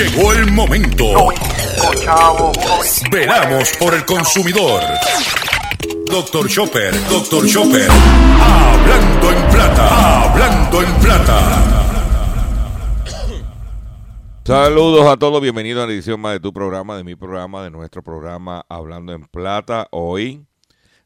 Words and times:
Llegó 0.00 0.32
el 0.32 0.50
momento. 0.50 1.04
Veramos 3.12 3.70
por 3.78 3.92
el 3.92 4.02
consumidor. 4.06 4.82
Doctor 6.10 6.48
Chopper, 6.48 6.94
Doctor 7.10 7.46
Chopper. 7.46 7.86
Hablando 7.90 9.30
en 9.30 9.50
plata. 9.50 10.22
Hablando 10.22 10.82
en 10.82 10.94
plata. 11.00 12.16
Saludos 14.42 15.06
a 15.06 15.18
todos, 15.18 15.42
bienvenidos 15.42 15.84
a 15.84 15.86
la 15.86 15.92
edición 15.92 16.18
más 16.18 16.32
de 16.32 16.40
tu 16.40 16.50
programa, 16.54 16.96
de 16.96 17.04
mi 17.04 17.14
programa, 17.14 17.62
de 17.62 17.70
nuestro 17.70 18.02
programa 18.02 18.64
Hablando 18.70 19.12
en 19.12 19.26
Plata. 19.26 19.86
Hoy, 19.90 20.46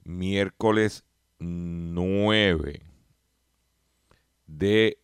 miércoles 0.04 1.02
9 1.40 2.80
de 4.46 4.98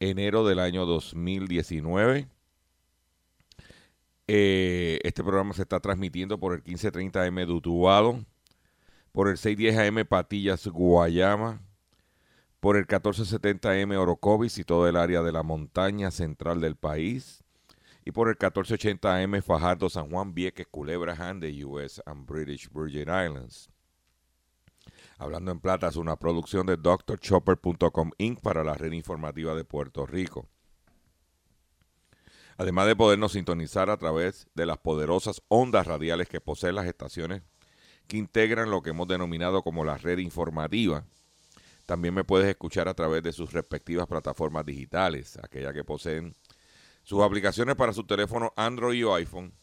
enero 0.00 0.44
del 0.44 0.58
año 0.58 0.84
2019. 0.84 2.26
Eh, 4.32 5.00
este 5.02 5.24
programa 5.24 5.54
se 5.54 5.62
está 5.62 5.80
transmitiendo 5.80 6.38
por 6.38 6.54
el 6.54 6.62
1530M 6.62 7.46
de 7.46 7.52
Utuado, 7.52 8.24
por 9.10 9.26
el 9.26 9.36
610AM 9.36 10.06
Patillas 10.06 10.68
Guayama, 10.68 11.60
por 12.60 12.76
el 12.76 12.86
1470M 12.86 13.96
Orocovis 13.96 14.56
y 14.58 14.62
todo 14.62 14.86
el 14.86 14.94
área 14.94 15.22
de 15.22 15.32
la 15.32 15.42
montaña 15.42 16.12
central 16.12 16.60
del 16.60 16.76
país, 16.76 17.42
y 18.04 18.12
por 18.12 18.28
el 18.28 18.38
1480M 18.38 19.42
Fajardo 19.42 19.90
San 19.90 20.08
Juan 20.08 20.32
Vieques 20.32 20.68
Culebra 20.68 21.14
Hand 21.14 21.42
de 21.42 21.64
US 21.64 22.00
and 22.06 22.24
British 22.24 22.70
Virgin 22.72 23.08
Islands. 23.08 23.68
Hablando 25.18 25.50
en 25.50 25.58
Plata 25.58 25.88
es 25.88 25.96
una 25.96 26.14
producción 26.14 26.68
de 26.68 26.76
drchopper.com 26.76 28.12
Inc. 28.18 28.40
para 28.42 28.62
la 28.62 28.74
red 28.74 28.92
informativa 28.92 29.56
de 29.56 29.64
Puerto 29.64 30.06
Rico. 30.06 30.46
Además 32.60 32.88
de 32.88 32.94
podernos 32.94 33.32
sintonizar 33.32 33.88
a 33.88 33.96
través 33.96 34.46
de 34.52 34.66
las 34.66 34.76
poderosas 34.76 35.40
ondas 35.48 35.86
radiales 35.86 36.28
que 36.28 36.42
poseen 36.42 36.74
las 36.74 36.86
estaciones 36.86 37.40
que 38.06 38.18
integran 38.18 38.68
lo 38.68 38.82
que 38.82 38.90
hemos 38.90 39.08
denominado 39.08 39.62
como 39.62 39.82
la 39.82 39.96
red 39.96 40.18
informativa, 40.18 41.06
también 41.86 42.12
me 42.12 42.22
puedes 42.22 42.46
escuchar 42.50 42.86
a 42.86 42.92
través 42.92 43.22
de 43.22 43.32
sus 43.32 43.54
respectivas 43.54 44.06
plataformas 44.06 44.66
digitales, 44.66 45.38
aquellas 45.42 45.72
que 45.72 45.84
poseen 45.84 46.36
sus 47.02 47.22
aplicaciones 47.22 47.76
para 47.76 47.94
su 47.94 48.04
teléfono 48.04 48.52
Android 48.56 49.06
o 49.06 49.14
iPhone 49.14 49.54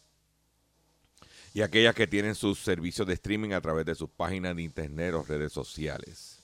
y 1.53 1.61
aquellas 1.61 1.93
que 1.93 2.07
tienen 2.07 2.33
sus 2.33 2.57
servicios 2.57 3.07
de 3.07 3.13
streaming 3.13 3.51
a 3.51 3.61
través 3.61 3.85
de 3.85 3.93
sus 3.93 4.09
páginas 4.09 4.55
de 4.55 4.63
internet 4.63 5.13
o 5.13 5.21
redes 5.21 5.53
sociales. 5.53 6.41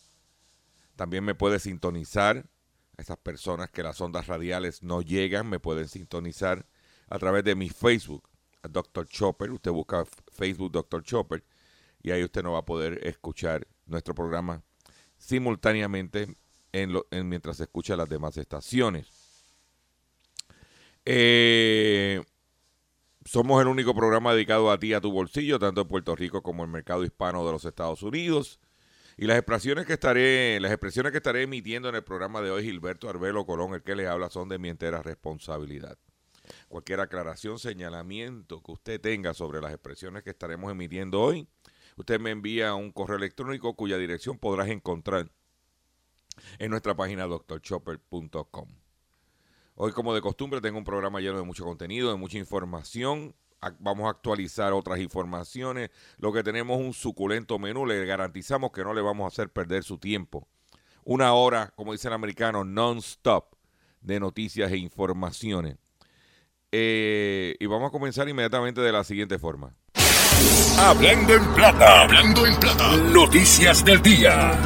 También 0.96 1.24
me 1.24 1.34
puede 1.34 1.58
sintonizar 1.58 2.46
esas 2.98 3.18
personas 3.18 3.70
que 3.70 3.84
las 3.84 4.00
ondas 4.02 4.28
radiales 4.28 4.84
no 4.84 5.02
llegan, 5.02 5.50
me 5.50 5.60
pueden 5.60 5.88
sintonizar 5.88 6.66
a 7.10 7.20
través 7.20 7.44
de 7.44 7.56
mi 7.56 7.70
Facebook, 7.70 8.30
Dr. 8.70 9.08
Chopper. 9.08 9.52
Usted 9.52 9.72
busca 9.72 10.06
Facebook 10.32 10.72
Dr. 10.72 11.04
Chopper 11.04 11.44
y 12.02 12.12
ahí 12.12 12.24
usted 12.24 12.44
no 12.44 12.54
va 12.54 12.60
a 12.60 12.66
poder 12.66 13.06
escuchar 13.08 13.68
nuestro 13.86 14.14
programa 14.14 14.62
simultáneamente 15.18 16.36
en 16.72 17.30
mientras 17.30 17.60
escucha 17.60 17.96
las 17.96 18.10
demás 18.10 18.38
estaciones. 18.38 19.08
Eh, 21.06 22.22
somos 23.26 23.62
el 23.62 23.68
único 23.68 23.94
programa 23.94 24.34
dedicado 24.34 24.72
a 24.72 24.80
ti, 24.80 24.94
a 24.94 25.02
tu 25.02 25.12
bolsillo, 25.12 25.60
tanto 25.60 25.82
en 25.82 25.88
Puerto 25.88 26.16
Rico 26.16 26.42
como 26.42 26.64
en 26.64 26.70
el 26.70 26.74
mercado 26.74 27.04
hispano 27.04 27.46
de 27.46 27.52
los 27.52 27.66
Estados 27.66 28.04
Unidos. 28.04 28.60
Y 29.18 29.26
las 29.28 29.38
expresiones 29.38 29.86
que 29.86 29.94
estaré, 29.94 30.60
las 30.60 30.72
expresiones 30.72 31.12
que 31.12 31.20
estaré 31.20 31.44
emitiendo 31.44 31.90
en 31.90 31.96
el 31.96 32.04
programa 32.04 32.42
de 32.42 32.50
hoy, 32.52 32.64
Gilberto 32.64 33.10
Arbelo 33.10 33.46
Colón, 33.46 33.74
el 33.74 33.84
que 33.84 33.96
les 33.96 34.08
habla, 34.08 34.30
son 34.30 34.50
de 34.50 34.58
mi 34.58 34.70
entera 34.70 35.04
responsabilidad. 35.04 35.98
Cualquier 36.68 37.00
aclaración, 37.00 37.60
señalamiento 37.60 38.62
que 38.62 38.72
usted 38.72 39.00
tenga 39.00 39.34
sobre 39.34 39.62
las 39.62 39.72
expresiones 39.72 40.24
que 40.24 40.32
estaremos 40.32 40.72
emitiendo 40.72 41.22
hoy, 41.22 41.48
usted 41.96 42.20
me 42.20 42.32
envía 42.32 42.74
un 42.74 42.92
correo 42.92 43.18
electrónico 43.18 43.76
cuya 43.76 43.98
dirección 43.98 44.38
podrás 44.40 44.70
encontrar 44.70 45.30
en 46.58 46.72
nuestra 46.72 46.96
página 46.96 47.26
doctorchopper.com. 47.26 48.68
Hoy, 49.76 49.92
como 49.92 50.14
de 50.14 50.22
costumbre, 50.22 50.62
tengo 50.62 50.78
un 50.78 50.84
programa 50.84 51.20
lleno 51.20 51.38
de 51.38 51.44
mucho 51.44 51.64
contenido, 51.64 52.12
de 52.12 52.18
mucha 52.18 52.38
información. 52.38 53.36
Vamos 53.80 54.08
a 54.08 54.10
actualizar 54.10 54.74
otras 54.74 55.00
informaciones. 55.00 55.90
Lo 56.18 56.34
que 56.34 56.44
tenemos 56.44 56.80
un 56.80 56.94
suculento 56.94 57.60
menú. 57.60 57.86
Le 57.86 58.06
garantizamos 58.06 58.72
que 58.72 58.84
no 58.84 58.94
le 58.94 59.02
vamos 59.02 59.26
a 59.26 59.28
hacer 59.28 59.50
perder 59.50 59.84
su 59.84 59.98
tiempo. 59.98 60.48
Una 61.04 61.34
hora, 61.34 61.74
como 61.76 61.92
dice 61.92 62.08
el 62.08 62.14
americano, 62.14 62.64
non-stop 62.64 63.56
de 64.02 64.20
noticias 64.20 64.72
e 64.72 64.78
informaciones. 64.78 65.78
Eh, 66.72 67.56
y 67.60 67.66
vamos 67.66 67.90
a 67.90 67.92
comenzar 67.92 68.28
inmediatamente 68.28 68.82
de 68.82 68.92
la 68.92 69.04
siguiente 69.04 69.38
forma. 69.38 69.76
Hablando 70.80 71.36
en 71.36 71.54
plata, 71.54 72.02
hablando 72.02 72.46
en 72.46 72.60
plata. 72.60 72.98
Noticias 72.98 73.86
del 73.86 74.02
día. 74.02 74.58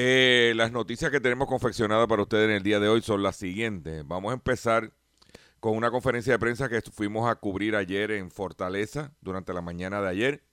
Eh, 0.00 0.52
las 0.54 0.70
noticias 0.70 1.10
que 1.10 1.18
tenemos 1.18 1.48
confeccionadas 1.48 2.06
para 2.06 2.22
ustedes 2.22 2.44
en 2.44 2.54
el 2.54 2.62
día 2.62 2.78
de 2.78 2.88
hoy 2.88 3.02
son 3.02 3.20
las 3.20 3.34
siguientes. 3.34 4.06
Vamos 4.06 4.30
a 4.30 4.34
empezar 4.34 4.92
con 5.58 5.76
una 5.76 5.90
conferencia 5.90 6.34
de 6.34 6.38
prensa 6.38 6.68
que 6.68 6.80
fuimos 6.82 7.28
a 7.28 7.34
cubrir 7.34 7.74
ayer 7.74 8.12
en 8.12 8.30
Fortaleza, 8.30 9.10
durante 9.20 9.52
la 9.52 9.60
mañana 9.60 10.00
de 10.00 10.08
ayer. 10.08 10.44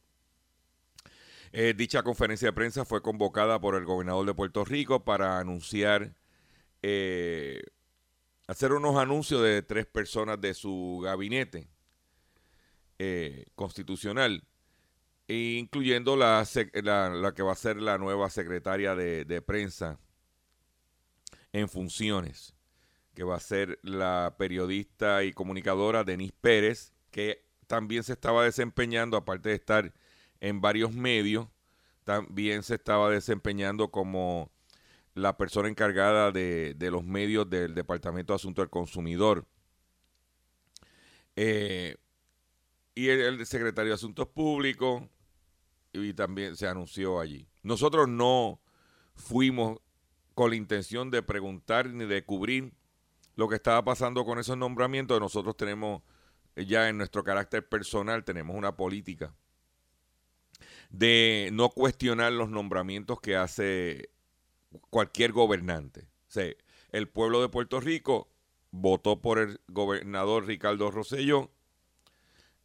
Eh, 1.52 1.76
dicha 1.78 2.02
conferencia 2.02 2.48
de 2.48 2.54
prensa 2.54 2.86
fue 2.86 3.04
convocada 3.04 3.62
por 3.62 3.76
el 3.76 3.86
gobernador 3.86 4.26
de 4.26 4.34
Puerto 4.34 4.66
Rico 4.66 5.06
para 5.06 5.38
anunciar, 5.38 6.16
eh, 6.82 7.62
hacer 8.48 8.72
unos 8.72 8.98
anuncios 8.98 9.44
de 9.44 9.62
tres 9.62 9.86
personas 9.86 10.42
de 10.42 10.56
su 10.56 11.02
gabinete 11.04 11.68
constitucional 13.54 14.44
incluyendo 15.28 16.16
la, 16.16 16.46
la, 16.84 17.34
que 17.36 17.44
va 17.44 17.52
a 17.52 17.56
ser 17.56 17.78
la 17.78 17.98
nueva 17.98 18.30
secretaria 18.30 18.96
de, 18.96 19.42
prensa 19.42 20.00
en 21.52 21.70
funciones, 21.70 22.54
que 23.14 23.24
va 23.24 23.36
a 23.36 23.40
ser 23.40 23.80
la 23.82 24.36
periodista 24.38 25.24
y 25.24 25.34
comunicadora 25.34 26.04
Denise 26.04 26.36
Pérez, 26.42 26.94
que 27.12 27.46
también 27.68 28.04
se 28.04 28.14
estaba 28.14 28.44
desempeñando, 28.44 29.18
aparte 29.18 29.50
de 29.50 29.56
estar 29.56 29.94
en 30.42 30.62
varios 30.62 30.94
medios, 30.94 31.48
también 32.04 32.62
se 32.62 32.76
estaba 32.76 33.10
desempeñando 33.10 33.90
como 33.90 34.52
la 35.16 35.38
persona 35.38 35.70
encargada 35.70 36.32
de, 36.32 36.76
los 36.92 37.04
medios 37.04 37.50
del 37.50 37.74
Departamento 37.74 38.34
de 38.34 38.36
Asuntos 38.36 38.64
del 38.64 38.70
Consumidor. 38.70 39.48
Eh, 41.38 41.96
y 42.94 43.10
el, 43.10 43.46
secretario 43.46 43.90
de 43.90 43.96
Asuntos 43.96 44.28
Públicos, 44.28 45.04
y 46.04 46.14
también 46.14 46.56
se 46.56 46.68
anunció 46.68 47.20
allí. 47.20 47.48
Nosotros 47.64 48.08
no 48.08 48.62
fuimos 49.16 49.80
con 50.34 50.50
la 50.50 50.56
intención 50.56 51.10
de 51.12 51.24
preguntar 51.24 51.90
ni 51.90 52.06
de 52.06 52.26
cubrir 52.26 52.74
lo 53.36 53.48
que 53.48 53.56
estaba 53.56 53.84
pasando 53.84 54.26
con 54.26 54.40
esos 54.40 54.58
nombramientos. 54.58 55.20
Nosotros 55.20 55.56
tenemos 55.58 56.02
eh, 56.56 56.66
ya 56.66 56.90
en 56.90 56.98
nuestro 56.98 57.24
carácter 57.24 57.68
personal, 57.68 58.24
tenemos 58.24 58.56
una 58.56 58.76
política 58.76 59.34
de 60.90 61.50
no 61.52 61.70
cuestionar 61.70 62.32
los 62.32 62.50
nombramientos 62.50 63.20
que 63.20 63.36
hace 63.36 64.10
cualquier 64.90 65.32
gobernante. 65.32 66.08
O 66.36 66.40
el 66.92 67.08
pueblo 67.10 67.42
de 67.42 67.50
Puerto 67.50 67.80
Rico 67.80 68.30
votó 68.72 69.22
por 69.22 69.40
el 69.40 69.62
gobernador 69.68 70.46
Ricardo 70.46 70.92
Rosselló, 70.92 71.52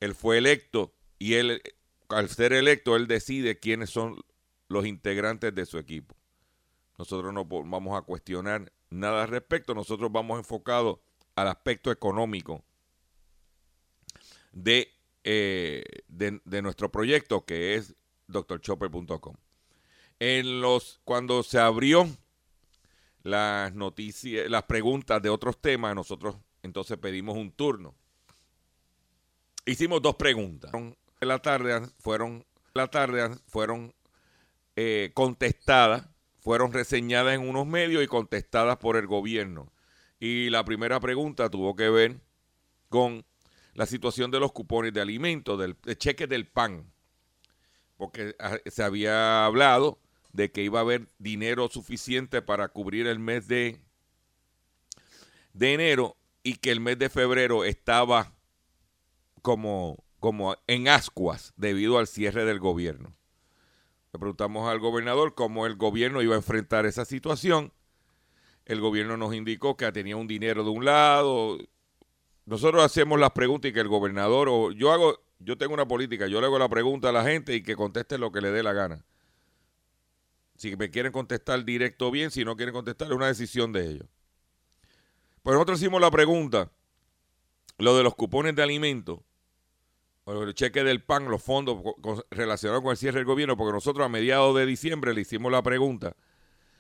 él 0.00 0.14
fue 0.14 0.38
electo 0.38 0.94
y 1.18 1.34
él 1.34 1.62
al 2.10 2.28
ser 2.28 2.52
electo, 2.52 2.96
él 2.96 3.06
decide 3.06 3.58
quiénes 3.58 3.90
son 3.90 4.20
los 4.68 4.86
integrantes 4.86 5.54
de 5.54 5.66
su 5.66 5.78
equipo. 5.78 6.14
Nosotros 6.98 7.32
no 7.32 7.44
vamos 7.44 7.98
a 7.98 8.02
cuestionar 8.02 8.72
nada 8.90 9.22
al 9.22 9.28
respecto, 9.28 9.74
nosotros 9.74 10.10
vamos 10.12 10.38
enfocados 10.38 10.98
al 11.34 11.48
aspecto 11.48 11.90
económico 11.90 12.62
de, 14.52 14.88
eh, 15.24 15.82
de, 16.08 16.62
nuestro 16.62 16.90
proyecto 16.90 17.44
que 17.44 17.74
es 17.74 17.94
drchopper.com. 18.28 19.34
En 20.18 20.60
los, 20.60 21.00
cuando 21.04 21.42
se 21.42 21.58
abrió 21.58 22.08
las 23.22 23.74
noticias, 23.74 24.50
las 24.50 24.64
preguntas 24.64 25.22
de 25.22 25.30
otros 25.30 25.60
temas, 25.60 25.94
nosotros 25.94 26.36
entonces 26.62 26.98
pedimos 26.98 27.36
un 27.36 27.52
turno. 27.52 27.94
Hicimos 29.64 30.02
dos 30.02 30.16
preguntas 30.16 30.72
la 31.20 31.38
tarde 31.40 31.80
fueron, 31.98 32.44
la 32.74 32.88
tarde 32.88 33.30
fueron 33.46 33.94
eh, 34.76 35.10
contestadas, 35.14 36.08
fueron 36.40 36.72
reseñadas 36.72 37.34
en 37.34 37.48
unos 37.48 37.66
medios 37.66 38.02
y 38.02 38.06
contestadas 38.06 38.76
por 38.78 38.96
el 38.96 39.06
gobierno. 39.06 39.72
Y 40.18 40.50
la 40.50 40.64
primera 40.64 41.00
pregunta 41.00 41.50
tuvo 41.50 41.76
que 41.76 41.88
ver 41.88 42.20
con 42.88 43.24
la 43.74 43.86
situación 43.86 44.30
de 44.30 44.40
los 44.40 44.52
cupones 44.52 44.92
de 44.92 45.00
alimentos, 45.00 45.58
del 45.58 45.76
cheque 45.96 46.26
del 46.26 46.46
pan, 46.46 46.92
porque 47.96 48.34
ah, 48.38 48.58
se 48.66 48.82
había 48.82 49.44
hablado 49.44 49.98
de 50.32 50.50
que 50.50 50.62
iba 50.62 50.80
a 50.80 50.82
haber 50.82 51.08
dinero 51.18 51.68
suficiente 51.68 52.42
para 52.42 52.68
cubrir 52.68 53.06
el 53.06 53.18
mes 53.18 53.48
de 53.48 53.80
de 55.52 55.74
enero 55.74 56.16
y 56.42 56.56
que 56.56 56.70
el 56.70 56.80
mes 56.80 56.98
de 56.98 57.08
febrero 57.08 57.64
estaba 57.64 58.32
como, 59.42 60.02
como 60.20 60.56
en 60.66 60.88
ascuas 60.88 61.52
debido 61.56 61.98
al 61.98 62.06
cierre 62.06 62.44
del 62.44 62.60
gobierno. 62.60 63.16
Le 64.12 64.18
preguntamos 64.18 64.68
al 64.68 64.78
gobernador 64.78 65.34
cómo 65.34 65.66
el 65.66 65.76
gobierno 65.76 66.22
iba 66.22 66.34
a 66.34 66.38
enfrentar 66.38 66.86
esa 66.86 67.04
situación. 67.04 67.72
El 68.66 68.80
gobierno 68.80 69.16
nos 69.16 69.34
indicó 69.34 69.76
que 69.76 69.90
tenía 69.92 70.16
un 70.16 70.26
dinero 70.26 70.62
de 70.62 70.70
un 70.70 70.84
lado. 70.84 71.58
Nosotros 72.44 72.84
hacemos 72.84 73.18
las 73.18 73.30
preguntas 73.30 73.70
y 73.70 73.74
que 73.74 73.80
el 73.80 73.88
gobernador, 73.88 74.48
o 74.50 74.72
yo 74.72 74.92
hago, 74.92 75.20
yo 75.38 75.56
tengo 75.56 75.74
una 75.74 75.88
política, 75.88 76.26
yo 76.26 76.40
le 76.40 76.46
hago 76.46 76.58
la 76.58 76.68
pregunta 76.68 77.08
a 77.08 77.12
la 77.12 77.24
gente 77.24 77.54
y 77.54 77.62
que 77.62 77.74
conteste 77.74 78.18
lo 78.18 78.30
que 78.30 78.40
le 78.40 78.50
dé 78.50 78.62
la 78.62 78.72
gana. 78.72 79.04
Si 80.56 80.76
me 80.76 80.90
quieren 80.90 81.12
contestar 81.12 81.64
directo, 81.64 82.10
bien. 82.10 82.30
Si 82.30 82.44
no 82.44 82.56
quieren 82.56 82.74
contestar, 82.74 83.08
es 83.08 83.14
una 83.14 83.28
decisión 83.28 83.72
de 83.72 83.86
ellos. 83.86 84.06
Pues 85.42 85.54
nosotros 85.54 85.80
hicimos 85.80 86.02
la 86.02 86.10
pregunta, 86.10 86.70
lo 87.78 87.96
de 87.96 88.02
los 88.02 88.14
cupones 88.14 88.54
de 88.54 88.62
alimentos, 88.62 89.20
el 90.32 90.54
cheque 90.54 90.84
del 90.84 91.02
PAN, 91.02 91.28
los 91.28 91.42
fondos 91.42 91.82
relacionados 92.30 92.82
con 92.82 92.92
el 92.92 92.96
cierre 92.96 93.18
del 93.18 93.26
gobierno, 93.26 93.56
porque 93.56 93.72
nosotros 93.72 94.04
a 94.04 94.08
mediados 94.08 94.56
de 94.56 94.66
diciembre 94.66 95.14
le 95.14 95.22
hicimos 95.22 95.50
la 95.50 95.62
pregunta 95.62 96.16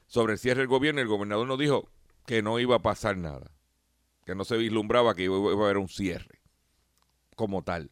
sobre 0.06 0.34
el 0.34 0.38
cierre 0.38 0.60
del 0.60 0.68
gobierno 0.68 1.00
y 1.00 1.02
el 1.02 1.08
gobernador 1.08 1.46
nos 1.46 1.58
dijo 1.58 1.88
que 2.26 2.42
no 2.42 2.58
iba 2.58 2.76
a 2.76 2.82
pasar 2.82 3.16
nada, 3.16 3.50
que 4.24 4.34
no 4.34 4.44
se 4.44 4.56
vislumbraba 4.56 5.14
que 5.14 5.24
iba 5.24 5.36
a 5.36 5.64
haber 5.64 5.78
un 5.78 5.88
cierre 5.88 6.40
como 7.36 7.62
tal. 7.62 7.90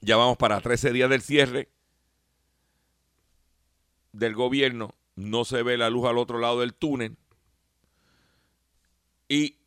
Ya 0.00 0.16
vamos 0.16 0.36
para 0.36 0.60
13 0.60 0.92
días 0.92 1.10
del 1.10 1.22
cierre 1.22 1.70
del 4.12 4.34
gobierno, 4.34 4.94
no 5.14 5.44
se 5.44 5.62
ve 5.62 5.76
la 5.76 5.90
luz 5.90 6.06
al 6.06 6.18
otro 6.18 6.38
lado 6.38 6.60
del 6.60 6.74
túnel 6.74 7.16
y 9.28 9.58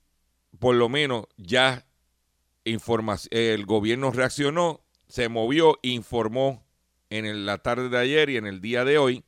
por 0.59 0.75
lo 0.75 0.89
menos 0.89 1.25
ya 1.37 1.85
el 2.65 3.65
gobierno 3.65 4.11
reaccionó, 4.11 4.81
se 5.07 5.29
movió, 5.29 5.79
informó 5.81 6.63
en 7.09 7.45
la 7.45 7.57
tarde 7.59 7.89
de 7.89 7.97
ayer 7.97 8.29
y 8.29 8.37
en 8.37 8.45
el 8.45 8.61
día 8.61 8.85
de 8.85 8.97
hoy 8.97 9.23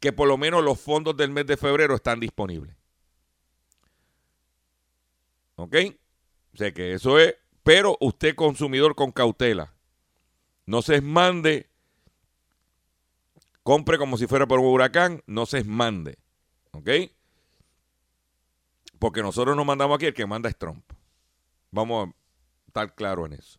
que 0.00 0.12
por 0.12 0.28
lo 0.28 0.38
menos 0.38 0.62
los 0.62 0.80
fondos 0.80 1.16
del 1.16 1.30
mes 1.30 1.46
de 1.46 1.56
febrero 1.56 1.94
están 1.96 2.20
disponibles. 2.20 2.76
¿Ok? 5.56 5.76
Sé 6.54 6.72
que 6.72 6.94
eso 6.94 7.18
es, 7.18 7.34
pero 7.64 7.96
usted 8.00 8.34
consumidor 8.34 8.94
con 8.94 9.10
cautela. 9.12 9.74
No 10.66 10.82
se 10.82 11.00
mande 11.00 11.68
Compre 13.68 13.98
como 13.98 14.16
si 14.16 14.26
fuera 14.26 14.46
por 14.46 14.60
un 14.60 14.72
huracán, 14.72 15.22
no 15.26 15.44
se 15.44 15.62
mande. 15.62 16.16
¿Ok? 16.70 16.88
Porque 18.98 19.20
nosotros 19.20 19.54
no 19.54 19.66
mandamos 19.66 19.96
aquí, 19.96 20.06
el 20.06 20.14
que 20.14 20.24
manda 20.24 20.48
es 20.48 20.56
Trump. 20.56 20.90
Vamos 21.70 22.08
estar 22.68 22.94
claros 22.94 23.26
en 23.26 23.32
eso. 23.34 23.58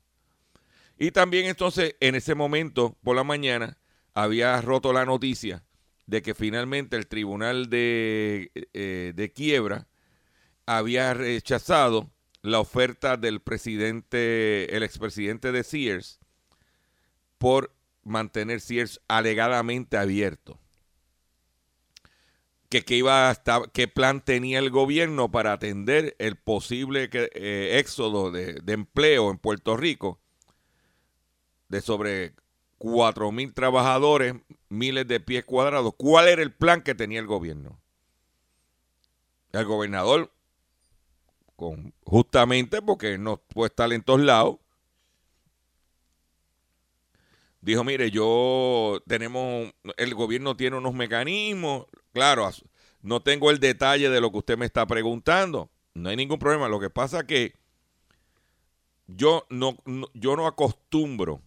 Y 0.98 1.12
también 1.12 1.46
entonces, 1.46 1.96
en 2.00 2.16
ese 2.16 2.36
momento, 2.36 2.98
por 3.04 3.16
la 3.16 3.24
mañana, 3.24 3.78
había 4.14 4.60
roto 4.62 4.94
la 4.94 5.06
noticia 5.06 5.64
de 6.08 6.22
que 6.22 6.34
finalmente 6.34 6.98
el 6.98 7.08
tribunal 7.08 7.70
de, 7.70 8.52
eh, 8.74 9.14
de 9.16 9.32
quiebra 9.32 9.88
había 10.66 11.14
rechazado 11.14 12.12
la 12.42 12.60
oferta 12.60 13.18
del 13.18 13.42
presidente, 13.42 14.76
el 14.76 14.84
expresidente 14.84 15.52
de 15.52 15.64
Sears, 15.64 16.20
por 17.38 17.74
mantener 18.04 18.60
Sears 18.60 19.02
alegadamente 19.08 19.98
abierto. 19.98 20.60
Que, 22.70 22.84
iba 22.96 23.36
qué 23.74 23.88
plan 23.88 24.24
tenía 24.24 24.60
el 24.60 24.70
gobierno 24.70 25.32
para 25.32 25.54
atender 25.54 26.16
el 26.20 26.36
posible 26.36 27.10
eh, 27.12 27.80
éxodo 27.80 28.30
de, 28.30 28.62
empleo 28.68 29.32
en 29.32 29.40
Puerto 29.40 29.76
Rico 29.76 30.20
de 31.68 31.82
sobre 31.82 32.36
4 32.78 33.32
mil 33.32 33.54
trabajadores, 33.54 34.36
miles 34.70 35.08
de 35.08 35.20
pies 35.20 35.46
cuadrados. 35.46 35.94
¿Cuál 35.98 36.28
era 36.28 36.44
el 36.44 36.54
plan 36.54 36.84
que 36.84 36.94
tenía 36.94 37.20
el 37.20 37.28
gobierno? 37.28 37.82
El 39.52 39.66
gobernador, 39.66 40.32
con, 41.56 41.96
justamente 42.04 42.84
porque 42.84 43.18
no 43.18 43.38
puede 43.38 43.70
estar 43.70 43.92
en 43.92 44.04
todos 44.04 44.22
lados, 44.22 44.58
dijo, 47.62 47.84
mire, 47.84 48.12
yo 48.12 49.02
tenemos, 49.08 49.74
el 49.98 50.16
gobierno 50.16 50.56
tiene 50.56 50.78
unos 50.78 50.94
mecanismos, 50.94 51.86
claro, 52.14 52.50
no 53.02 53.22
tengo 53.22 53.52
el 53.52 53.60
detalle 53.60 54.10
de 54.10 54.22
lo 54.22 54.32
que 54.32 54.38
usted 54.40 54.58
me 54.58 54.66
está 54.66 54.86
preguntando, 54.86 55.70
no 55.94 56.10
hay 56.10 56.16
ningún 56.16 56.40
problema, 56.40 56.70
lo 56.70 56.80
que 56.80 56.90
pasa 56.90 57.26
que 57.26 57.54
yo 59.08 59.46
no, 59.50 59.78
yo 60.14 60.36
no 60.36 60.48
acostumbro 60.48 61.42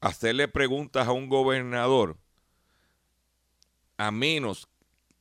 hacerle 0.00 0.46
preguntas 0.46 1.08
a 1.08 1.12
un 1.12 1.28
gobernador 1.28 2.16
a 3.96 4.10
menos 4.10 4.68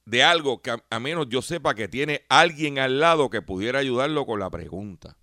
de 0.06 0.24
algo 0.24 0.62
que 0.62 0.76
a 0.90 1.00
menos 1.00 1.28
yo 1.30 1.42
sepa 1.42 1.74
que 1.74 1.88
tiene 1.88 2.26
alguien 2.30 2.78
al 2.78 3.00
lado 3.00 3.30
que 3.30 3.42
pudiera 3.42 3.80
ayudarlo 3.80 4.26
con 4.26 4.40
la 4.40 4.50
pregunta. 4.50 5.18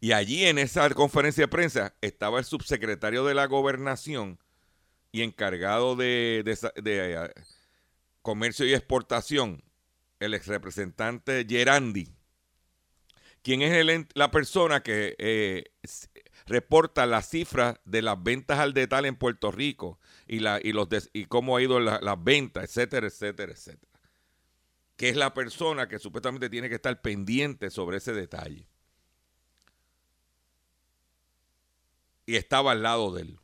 Y 0.00 0.12
allí 0.12 0.46
en 0.46 0.58
esa 0.58 0.88
conferencia 0.90 1.44
de 1.44 1.48
prensa 1.48 1.94
estaba 2.00 2.38
el 2.38 2.46
subsecretario 2.46 3.24
de 3.24 3.34
la 3.34 3.46
gobernación 3.46 4.38
y 5.12 5.22
encargado 5.22 5.94
de, 5.94 6.42
eh, 6.46 7.30
comercio 8.22 8.64
y 8.64 8.72
exportación, 8.72 9.62
el 10.18 10.32
ex 10.32 10.46
representante 10.46 11.44
Gerandi, 11.46 12.08
quien 13.42 13.60
es 13.60 14.06
la 14.14 14.30
persona 14.30 14.82
que 14.82 15.16
eh, 15.18 15.64
reporta 16.46 17.04
las 17.04 17.28
cifras 17.28 17.78
de 17.84 18.02
las 18.02 18.22
ventas 18.22 18.58
al 18.58 18.72
detalle 18.72 19.08
en 19.08 19.16
Puerto 19.16 19.50
Rico 19.50 19.98
y, 20.26 20.40
la, 20.40 20.60
y, 20.62 20.72
los 20.72 20.88
y 21.12 21.26
cómo 21.26 21.56
ha 21.56 21.62
ido 21.62 21.78
las 21.80 22.24
ventas, 22.24 22.64
etcétera, 22.64 23.06
etcétera, 23.06 23.52
etcétera. 23.52 23.92
Que 24.96 25.08
es 25.08 25.16
la 25.16 25.34
persona 25.34 25.88
que 25.88 25.98
supuestamente 25.98 26.50
tiene 26.50 26.68
que 26.68 26.74
estar 26.74 27.00
pendiente 27.00 27.70
sobre 27.70 27.98
ese 27.98 28.12
detalle. 28.12 28.66
Y 32.30 32.36
estaba 32.36 32.70
al 32.70 32.84
lado 32.84 33.12
de 33.12 33.22
él. 33.22 33.40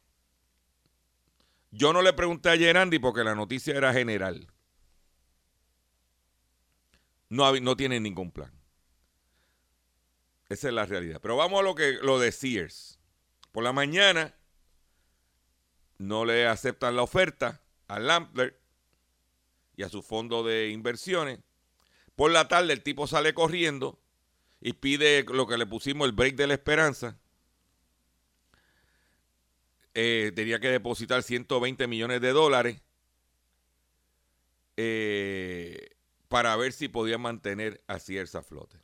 Yo 1.72 1.92
no 1.92 2.02
le 2.02 2.12
pregunté 2.12 2.50
a 2.50 2.56
Gerandi 2.56 3.00
porque 3.00 3.24
la 3.24 3.34
noticia 3.34 3.74
era 3.74 3.92
general. 3.92 4.46
No, 7.28 7.52
no 7.56 7.76
tiene 7.76 7.98
ningún 7.98 8.30
plan. 8.30 8.52
Esa 10.48 10.68
es 10.68 10.74
la 10.74 10.86
realidad. 10.86 11.18
Pero 11.20 11.36
vamos 11.36 11.58
a 11.58 11.62
lo 11.64 11.74
que 11.74 11.94
lo 12.00 12.20
de 12.20 12.30
Sears. 12.30 13.00
Por 13.50 13.64
la 13.64 13.72
mañana 13.72 14.36
no 15.98 16.24
le 16.24 16.46
aceptan 16.46 16.94
la 16.94 17.02
oferta 17.02 17.60
a 17.88 17.98
Lampler 17.98 18.56
y 19.74 19.82
a 19.82 19.88
su 19.88 20.00
fondo 20.00 20.44
de 20.44 20.68
inversiones. 20.68 21.40
Por 22.14 22.30
la 22.30 22.46
tarde 22.46 22.72
el 22.72 22.84
tipo 22.84 23.08
sale 23.08 23.34
corriendo 23.34 24.00
y 24.60 24.74
pide 24.74 25.24
lo 25.24 25.48
que 25.48 25.58
le 25.58 25.66
pusimos 25.66 26.06
el 26.06 26.12
break 26.12 26.36
de 26.36 26.46
la 26.46 26.54
esperanza 26.54 27.18
eh, 29.98 30.30
tenía 30.34 30.60
que 30.60 30.68
depositar 30.68 31.22
120 31.22 31.86
millones 31.86 32.20
de 32.20 32.28
dólares 32.28 32.82
eh, 34.76 35.96
para 36.28 36.54
ver 36.56 36.74
si 36.74 36.88
podía 36.88 37.16
mantener 37.16 37.82
así 37.86 38.18
esa 38.18 38.42
flote. 38.42 38.76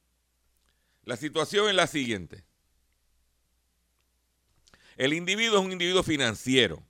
La 1.05 1.19
situación 1.19 1.69
es 1.69 1.75
la 1.75 1.87
siguiente. 1.87 2.45
El 4.97 5.13
individuo 5.13 5.59
es 5.59 5.67
un 5.67 5.73
individuo 5.73 6.03
financiero. 6.03 6.83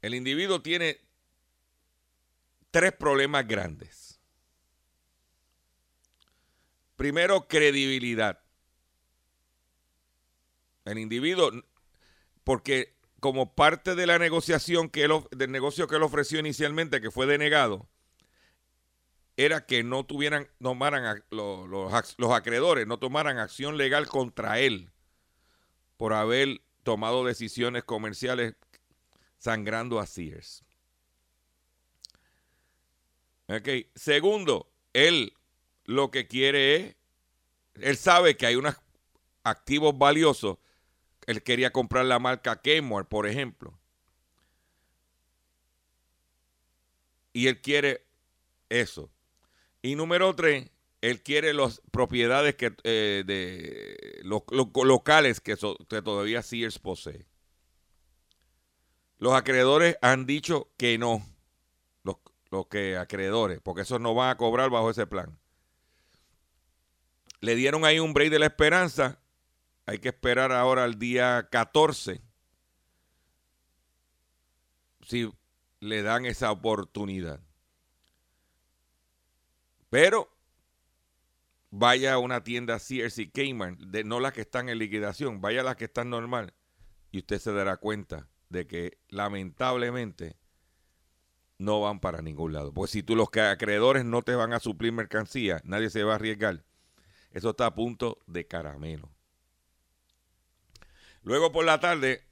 El 0.00 0.14
individuo 0.14 0.62
tiene 0.62 1.00
tres 2.70 2.92
problemas 2.92 3.48
grandes. 3.48 4.20
Primero, 6.94 7.48
credibilidad. 7.48 8.40
El 10.84 10.98
individuo 10.98 11.50
porque 12.44 12.94
como 13.20 13.54
parte 13.54 13.94
de 13.94 14.06
la 14.06 14.18
negociación 14.18 14.90
que 14.90 15.04
él, 15.04 15.12
del 15.30 15.50
negocio 15.50 15.88
que 15.88 15.96
él 15.96 16.02
ofreció 16.02 16.38
inicialmente, 16.38 17.00
que 17.00 17.10
fue 17.10 17.26
denegado, 17.26 17.88
era 19.36 19.66
que 19.66 19.82
no 19.82 20.04
tuvieran, 20.04 20.48
tomaran 20.62 21.24
los, 21.30 21.68
los, 21.68 22.32
acreedores, 22.32 22.86
no 22.86 22.98
tomaran 22.98 23.38
acción 23.38 23.76
legal 23.76 24.06
contra 24.06 24.60
él 24.60 24.90
por 25.96 26.12
haber 26.12 26.60
tomado 26.82 27.24
decisiones 27.24 27.82
comerciales 27.82 28.54
sangrando 29.38 29.98
a 29.98 30.06
Sears. 30.06 30.62
Okay. 33.48 33.90
Segundo, 33.94 34.70
él 34.92 35.34
lo 35.84 36.10
que 36.10 36.28
quiere 36.28 36.76
es, 36.76 36.96
él 37.74 37.96
sabe 37.96 38.36
que 38.36 38.46
hay 38.46 38.56
unos 38.56 38.76
activos 39.42 39.96
valiosos 39.98 40.58
él 41.26 41.42
quería 41.42 41.72
comprar 41.72 42.04
la 42.04 42.18
marca 42.18 42.60
Kenmore, 42.60 43.06
por 43.06 43.26
ejemplo. 43.26 43.78
Y 47.32 47.48
él 47.48 47.60
quiere 47.60 48.06
eso. 48.68 49.10
Y 49.82 49.96
número 49.96 50.34
tres, 50.34 50.70
él 51.00 51.22
quiere 51.22 51.52
las 51.52 51.82
propiedades 51.90 52.54
que, 52.54 52.74
eh, 52.84 53.24
de 53.26 54.20
los, 54.22 54.42
locales 54.50 55.40
que 55.40 55.56
todavía 55.56 56.42
Sears 56.42 56.78
posee. 56.78 57.26
Los 59.18 59.34
acreedores 59.34 59.96
han 60.00 60.26
dicho 60.26 60.70
que 60.76 60.96
no. 60.98 61.26
Los, 62.02 62.16
los 62.50 62.66
que 62.68 62.96
acreedores, 62.96 63.60
porque 63.60 63.82
esos 63.82 64.00
no 64.00 64.14
van 64.14 64.30
a 64.30 64.36
cobrar 64.36 64.70
bajo 64.70 64.90
ese 64.90 65.06
plan. 65.06 65.38
Le 67.40 67.54
dieron 67.54 67.84
ahí 67.84 67.98
un 67.98 68.14
break 68.14 68.30
de 68.30 68.38
la 68.38 68.46
esperanza. 68.46 69.18
Hay 69.86 69.98
que 69.98 70.08
esperar 70.08 70.52
ahora 70.52 70.84
al 70.84 70.98
día 70.98 71.48
14. 71.50 72.22
Si 75.06 75.30
le 75.80 76.02
dan 76.02 76.24
esa 76.24 76.50
oportunidad. 76.50 77.40
Pero 79.90 80.34
vaya 81.70 82.14
a 82.14 82.18
una 82.18 82.42
tienda 82.42 82.78
Sears 82.78 83.18
y 83.18 83.30
Kmart, 83.30 83.78
de, 83.78 84.04
no 84.04 84.20
las 84.20 84.32
que 84.32 84.40
están 84.40 84.68
en 84.68 84.78
liquidación, 84.78 85.40
vaya 85.40 85.60
a 85.60 85.64
las 85.64 85.76
que 85.76 85.84
están 85.84 86.08
normal 86.08 86.54
y 87.10 87.18
usted 87.18 87.38
se 87.38 87.52
dará 87.52 87.76
cuenta 87.76 88.28
de 88.48 88.66
que 88.66 88.98
lamentablemente 89.08 90.36
no 91.58 91.80
van 91.80 92.00
para 92.00 92.22
ningún 92.22 92.52
lado. 92.52 92.72
Pues 92.72 92.90
si 92.90 93.02
tú 93.02 93.14
los 93.14 93.28
acreedores 93.28 94.04
no 94.04 94.22
te 94.22 94.34
van 94.34 94.52
a 94.52 94.60
suplir 94.60 94.92
mercancía, 94.92 95.60
nadie 95.64 95.90
se 95.90 96.02
va 96.02 96.12
a 96.12 96.16
arriesgar. 96.16 96.64
Eso 97.30 97.50
está 97.50 97.66
a 97.66 97.74
punto 97.74 98.18
de 98.26 98.46
caramelo. 98.46 99.13
Luego 101.24 101.52
por 101.52 101.64
la 101.64 101.80
tarde, 101.80 102.22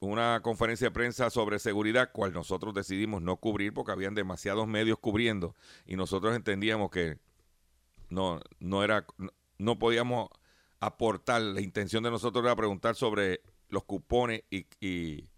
una 0.00 0.40
conferencia 0.42 0.86
de 0.86 0.90
prensa 0.90 1.28
sobre 1.28 1.58
seguridad, 1.58 2.10
cual 2.12 2.32
nosotros 2.32 2.74
decidimos 2.74 3.20
no 3.20 3.36
cubrir 3.36 3.74
porque 3.74 3.92
habían 3.92 4.14
demasiados 4.14 4.66
medios 4.66 4.98
cubriendo 4.98 5.54
y 5.86 5.96
nosotros 5.96 6.34
entendíamos 6.34 6.90
que 6.90 7.18
no, 8.08 8.40
no 8.58 8.82
era, 8.82 9.06
no, 9.58 9.78
podíamos 9.78 10.30
aportar. 10.80 11.42
La 11.42 11.60
intención 11.60 12.02
de 12.02 12.10
nosotros 12.10 12.42
era 12.42 12.56
preguntar 12.56 12.96
sobre 12.96 13.42
los 13.68 13.84
cupones 13.84 14.42
y, 14.50 14.66
y, 14.80 15.28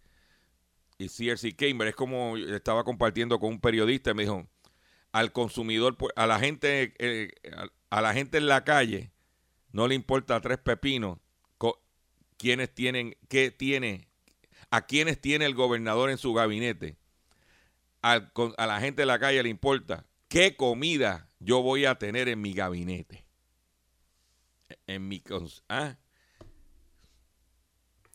y 0.98 1.08
y 1.08 1.52
Cambridge. 1.54 1.90
Es 1.90 1.96
como 1.96 2.36
estaba 2.36 2.84
compartiendo 2.84 3.40
con 3.40 3.50
un 3.50 3.60
periodista 3.60 4.12
y 4.12 4.14
me 4.14 4.22
dijo, 4.22 4.46
al 5.10 5.32
consumidor, 5.32 5.96
pues, 5.96 6.12
a 6.14 6.28
la 6.28 6.38
gente, 6.38 6.94
eh, 6.98 7.34
a, 7.90 8.00
la 8.00 8.14
gente 8.14 8.38
en 8.38 8.46
la 8.46 8.62
calle, 8.62 9.10
no 9.72 9.88
le 9.88 9.96
importa 9.96 10.40
tres 10.40 10.58
pepinos 10.58 11.18
quiénes 12.42 12.74
tienen, 12.74 13.16
qué 13.28 13.52
tiene, 13.52 14.08
a 14.68 14.84
quiénes 14.84 15.20
tiene 15.20 15.44
el 15.44 15.54
gobernador 15.54 16.10
en 16.10 16.18
su 16.18 16.34
gabinete. 16.34 16.96
A 18.02 18.18
la 18.58 18.80
gente 18.80 19.02
en 19.02 19.08
la 19.08 19.20
calle 19.20 19.44
le 19.44 19.48
importa 19.48 20.04
qué 20.26 20.56
comida 20.56 21.28
yo 21.38 21.62
voy 21.62 21.84
a 21.84 21.94
tener 21.94 22.26
en 22.28 22.40
mi 22.40 22.52
gabinete. 22.52 23.24
En 24.88 25.06
mi 25.06 25.22
¿ah? 25.68 25.96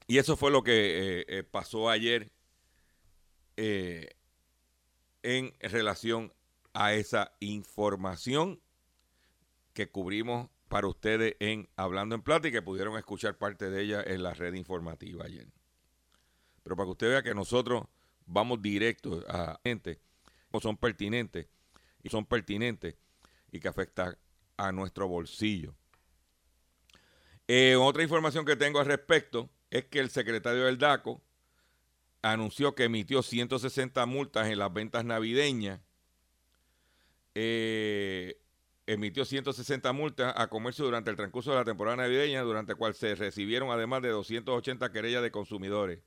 Y 0.08 0.18
eso 0.18 0.36
fue 0.36 0.52
lo 0.52 0.62
que 0.62 0.74
eh, 1.22 1.26
eh, 1.30 1.44
pasó 1.44 1.90
ayer 1.90 2.30
eh, 3.56 4.10
en 5.24 5.54
relación 5.62 6.34
a 6.74 6.94
esa 6.94 7.32
información 7.40 8.60
que 9.74 9.90
cubrimos 9.90 10.50
para 10.68 10.88
ustedes 10.88 11.36
en 11.40 11.70
Hablando 11.76 12.16
en 12.16 12.22
Plata 12.22 12.48
y 12.48 12.52
que 12.52 12.62
pudieron 12.62 12.98
escuchar 12.98 13.38
parte 13.38 13.70
de 13.70 13.82
ella 13.82 14.04
en 14.06 14.24
la 14.24 14.34
red 14.34 14.54
informativa 14.54 15.26
ayer. 15.26 15.48
Pero 16.64 16.76
para 16.76 16.88
que 16.88 16.92
usted 16.92 17.10
vea 17.10 17.24
que 17.24 17.34
nosotros 17.34 17.86
vamos 18.26 18.62
directo 18.62 19.24
a 19.28 19.60
gente, 19.64 20.02
son 20.60 20.78
pertinentes 20.78 21.48
y 22.04 22.10
son 22.10 22.26
pertinentes 22.26 22.96
y 23.52 23.60
que 23.60 23.68
afectan 23.68 24.18
a 24.58 24.72
nuestro 24.72 25.08
bolsillo. 25.08 25.76
Eh, 27.48 27.76
otra 27.76 28.04
información 28.04 28.46
que 28.46 28.56
tengo 28.56 28.80
al 28.80 28.86
respecto 28.86 29.50
es 29.70 29.86
que 29.86 30.00
el 30.00 30.10
secretario 30.10 30.66
del 30.66 30.78
DACO 30.78 31.22
anunció 32.22 32.76
que 32.76 32.86
emitió 32.86 33.22
160 33.22 34.06
multas 34.06 34.48
en 34.48 34.60
las 34.60 34.74
ventas 34.74 35.06
navideñas. 35.06 35.80
Eh, 37.36 38.42
emitió 38.88 39.26
160 39.26 39.92
multas 39.92 40.34
a 40.36 40.48
comercio 40.48 40.86
durante 40.86 41.12
el 41.12 41.18
transcurso 41.18 41.52
de 41.52 41.58
la 41.58 41.66
temporada 41.66 41.98
navideña, 41.98 42.42
durante 42.42 42.72
el 42.72 42.78
cual 42.78 42.96
se 42.96 43.14
recibieron 43.16 43.70
además 43.70 44.02
de 44.02 44.10
280 44.10 44.92
querellas 44.92 45.22
de 45.22 45.30
consumidores. 45.30 46.00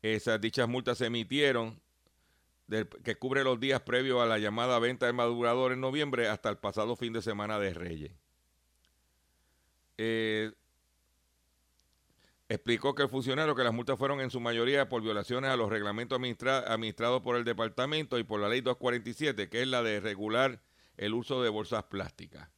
Esas 0.00 0.40
dichas 0.40 0.68
multas 0.68 0.96
se 0.98 1.06
emitieron 1.06 1.78
que 3.02 3.16
cubre 3.16 3.42
los 3.42 3.58
días 3.58 3.80
previos 3.82 4.22
a 4.22 4.26
la 4.26 4.38
llamada 4.38 4.78
venta 4.78 5.06
de 5.06 5.12
madurador 5.12 5.72
en 5.72 5.80
noviembre 5.80 6.28
hasta 6.28 6.48
el 6.48 6.56
pasado 6.56 6.94
fin 6.94 7.12
de 7.12 7.20
semana 7.20 7.58
de 7.58 7.74
Reyes. 7.74 8.12
Eh, 9.98 10.52
explicó 12.48 12.94
que 12.94 13.02
el 13.02 13.08
funcionario 13.08 13.56
que 13.56 13.64
las 13.64 13.74
multas 13.74 13.98
fueron 13.98 14.20
en 14.20 14.30
su 14.30 14.38
mayoría 14.38 14.88
por 14.88 15.02
violaciones 15.02 15.50
a 15.50 15.56
los 15.56 15.68
reglamentos 15.68 16.16
administra- 16.16 16.64
administrados 16.72 17.22
por 17.22 17.34
el 17.36 17.44
departamento 17.44 18.18
y 18.20 18.22
por 18.24 18.40
la 18.40 18.48
ley 18.48 18.60
247, 18.60 19.48
que 19.48 19.62
es 19.62 19.68
la 19.68 19.82
de 19.82 19.98
regular 19.98 20.60
el 21.00 21.14
uso 21.14 21.42
de 21.42 21.48
bolsas 21.48 21.84
plásticas. 21.84 22.48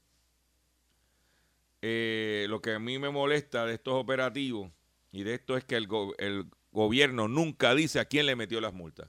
Eh, 1.80 2.46
lo 2.48 2.60
que 2.60 2.74
a 2.74 2.78
mí 2.80 2.98
me 2.98 3.08
molesta 3.10 3.64
de 3.66 3.74
estos 3.74 3.94
operativos 3.94 4.70
y 5.12 5.22
de 5.22 5.34
esto 5.34 5.56
es 5.56 5.64
que 5.64 5.76
el, 5.76 5.86
go- 5.86 6.14
el 6.18 6.46
gobierno 6.72 7.28
nunca 7.28 7.74
dice 7.74 8.00
a 8.00 8.04
quién 8.04 8.26
le 8.26 8.34
metió 8.36 8.60
las 8.60 8.72
multas, 8.74 9.08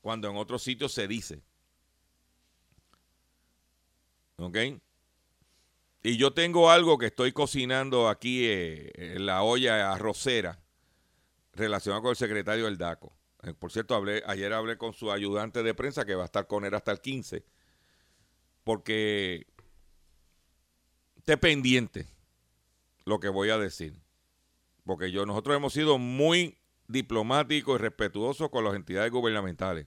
cuando 0.00 0.30
en 0.30 0.36
otros 0.36 0.62
sitios 0.62 0.92
se 0.92 1.06
dice. 1.06 1.42
¿Ok? 4.38 4.56
Y 6.02 6.16
yo 6.16 6.32
tengo 6.32 6.70
algo 6.70 6.98
que 6.98 7.06
estoy 7.06 7.32
cocinando 7.32 8.08
aquí 8.08 8.44
eh, 8.46 8.90
en 8.94 9.26
la 9.26 9.42
olla 9.42 9.92
arrocera 9.92 10.60
relacionado 11.52 12.02
con 12.02 12.10
el 12.10 12.16
secretario 12.16 12.66
del 12.66 12.78
DACO. 12.78 13.12
Eh, 13.42 13.54
por 13.54 13.72
cierto, 13.72 13.94
hablé, 13.94 14.22
ayer 14.26 14.52
hablé 14.52 14.78
con 14.78 14.92
su 14.94 15.12
ayudante 15.12 15.62
de 15.62 15.74
prensa 15.74 16.04
que 16.04 16.14
va 16.14 16.22
a 16.22 16.26
estar 16.26 16.46
con 16.46 16.64
él 16.64 16.74
hasta 16.74 16.92
el 16.92 17.00
15, 17.00 17.44
porque 18.64 19.46
esté 21.16 21.36
pendiente 21.36 22.06
lo 23.04 23.20
que 23.20 23.28
voy 23.28 23.50
a 23.50 23.58
decir. 23.58 24.00
Porque 24.84 25.10
yo, 25.12 25.24
nosotros 25.26 25.56
hemos 25.56 25.72
sido 25.72 25.98
muy 25.98 26.58
diplomáticos 26.88 27.78
y 27.78 27.82
respetuosos 27.82 28.50
con 28.50 28.64
las 28.64 28.74
entidades 28.74 29.10
gubernamentales. 29.10 29.86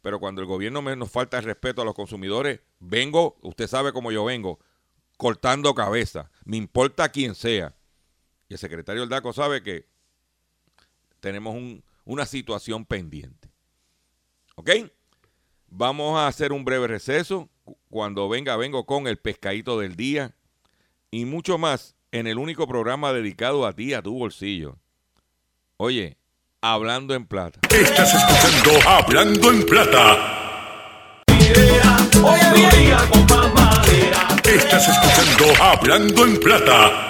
Pero 0.00 0.18
cuando 0.18 0.40
el 0.40 0.46
gobierno 0.46 0.82
nos 0.82 1.10
falta 1.10 1.38
el 1.38 1.44
respeto 1.44 1.82
a 1.82 1.84
los 1.84 1.94
consumidores, 1.94 2.60
vengo, 2.80 3.36
usted 3.42 3.66
sabe 3.66 3.92
cómo 3.92 4.10
yo 4.10 4.24
vengo, 4.24 4.58
cortando 5.16 5.74
cabeza. 5.74 6.30
Me 6.44 6.56
importa 6.56 7.10
quién 7.10 7.34
sea. 7.34 7.74
Y 8.48 8.54
el 8.54 8.58
secretario 8.58 9.02
del 9.02 9.10
DACO 9.10 9.32
sabe 9.32 9.62
que 9.62 9.86
tenemos 11.20 11.54
un- 11.54 11.84
una 12.04 12.26
situación 12.26 12.84
pendiente. 12.84 13.48
¿Ok? 14.56 14.70
Vamos 15.68 16.18
a 16.18 16.26
hacer 16.26 16.52
un 16.52 16.64
breve 16.64 16.86
receso. 16.88 17.48
Cu- 17.92 17.98
Cuando 17.98 18.28
venga, 18.28 18.56
vengo 18.56 18.84
con 18.86 19.06
el 19.06 19.18
pescadito 19.18 19.78
del 19.78 19.96
día 19.96 20.34
y 21.10 21.24
mucho 21.26 21.58
más 21.58 21.94
en 22.10 22.26
el 22.26 22.38
único 22.38 22.66
programa 22.66 23.12
dedicado 23.12 23.66
a 23.66 23.74
ti, 23.74 23.92
a 23.94 24.00
tu 24.02 24.18
bolsillo. 24.18 24.78
Oye, 25.76 26.16
hablando 26.62 27.14
en 27.14 27.26
plata. 27.26 27.60
Estás 27.70 28.14
escuchando 28.14 28.88
Hablando 28.88 29.50
en 29.50 29.66
Plata. 29.66 30.38
Estás 34.44 34.88
escuchando 34.88 35.62
Hablando 35.62 36.24
en 36.24 36.40
Plata. 36.40 37.08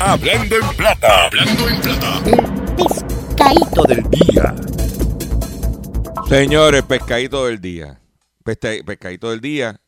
Hablando 0.00 0.56
en 0.56 0.76
Plata. 0.76 1.24
Hablando 1.26 1.68
en 1.68 1.80
Plata. 1.80 2.22
pescadito 2.76 3.82
del 3.88 4.04
día. 4.10 4.54
Señores, 6.28 6.82
pescadito 6.82 7.46
del 7.46 7.60
día. 7.60 8.00
Pesca- 8.44 8.84
pescadito 8.84 9.30
del 9.30 9.40
día 9.40 9.80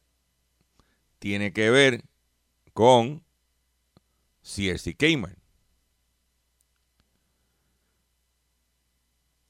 tiene 1.19 1.53
que 1.53 1.71
ver 1.71 2.05
con 2.73 3.23
y 4.87 4.95
Kmart. 4.95 5.39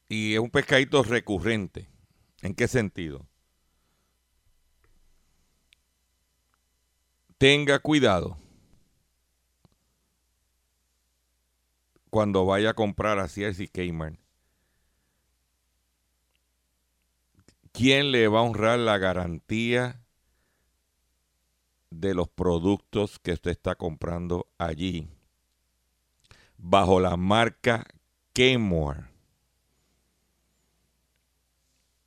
Y 0.09 0.35
es 0.35 0.41
un 0.41 0.51
pescadito 0.51 1.03
recurrente. 1.03 1.89
¿En 2.43 2.55
qué 2.55 2.67
sentido? 2.69 3.27
Tenga 7.39 7.79
cuidado 7.79 8.39
cuando 12.11 12.47
vaya 12.47 12.71
a 12.71 12.75
comprar 12.75 13.19
a 13.19 13.29
Sears 13.29 13.61
y 13.61 13.69
¿Quién 17.77 18.11
le 18.11 18.27
va 18.27 18.39
a 18.39 18.43
honrar 18.43 18.79
la 18.79 18.97
garantía 18.97 20.03
de 21.91 22.15
los 22.15 22.27
productos 22.27 23.19
que 23.19 23.33
usted 23.33 23.51
está 23.51 23.75
comprando 23.75 24.49
allí? 24.57 25.11
Bajo 26.57 27.01
la 27.01 27.19
marca 27.19 27.87
Kenmore. 28.33 29.11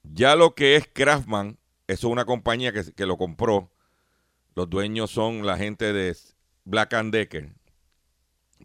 Ya 0.01 0.35
lo 0.35 0.55
que 0.55 0.75
es 0.75 0.89
Craftman 0.91 1.59
eso 1.85 2.07
es 2.07 2.11
una 2.11 2.25
compañía 2.25 2.73
que, 2.73 2.91
que 2.91 3.05
lo 3.05 3.17
compró. 3.17 3.71
Los 4.55 4.71
dueños 4.71 5.11
son 5.11 5.45
la 5.45 5.55
gente 5.55 5.93
de 5.93 6.17
Black 6.65 6.95
and 6.95 7.13
Decker. 7.13 7.53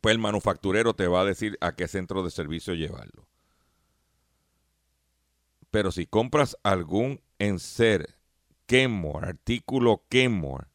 Pues 0.01 0.15
el 0.15 0.19
manufacturero 0.19 0.95
te 0.95 1.07
va 1.07 1.21
a 1.21 1.25
decir 1.27 1.59
a 1.61 1.77
qué 1.77 1.87
centro 1.87 2.23
de 2.23 2.31
servicio 2.31 2.73
llevarlo. 2.73 3.29
Pero 5.75 5.91
si 5.91 6.07
compras 6.07 6.57
algún 6.63 7.21
enser 7.41 8.15
Kenmore, 8.67 9.27
artículo 9.27 10.05
Kenmore, 10.09 10.69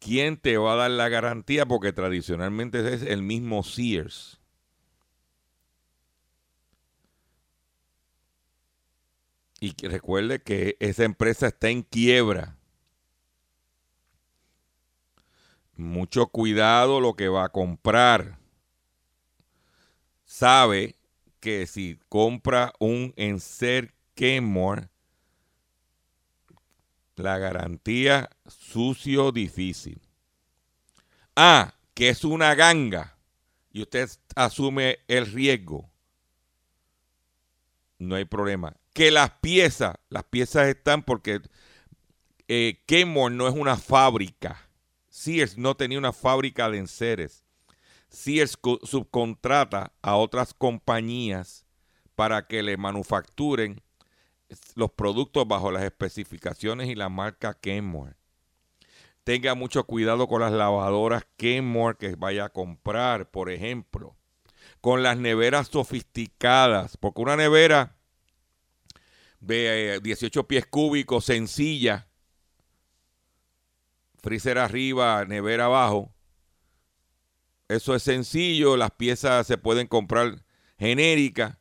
¿quién 0.00 0.36
te 0.36 0.56
va 0.58 0.72
a 0.72 0.76
dar 0.76 0.90
la 0.90 1.08
garantía? 1.08 1.64
Porque 1.64 1.92
tradicionalmente 1.92 2.92
es 2.92 3.02
el 3.02 3.22
mismo 3.22 3.62
Sears. 3.62 4.40
Y 9.60 9.72
recuerde 9.86 10.42
que 10.42 10.76
esa 10.80 11.04
empresa 11.04 11.46
está 11.46 11.68
en 11.68 11.82
quiebra. 11.82 12.56
Mucho 15.76 16.26
cuidado 16.26 16.98
lo 16.98 17.14
que 17.14 17.28
va 17.28 17.44
a 17.44 17.50
comprar. 17.50 18.40
Sabe 20.24 20.96
que 21.40 21.66
si 21.66 21.98
compra 22.08 22.72
un 22.78 23.12
Enser 23.16 23.94
Kenmore, 24.14 24.88
la 27.16 27.38
garantía 27.38 28.30
sucio 28.46 29.32
difícil. 29.32 30.00
Ah, 31.36 31.74
que 31.94 32.10
es 32.10 32.24
una 32.24 32.54
ganga 32.54 33.16
y 33.72 33.82
usted 33.82 34.08
asume 34.34 34.98
el 35.08 35.26
riesgo. 35.26 35.90
No 37.98 38.14
hay 38.14 38.24
problema. 38.24 38.76
Que 38.92 39.10
las 39.10 39.30
piezas, 39.30 39.96
las 40.08 40.24
piezas 40.24 40.68
están 40.68 41.02
porque 41.02 41.40
eh, 42.48 42.82
Kenmore 42.86 43.34
no 43.34 43.46
es 43.46 43.54
una 43.54 43.76
fábrica. 43.76 44.68
Sears 45.08 45.56
no 45.56 45.76
tenía 45.76 45.98
una 45.98 46.12
fábrica 46.12 46.70
de 46.70 46.78
enseres. 46.78 47.44
Sears 48.10 48.58
subcontrata 48.82 49.92
a 50.02 50.16
otras 50.16 50.52
compañías 50.52 51.64
para 52.14 52.46
que 52.46 52.62
le 52.62 52.76
manufacturen 52.76 53.80
los 54.74 54.90
productos 54.90 55.46
bajo 55.46 55.70
las 55.70 55.84
especificaciones 55.84 56.88
y 56.88 56.96
la 56.96 57.08
marca 57.08 57.54
Kenmore. 57.54 58.16
Tenga 59.22 59.54
mucho 59.54 59.84
cuidado 59.84 60.26
con 60.26 60.40
las 60.40 60.52
lavadoras 60.52 61.24
Kenmore 61.36 61.96
que 61.98 62.16
vaya 62.16 62.46
a 62.46 62.52
comprar, 62.52 63.30
por 63.30 63.50
ejemplo. 63.50 64.16
Con 64.80 65.02
las 65.02 65.16
neveras 65.16 65.68
sofisticadas, 65.68 66.96
porque 66.96 67.20
una 67.20 67.36
nevera 67.36 67.96
de 69.38 70.00
18 70.02 70.48
pies 70.48 70.66
cúbicos, 70.66 71.26
sencilla, 71.26 72.08
freezer 74.22 74.58
arriba, 74.58 75.24
nevera 75.26 75.66
abajo. 75.66 76.12
Eso 77.70 77.94
es 77.94 78.02
sencillo, 78.02 78.76
las 78.76 78.90
piezas 78.90 79.46
se 79.46 79.56
pueden 79.56 79.86
comprar 79.86 80.44
genéricas 80.78 81.60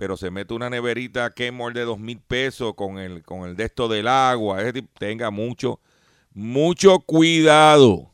pero 0.00 0.16
se 0.16 0.30
mete 0.30 0.54
una 0.54 0.70
neverita 0.70 1.34
Kenmore 1.34 1.78
de 1.78 1.84
dos 1.84 1.98
mil 1.98 2.22
pesos 2.22 2.72
con 2.74 2.98
el, 2.98 3.22
con 3.22 3.46
el 3.46 3.54
de 3.54 3.64
esto 3.64 3.86
del 3.86 4.08
agua. 4.08 4.58
tenga 4.98 5.30
mucho, 5.30 5.78
mucho 6.32 7.00
cuidado. 7.00 8.10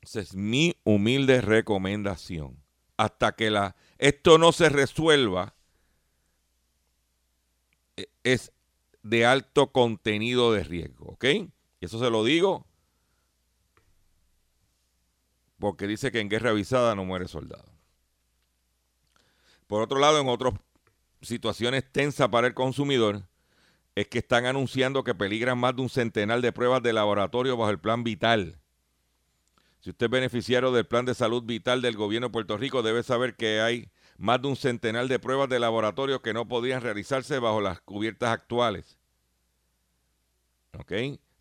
Esa 0.00 0.20
es 0.20 0.34
mi 0.34 0.74
humilde 0.84 1.42
recomendación. 1.42 2.64
Hasta 2.96 3.32
que 3.32 3.50
la, 3.50 3.76
esto 3.98 4.38
no 4.38 4.52
se 4.52 4.70
resuelva, 4.70 5.54
e, 7.98 8.08
es 8.22 8.52
de 9.02 9.26
alto 9.26 9.70
contenido 9.70 10.50
de 10.50 10.64
riesgo, 10.64 11.08
¿ok? 11.08 11.26
Eso 11.82 11.98
se 11.98 12.08
lo 12.08 12.24
digo 12.24 12.66
porque 15.64 15.86
dice 15.86 16.12
que 16.12 16.20
en 16.20 16.28
guerra 16.28 16.50
avisada 16.50 16.94
no 16.94 17.06
muere 17.06 17.26
soldado. 17.26 17.64
Por 19.66 19.80
otro 19.80 19.98
lado, 19.98 20.20
en 20.20 20.28
otras 20.28 20.52
situaciones 21.22 21.90
tensas 21.90 22.28
para 22.28 22.46
el 22.46 22.52
consumidor, 22.52 23.22
es 23.94 24.06
que 24.08 24.18
están 24.18 24.44
anunciando 24.44 25.04
que 25.04 25.14
peligran 25.14 25.56
más 25.56 25.74
de 25.74 25.80
un 25.80 25.88
centenar 25.88 26.42
de 26.42 26.52
pruebas 26.52 26.82
de 26.82 26.92
laboratorio 26.92 27.56
bajo 27.56 27.70
el 27.70 27.78
plan 27.78 28.04
vital. 28.04 28.58
Si 29.80 29.88
usted 29.88 30.04
es 30.04 30.10
beneficiario 30.10 30.70
del 30.70 30.84
plan 30.84 31.06
de 31.06 31.14
salud 31.14 31.42
vital 31.42 31.80
del 31.80 31.96
gobierno 31.96 32.26
de 32.26 32.32
Puerto 32.32 32.58
Rico, 32.58 32.82
debe 32.82 33.02
saber 33.02 33.34
que 33.34 33.62
hay 33.62 33.90
más 34.18 34.42
de 34.42 34.48
un 34.48 34.56
centenar 34.56 35.08
de 35.08 35.18
pruebas 35.18 35.48
de 35.48 35.60
laboratorio 35.60 36.20
que 36.20 36.34
no 36.34 36.46
podrían 36.46 36.82
realizarse 36.82 37.38
bajo 37.38 37.62
las 37.62 37.80
cubiertas 37.80 38.28
actuales. 38.28 38.98
¿Ok? 40.78 40.92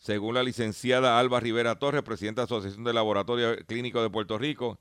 Según 0.03 0.35
la 0.35 0.43
licenciada 0.43 1.17
Alba 1.17 1.39
Rivera 1.39 1.79
Torres, 1.79 2.03
presidenta 2.03 2.41
de 2.41 2.43
la 2.43 2.57
Asociación 2.57 2.83
de 2.83 2.91
Laboratorios 2.91 3.55
Clínicos 3.65 4.03
de 4.03 4.09
Puerto 4.09 4.37
Rico, 4.37 4.77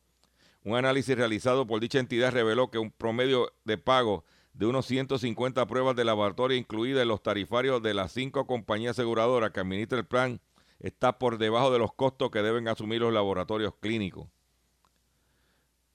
un 0.64 0.74
análisis 0.74 1.16
realizado 1.16 1.64
por 1.64 1.78
dicha 1.78 2.00
entidad 2.00 2.32
reveló 2.32 2.72
que 2.72 2.78
un 2.78 2.90
promedio 2.90 3.52
de 3.62 3.78
pago 3.78 4.24
de 4.52 4.66
unos 4.66 4.84
150 4.86 5.64
pruebas 5.68 5.94
de 5.94 6.04
laboratorio 6.04 6.56
incluidas 6.56 7.02
en 7.02 7.08
los 7.08 7.22
tarifarios 7.22 7.80
de 7.84 7.94
las 7.94 8.10
cinco 8.10 8.48
compañías 8.48 8.98
aseguradoras 8.98 9.52
que 9.52 9.60
administran 9.60 10.00
el 10.00 10.06
plan 10.06 10.40
está 10.80 11.20
por 11.20 11.38
debajo 11.38 11.70
de 11.70 11.78
los 11.78 11.94
costos 11.94 12.32
que 12.32 12.42
deben 12.42 12.66
asumir 12.66 13.00
los 13.00 13.12
laboratorios 13.12 13.74
clínicos. 13.78 14.26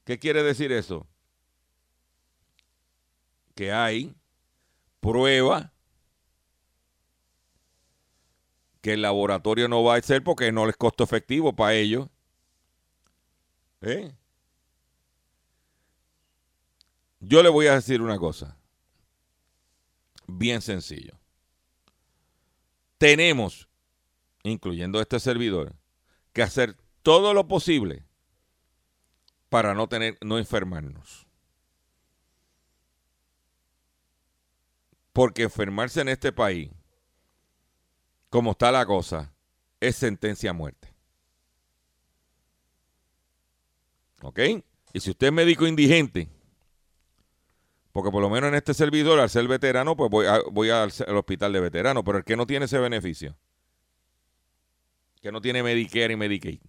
¿Qué 0.05 0.19
quiere 0.19 0.41
decir 0.41 0.71
eso? 0.71 1.05
Que 3.55 3.73
hay 3.73 4.15
prueba 5.01 5.73
que 8.87 8.93
el 8.93 9.01
laboratorio 9.01 9.67
no 9.67 9.83
va 9.83 9.95
a 9.95 10.01
ser 10.01 10.23
porque 10.23 10.49
no 10.53 10.65
les 10.65 10.77
costo 10.77 11.03
efectivo 11.03 11.53
para 11.53 11.73
ellos. 11.73 12.07
¿Eh? 13.81 14.15
Yo 17.19 17.43
le 17.43 17.49
voy 17.49 17.67
a 17.67 17.73
decir 17.73 18.01
una 18.01 18.17
cosa. 18.17 18.57
Bien 20.25 20.61
sencillo. 20.61 21.19
Tenemos, 22.97 23.67
incluyendo 24.43 25.01
este 25.01 25.19
servidor, 25.19 25.75
que 26.31 26.41
hacer 26.41 26.77
todo 27.01 27.33
lo 27.33 27.45
posible 27.49 28.05
para 29.49 29.73
no 29.73 29.89
tener, 29.89 30.17
no 30.21 30.37
enfermarnos. 30.37 31.27
Porque 35.11 35.43
enfermarse 35.43 35.99
en 35.99 36.07
este 36.07 36.31
país, 36.31 36.71
como 38.29 38.51
está 38.51 38.71
la 38.71 38.85
cosa, 38.85 39.33
es 39.79 39.95
sentencia 39.95 40.51
a 40.51 40.53
muerte. 40.53 40.93
¿Ok? 44.21 44.39
Y 44.93 44.99
si 44.99 45.11
usted 45.11 45.27
es 45.27 45.33
médico 45.33 45.67
indigente, 45.67 46.29
porque 47.97 48.11
por 48.11 48.21
lo 48.21 48.29
menos 48.29 48.49
en 48.49 48.53
este 48.53 48.75
servidor, 48.75 49.19
al 49.19 49.27
ser 49.27 49.47
veterano, 49.47 49.95
pues 49.95 50.11
voy, 50.11 50.25
voy 50.51 50.69
al, 50.69 50.91
hospital 51.15 51.51
de 51.51 51.59
veterano. 51.59 52.03
Pero 52.03 52.19
el 52.19 52.23
que 52.23 52.35
no 52.35 52.45
tiene 52.45 52.65
ese 52.65 52.77
beneficio, 52.77 53.35
que 55.19 55.31
no 55.31 55.41
tiene 55.41 55.63
Medicare 55.63 56.13
y 56.13 56.15
Medicaid, 56.15 56.59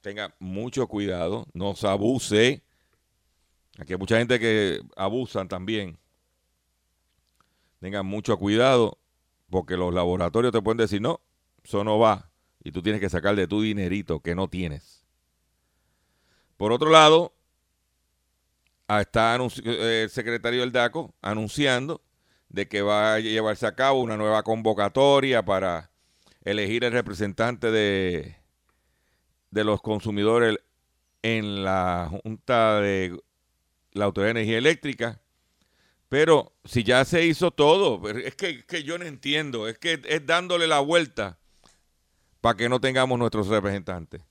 tenga 0.00 0.34
mucho 0.38 0.86
cuidado, 0.86 1.46
no 1.52 1.74
se 1.74 1.86
abuse. 1.88 2.62
Aquí 3.78 3.92
hay 3.92 3.98
mucha 3.98 4.16
gente 4.16 4.40
que 4.40 4.80
abusan 4.96 5.46
también. 5.46 5.98
Tengan 7.80 8.06
mucho 8.06 8.36
cuidado, 8.38 8.98
porque 9.50 9.76
los 9.76 9.94
laboratorios 9.94 10.52
te 10.52 10.62
pueden 10.62 10.78
decir, 10.78 11.00
no, 11.00 11.20
eso 11.62 11.84
no 11.84 11.98
va. 11.98 12.30
Y 12.62 12.72
tú 12.72 12.82
tienes 12.82 13.00
que 13.00 13.08
sacar 13.08 13.36
de 13.36 13.46
tu 13.46 13.62
dinerito 13.62 14.20
que 14.20 14.34
no 14.34 14.48
tienes. 14.48 15.04
Por 16.56 16.72
otro 16.72 16.90
lado, 16.90 17.32
Ah, 18.90 19.02
está 19.02 19.36
eh, 19.36 20.02
el 20.04 20.10
secretario 20.10 20.60
del 20.60 20.72
DACO 20.72 21.14
anunciando 21.20 22.02
de 22.48 22.68
que 22.68 22.80
va 22.80 23.14
a 23.14 23.20
llevarse 23.20 23.66
a 23.66 23.74
cabo 23.74 24.00
una 24.00 24.16
nueva 24.16 24.42
convocatoria 24.42 25.44
para 25.44 25.90
elegir 26.42 26.84
el 26.84 26.92
representante 26.92 27.70
de, 27.70 28.36
de 29.50 29.64
los 29.64 29.82
consumidores 29.82 30.56
en 31.20 31.64
la 31.64 32.08
Junta 32.10 32.80
de 32.80 33.20
la 33.92 34.06
Autoridad 34.06 34.32
de 34.32 34.40
Energía 34.40 34.56
Eléctrica. 34.56 35.20
Pero 36.08 36.52
si 36.64 36.84
ya 36.84 37.04
se 37.04 37.24
hizo 37.26 37.50
todo, 37.50 38.08
es 38.08 38.34
que, 38.34 38.64
que 38.64 38.82
yo 38.82 38.98
no 38.98 39.04
entiendo, 39.04 39.68
es 39.68 39.78
que 39.78 40.00
es 40.04 40.26
dándole 40.26 40.66
la 40.66 40.80
vuelta 40.80 41.38
para 42.40 42.56
que 42.56 42.68
no 42.68 42.80
tengamos 42.80 43.18
nuestros 43.18 43.48
representantes 43.48 44.22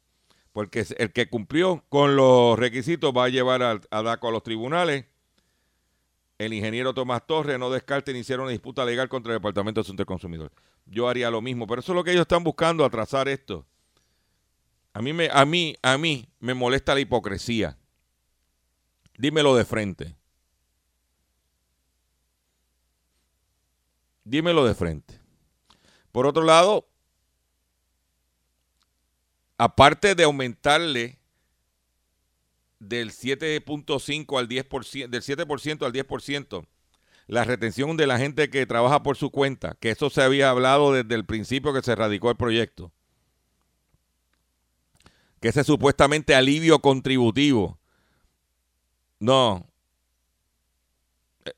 porque 0.58 0.84
el 0.98 1.14
que 1.14 1.30
cumplió 1.30 1.86
con 1.88 2.16
los 2.16 2.58
requisitos 2.58 3.14
va 3.16 3.26
a 3.26 3.30
llevar 3.30 3.62
a, 3.62 4.02
DACO 4.02 4.30
a 4.30 4.32
los 4.32 4.42
tribunales. 4.42 5.06
El 6.40 6.52
ingeniero 6.52 6.96
Tomás 6.96 7.28
Torres 7.28 7.60
no 7.60 7.70
descarta 7.70 8.10
iniciar 8.10 8.40
una 8.40 8.50
disputa 8.50 8.84
legal 8.84 9.08
contra 9.08 9.34
el 9.34 9.38
Departamento 9.38 9.80
de 9.80 9.86
Asuntos 9.86 10.00
del 10.00 10.08
Consumidor. 10.08 10.52
Yo 10.88 11.08
haría 11.08 11.30
lo 11.30 11.44
mismo, 11.44 11.68
pero 11.68 11.82
eso 11.82 11.92
es 11.92 11.96
lo 11.96 12.04
que 12.04 12.10
ellos 12.10 12.24
están 12.24 12.44
buscando, 12.44 12.84
atrasar 12.84 13.28
esto. 13.28 13.68
A 14.94 15.02
mí 15.04 15.14
me, 15.14 15.30
a 15.32 15.46
mí, 15.46 15.76
a 15.84 15.96
mí 16.00 16.28
me 16.40 16.56
molesta 16.56 16.96
la 16.96 17.02
hipocresía. 17.02 17.78
Dímelo 19.16 19.56
de 19.56 19.64
frente. 19.64 20.16
Dímelo 24.28 24.66
de 24.66 24.76
frente. 24.76 25.22
Por 26.12 26.28
otro 26.28 26.44
lado, 26.44 26.86
aparte 29.58 30.16
de 30.16 30.26
aumentarle 30.26 31.18
del 32.78 33.12
7.5 33.12 34.38
al 34.38 34.50
10%, 34.50 35.08
del 35.08 35.22
7% 35.22 35.86
al 35.86 35.94
10%, 35.94 36.68
la 37.28 37.46
retención 37.46 37.96
de 37.96 38.06
la 38.06 38.18
gente 38.18 38.50
que 38.50 38.66
trabaja 38.66 39.02
por 39.02 39.16
su 39.16 39.32
cuenta, 39.32 39.78
que 39.80 39.92
eso 39.92 40.10
se 40.10 40.22
había 40.22 40.50
hablado 40.50 40.92
desde 40.92 41.16
el 41.16 41.26
principio 41.26 41.74
que 41.74 41.82
se 41.82 41.96
radicó 41.96 42.30
el 42.30 42.36
proyecto. 42.36 42.92
Que 45.40 45.50
ese 45.50 45.64
supuestamente 45.64 46.36
alivio 46.36 46.80
contributivo. 46.80 47.80
No. 49.20 49.72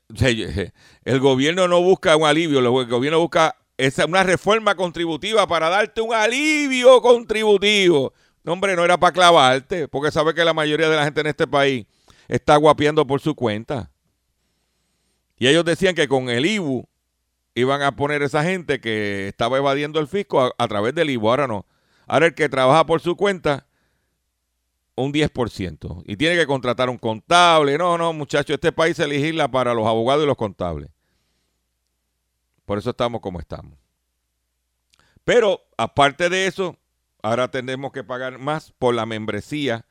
El 1.04 1.20
gobierno 1.20 1.68
no 1.68 1.82
busca 1.82 2.16
un 2.16 2.26
alivio, 2.26 2.58
el 2.58 2.88
gobierno 2.88 3.18
busca 3.18 3.56
una 4.06 4.22
reforma 4.22 4.74
contributiva 4.74 5.46
para 5.46 5.68
darte 5.68 6.00
un 6.00 6.14
alivio 6.14 7.00
contributivo. 7.00 8.12
No, 8.42 8.52
hombre, 8.52 8.76
no 8.76 8.84
era 8.84 8.98
para 8.98 9.12
clavarte, 9.12 9.88
porque 9.88 10.10
sabe 10.10 10.34
que 10.34 10.44
la 10.44 10.54
mayoría 10.54 10.88
de 10.88 10.96
la 10.96 11.04
gente 11.04 11.20
en 11.20 11.26
este 11.26 11.46
país 11.46 11.86
está 12.28 12.56
guapiando 12.56 13.06
por 13.06 13.20
su 13.20 13.34
cuenta. 13.34 13.90
Y 15.38 15.48
ellos 15.48 15.64
decían 15.64 15.94
que 15.94 16.08
con 16.08 16.28
el 16.28 16.46
IBU 16.46 16.86
iban 17.54 17.82
a 17.82 17.96
poner 17.96 18.22
esa 18.22 18.42
gente 18.44 18.80
que 18.80 19.28
estaba 19.28 19.58
evadiendo 19.58 20.00
el 20.00 20.06
fisco 20.06 20.54
a, 20.56 20.68
través 20.68 20.94
del 20.94 21.10
IBU. 21.10 21.28
Ahora 21.28 21.46
no. 21.46 21.66
Ahora 22.06 22.26
el 22.26 22.34
que 22.34 22.48
trabaja 22.48 22.84
por 22.86 23.00
su 23.00 23.16
cuenta, 23.16 23.66
un 25.00 25.12
10%. 25.12 26.02
Y 26.06 26.16
tiene 26.16 26.36
que 26.36 26.46
contratar 26.46 26.88
un 26.90 26.98
contable. 26.98 27.76
No, 27.78 27.96
no, 27.98 28.12
muchachos, 28.12 28.54
este 28.54 28.72
país 28.72 28.96
se 28.96 29.06
legisla 29.06 29.50
para 29.50 29.74
los 29.74 29.86
abogados 29.86 30.24
y 30.24 30.26
los 30.26 30.36
contables. 30.36 30.90
Por 32.64 32.78
eso 32.78 32.90
estamos 32.90 33.20
como 33.20 33.40
estamos. 33.40 33.78
Pero 35.24 35.60
aparte 35.76 36.28
de 36.28 36.46
eso, 36.46 36.76
ahora 37.22 37.50
tenemos 37.50 37.92
que 37.92 38.04
pagar 38.04 38.38
más 38.38 38.72
por 38.72 38.94
la 38.94 39.06
membresía. 39.06 39.86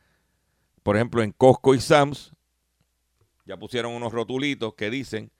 Por 0.83 0.95
ejemplo, 0.95 1.21
en 1.21 1.31
Costco 1.31 1.75
y 1.75 1.81
Sams, 1.81 2.31
ya 3.45 3.57
pusieron 3.57 3.93
unos 3.93 4.13
rotulitos 4.13 4.75
que 4.75 4.89
dicen 4.89 5.31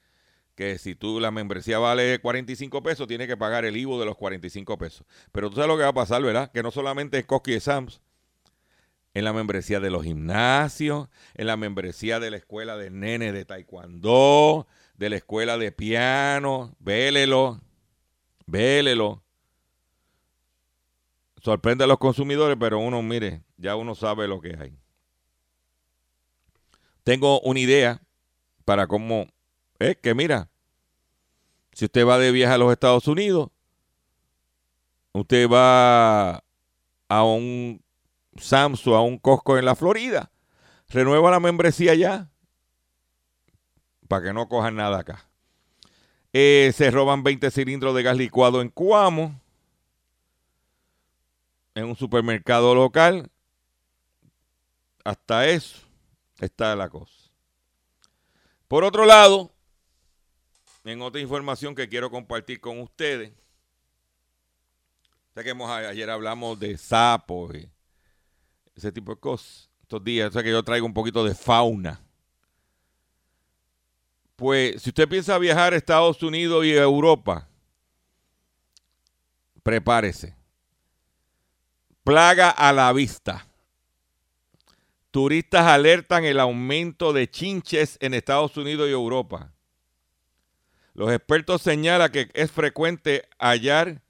que 0.55 0.77
si 0.77 0.95
tú 0.95 1.21
la 1.21 1.31
membresía 1.31 1.79
vale 1.79 2.19
45 2.19 2.83
pesos, 2.83 3.07
tienes 3.07 3.27
que 3.27 3.37
pagar 3.37 3.63
el 3.63 3.77
IVO 3.77 3.99
de 3.99 4.05
los 4.05 4.17
45 4.17 4.77
pesos. 4.77 5.07
Pero 5.31 5.49
tú 5.49 5.55
sabes 5.55 5.69
lo 5.69 5.77
que 5.77 5.83
va 5.83 5.89
a 5.89 5.93
pasar, 5.93 6.21
¿verdad? 6.21 6.51
Que 6.51 6.61
no 6.61 6.71
solamente 6.71 7.17
en 7.17 7.23
Cosky 7.25 7.53
y 7.53 7.59
Sams, 7.61 8.01
en 9.19 9.25
la 9.25 9.33
membresía 9.33 9.79
de 9.79 9.89
los 9.89 10.03
gimnasios, 10.03 11.09
en 11.35 11.47
la 11.47 11.57
membresía 11.57 12.19
de 12.19 12.31
la 12.31 12.37
escuela 12.37 12.77
de 12.77 12.89
nene 12.89 13.31
de 13.31 13.45
taekwondo, 13.45 14.67
de 14.95 15.09
la 15.09 15.17
escuela 15.17 15.57
de 15.57 15.71
piano, 15.71 16.75
vélelo, 16.79 17.61
vélelo. 18.45 19.21
Sorprende 21.41 21.83
a 21.83 21.87
los 21.87 21.99
consumidores, 21.99 22.57
pero 22.59 22.79
uno, 22.79 23.01
mire, 23.01 23.43
ya 23.57 23.75
uno 23.75 23.93
sabe 23.95 24.27
lo 24.27 24.41
que 24.41 24.57
hay. 24.59 24.77
Tengo 27.03 27.39
una 27.41 27.59
idea 27.59 28.01
para 28.65 28.87
cómo 28.87 29.27
es 29.79 29.97
que 29.97 30.13
mira, 30.13 30.49
si 31.73 31.85
usted 31.85 32.05
va 32.05 32.17
de 32.19 32.31
viaje 32.31 32.53
a 32.53 32.57
los 32.57 32.71
Estados 32.71 33.07
Unidos, 33.07 33.49
usted 35.13 35.49
va 35.49 36.43
a 37.07 37.23
un 37.23 37.81
Samsung, 38.37 38.95
a 38.95 39.01
un 39.01 39.17
Costco 39.17 39.57
en 39.57 39.65
la 39.65 39.75
Florida, 39.75 40.31
renueva 40.89 41.31
la 41.31 41.39
membresía 41.39 41.95
ya 41.95 42.29
para 44.07 44.25
que 44.25 44.33
no 44.33 44.49
cojan 44.49 44.75
nada 44.75 44.99
acá. 44.99 45.29
Eh, 46.33 46.71
se 46.75 46.91
roban 46.91 47.23
20 47.23 47.49
cilindros 47.51 47.95
de 47.95 48.03
gas 48.03 48.17
licuado 48.17 48.61
en 48.61 48.69
Cuamo, 48.69 49.39
en 51.75 51.85
un 51.85 51.95
supermercado 51.95 52.75
local. 52.75 53.29
Hasta 55.03 55.47
eso 55.47 55.87
está 56.39 56.75
la 56.75 56.89
cosa. 56.89 57.31
Por 58.67 58.83
otro 58.83 59.05
lado, 59.05 59.51
en 60.83 61.01
otra 61.01 61.21
información 61.21 61.75
que 61.75 61.89
quiero 61.89 62.09
compartir 62.09 62.59
con 62.59 62.79
ustedes. 62.79 63.31
Sé 65.33 65.43
que 65.43 65.51
ayer 65.51 66.09
hablamos 66.09 66.59
de 66.59 66.77
sapos 66.77 67.55
y 67.55 67.69
ese 68.79 68.91
tipo 68.91 69.13
de 69.13 69.19
cosas. 69.19 69.69
Estos 69.81 70.03
días, 70.03 70.33
sé 70.33 70.43
que 70.43 70.51
yo 70.51 70.63
traigo 70.63 70.85
un 70.85 70.93
poquito 70.93 71.23
de 71.23 71.35
fauna. 71.35 72.01
Pues 74.35 74.81
si 74.81 74.89
usted 74.89 75.07
piensa 75.07 75.37
viajar 75.37 75.73
a 75.73 75.75
Estados 75.75 76.23
Unidos 76.23 76.65
y 76.65 76.71
Europa, 76.71 77.47
prepárese. 79.63 80.35
Plaga 82.03 82.49
a 82.49 82.71
la 82.71 82.91
vista. 82.93 83.45
Turistas 85.11 85.65
alertan 85.65 86.23
el 86.23 86.39
aumento 86.39 87.13
de 87.13 87.29
chinches 87.29 87.97
en 87.99 88.13
Estados 88.13 88.55
Unidos 88.57 88.87
y 88.87 88.91
Europa. 88.91 89.51
Los 90.93 91.11
expertos 91.11 91.61
señalan 91.61 92.11
que 92.11 92.29
es 92.33 92.51
frecuente 92.51 93.27
hallar, 93.39 94.01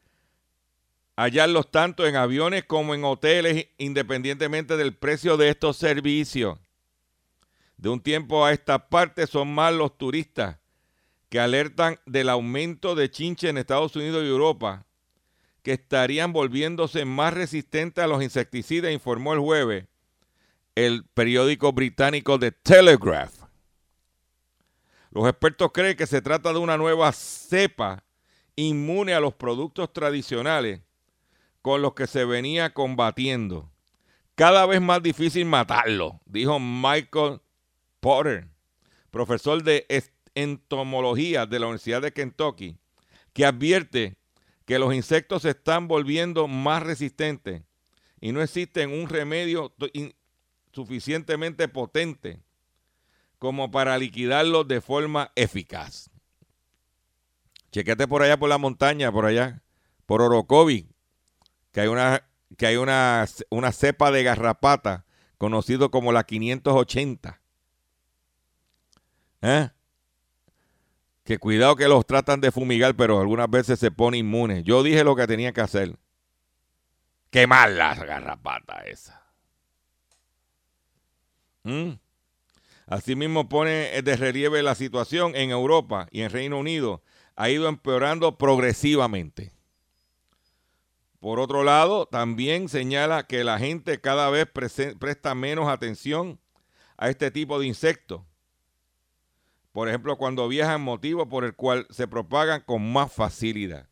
hallarlos 1.19 1.69
tanto 1.69 2.07
en 2.07 2.15
aviones 2.15 2.63
como 2.63 2.95
en 2.95 3.03
hoteles, 3.03 3.67
independientemente 3.77 4.77
del 4.77 4.95
precio 4.95 5.35
de 5.35 5.49
estos 5.49 5.75
servicios. 5.75 6.57
De 7.75 7.89
un 7.89 7.99
tiempo 7.99 8.45
a 8.45 8.53
esta 8.53 8.87
parte 8.87 9.27
son 9.27 9.53
más 9.53 9.73
los 9.73 9.97
turistas 9.97 10.59
que 11.27 11.41
alertan 11.41 11.99
del 12.05 12.29
aumento 12.29 12.95
de 12.95 13.11
chinche 13.11 13.49
en 13.49 13.57
Estados 13.57 13.97
Unidos 13.97 14.23
y 14.23 14.29
Europa, 14.29 14.85
que 15.61 15.73
estarían 15.73 16.31
volviéndose 16.31 17.03
más 17.03 17.33
resistentes 17.33 18.01
a 18.01 18.07
los 18.07 18.23
insecticidas, 18.23 18.93
informó 18.93 19.33
el 19.33 19.39
jueves 19.39 19.85
el 20.73 21.03
periódico 21.03 21.73
británico 21.73 22.39
The 22.39 22.53
Telegraph. 22.53 23.33
Los 25.11 25.27
expertos 25.27 25.71
creen 25.73 25.97
que 25.97 26.07
se 26.07 26.21
trata 26.21 26.53
de 26.53 26.59
una 26.59 26.77
nueva 26.77 27.11
cepa 27.11 28.05
inmune 28.55 29.13
a 29.13 29.19
los 29.19 29.33
productos 29.33 29.91
tradicionales 29.91 30.79
con 31.61 31.81
los 31.81 31.93
que 31.93 32.07
se 32.07 32.25
venía 32.25 32.73
combatiendo. 32.73 33.71
Cada 34.35 34.65
vez 34.65 34.81
más 34.81 35.03
difícil 35.03 35.45
matarlo, 35.45 36.21
dijo 36.25 36.59
Michael 36.59 37.41
Potter, 37.99 38.47
profesor 39.11 39.63
de 39.63 39.85
entomología 40.35 41.45
de 41.45 41.59
la 41.59 41.65
Universidad 41.67 42.01
de 42.01 42.13
Kentucky, 42.13 42.77
que 43.33 43.45
advierte 43.45 44.17
que 44.65 44.79
los 44.79 44.93
insectos 44.93 45.41
se 45.41 45.49
están 45.49 45.87
volviendo 45.87 46.47
más 46.47 46.83
resistentes 46.83 47.63
y 48.21 48.31
no 48.31 48.41
existe 48.41 48.85
un 48.85 49.09
remedio 49.09 49.73
suficientemente 50.71 51.67
potente 51.67 52.41
como 53.39 53.71
para 53.71 53.97
liquidarlos 53.97 54.67
de 54.67 54.81
forma 54.81 55.31
eficaz. 55.35 56.09
Chequete 57.71 58.07
por 58.07 58.21
allá 58.21 58.37
por 58.37 58.49
la 58.49 58.57
montaña, 58.57 59.11
por 59.11 59.25
allá, 59.25 59.63
por 60.05 60.21
Orocovi, 60.21 60.88
que 61.71 61.81
hay 61.81 61.87
una, 61.87 62.23
que 62.57 62.67
hay 62.67 62.75
una, 62.77 63.25
una 63.49 63.71
cepa 63.71 64.11
de 64.11 64.23
garrapata 64.23 65.05
conocido 65.37 65.91
como 65.91 66.11
la 66.11 66.23
580. 66.23 67.41
¿Eh? 69.41 69.69
Que 71.23 71.37
cuidado 71.37 71.75
que 71.75 71.87
los 71.87 72.05
tratan 72.05 72.41
de 72.41 72.51
fumigar, 72.51 72.95
pero 72.95 73.19
algunas 73.19 73.49
veces 73.49 73.79
se 73.79 73.91
pone 73.91 74.17
inmune. 74.17 74.63
Yo 74.63 74.83
dije 74.83 75.03
lo 75.03 75.15
que 75.15 75.27
tenía 75.27 75.53
que 75.53 75.61
hacer. 75.61 75.95
Quemar 77.29 77.69
las 77.71 77.99
garrapatas 77.99 78.85
esa. 78.87 79.23
¿Mm? 81.63 81.91
Asimismo 82.87 83.47
pone 83.47 84.01
de 84.01 84.15
relieve 84.15 84.63
la 84.63 84.73
situación 84.73 85.35
en 85.35 85.51
Europa 85.51 86.07
y 86.09 86.21
en 86.21 86.31
Reino 86.31 86.57
Unido 86.57 87.03
ha 87.35 87.49
ido 87.49 87.69
empeorando 87.69 88.37
progresivamente. 88.37 89.53
Por 91.19 91.39
otro 91.39 91.63
lado, 91.63 92.05
también 92.05 92.69
señala 92.69 93.27
que 93.27 93.43
la 93.43 93.59
gente 93.59 93.99
cada 93.99 94.29
vez 94.29 94.47
presta 94.47 95.35
menos 95.35 95.67
atención 95.67 96.39
a 96.97 97.09
este 97.09 97.29
tipo 97.31 97.59
de 97.59 97.67
insectos. 97.67 98.21
Por 99.71 99.87
ejemplo, 99.87 100.17
cuando 100.17 100.47
viajan, 100.47 100.81
motivo 100.81 101.27
por 101.27 101.43
el 101.43 101.55
cual 101.55 101.87
se 101.89 102.07
propagan 102.07 102.61
con 102.61 102.91
más 102.91 103.11
facilidad. 103.11 103.87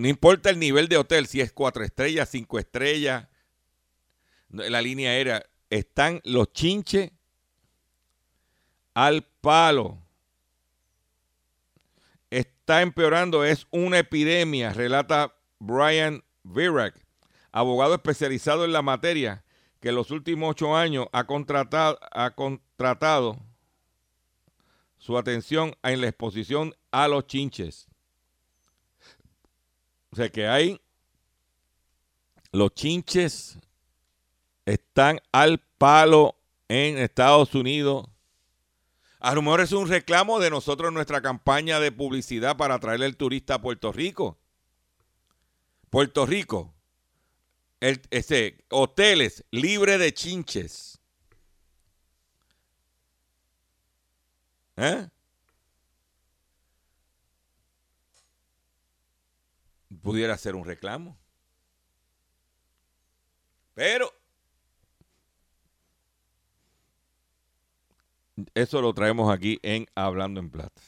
no 0.00 0.06
importa 0.06 0.50
el 0.50 0.58
nivel 0.58 0.88
de 0.88 0.96
hotel, 0.96 1.26
si 1.26 1.40
es 1.40 1.52
cuatro 1.52 1.82
estrellas, 1.82 2.28
cinco 2.28 2.60
estrellas, 2.60 3.26
la 4.50 4.80
línea 4.80 5.10
aérea, 5.10 5.44
están 5.68 6.20
los 6.24 6.52
chinches 6.52 7.10
al 8.94 9.24
palo. 9.40 9.98
Está 12.68 12.82
empeorando, 12.82 13.44
es 13.44 13.66
una 13.70 13.98
epidemia, 13.98 14.74
relata 14.74 15.34
Brian 15.58 16.22
Virac, 16.42 17.02
abogado 17.50 17.94
especializado 17.94 18.66
en 18.66 18.74
la 18.74 18.82
materia, 18.82 19.42
que 19.80 19.88
en 19.88 19.94
los 19.94 20.10
últimos 20.10 20.50
ocho 20.50 20.76
años 20.76 21.06
ha 21.12 21.24
contratado, 21.24 21.98
ha 22.12 22.34
contratado 22.34 23.38
su 24.98 25.16
atención 25.16 25.74
en 25.82 26.02
la 26.02 26.08
exposición 26.08 26.74
a 26.90 27.08
los 27.08 27.26
chinches. 27.26 27.88
O 30.10 30.16
sea 30.16 30.28
que 30.28 30.46
hay 30.46 30.78
los 32.52 32.74
chinches 32.74 33.58
están 34.66 35.20
al 35.32 35.58
palo 35.78 36.36
en 36.68 36.98
Estados 36.98 37.54
Unidos. 37.54 38.10
A 39.20 39.34
lo 39.34 39.42
mejor 39.42 39.60
es 39.60 39.72
un 39.72 39.88
reclamo 39.88 40.38
de 40.38 40.50
nosotros 40.50 40.92
nuestra 40.92 41.20
campaña 41.20 41.80
de 41.80 41.90
publicidad 41.90 42.56
para 42.56 42.78
traerle 42.78 43.06
el 43.06 43.16
turista 43.16 43.54
a 43.54 43.60
Puerto 43.60 43.92
Rico. 43.92 44.38
Puerto 45.90 46.24
Rico, 46.26 46.74
ese, 47.80 48.64
hoteles 48.70 49.44
libres 49.50 49.98
de 49.98 50.14
chinches. 50.14 51.00
¿Eh? 54.76 55.08
Pudiera 60.02 60.38
ser 60.38 60.54
un 60.54 60.64
reclamo. 60.64 61.18
Pero 63.74 64.12
eso 68.54 68.80
lo 68.80 68.92
traemos 68.94 69.32
aquí 69.32 69.58
en 69.62 69.86
Hablando 69.94 70.40
en 70.40 70.50
Plata. 70.50 70.80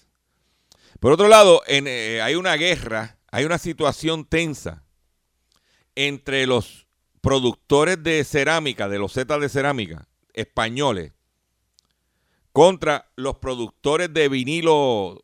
Por 0.99 1.13
otro 1.13 1.29
lado, 1.29 1.63
eh, 1.67 2.21
hay 2.23 2.35
una 2.35 2.55
guerra, 2.57 3.19
hay 3.31 3.45
una 3.45 3.59
situación 3.59 4.25
tensa 4.25 4.85
entre 5.95 6.47
los 6.47 6.87
productores 7.21 8.03
de 8.03 8.25
cerámica, 8.25 8.89
de 8.89 8.99
los 8.99 9.13
zetas 9.13 9.41
de 9.41 9.49
cerámica 9.49 10.09
españoles, 10.33 11.13
contra 12.53 13.11
los 13.17 13.37
productores 13.37 14.13
de 14.13 14.29
vinilo, 14.29 15.23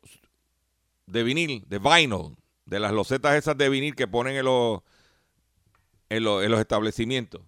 de 1.05 1.23
vinil, 1.23 1.63
de 1.67 1.79
vinyl, 1.79 2.37
de 2.65 2.79
las 2.79 2.91
losetas 2.91 3.35
esas 3.35 3.57
de 3.57 3.69
vinil 3.69 3.95
que 3.95 4.07
ponen 4.07 4.35
en 4.35 4.45
los, 4.45 4.81
en 6.09 6.23
los, 6.23 6.43
en 6.43 6.51
los 6.51 6.59
establecimientos 6.59 7.41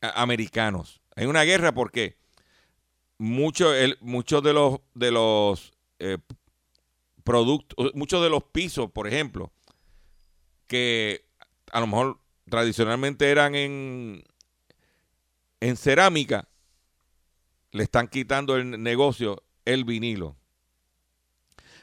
americanos. 0.00 1.00
Hay 1.16 1.26
una 1.26 1.42
guerra 1.42 1.72
porque 1.72 2.21
muchos 3.22 4.42
de 4.42 4.52
los 4.52 4.80
de 4.94 5.10
los 5.12 5.72
eh, 5.98 6.18
productos, 7.22 7.94
muchos 7.94 8.22
de 8.22 8.28
los 8.28 8.42
pisos, 8.42 8.90
por 8.90 9.06
ejemplo, 9.06 9.52
que 10.66 11.24
a 11.70 11.80
lo 11.80 11.86
mejor 11.86 12.18
tradicionalmente 12.50 13.30
eran 13.30 13.54
en, 13.54 14.24
en 15.60 15.76
cerámica, 15.76 16.48
le 17.70 17.84
están 17.84 18.08
quitando 18.08 18.56
el 18.56 18.82
negocio 18.82 19.42
el 19.64 19.84
vinilo. 19.84 20.36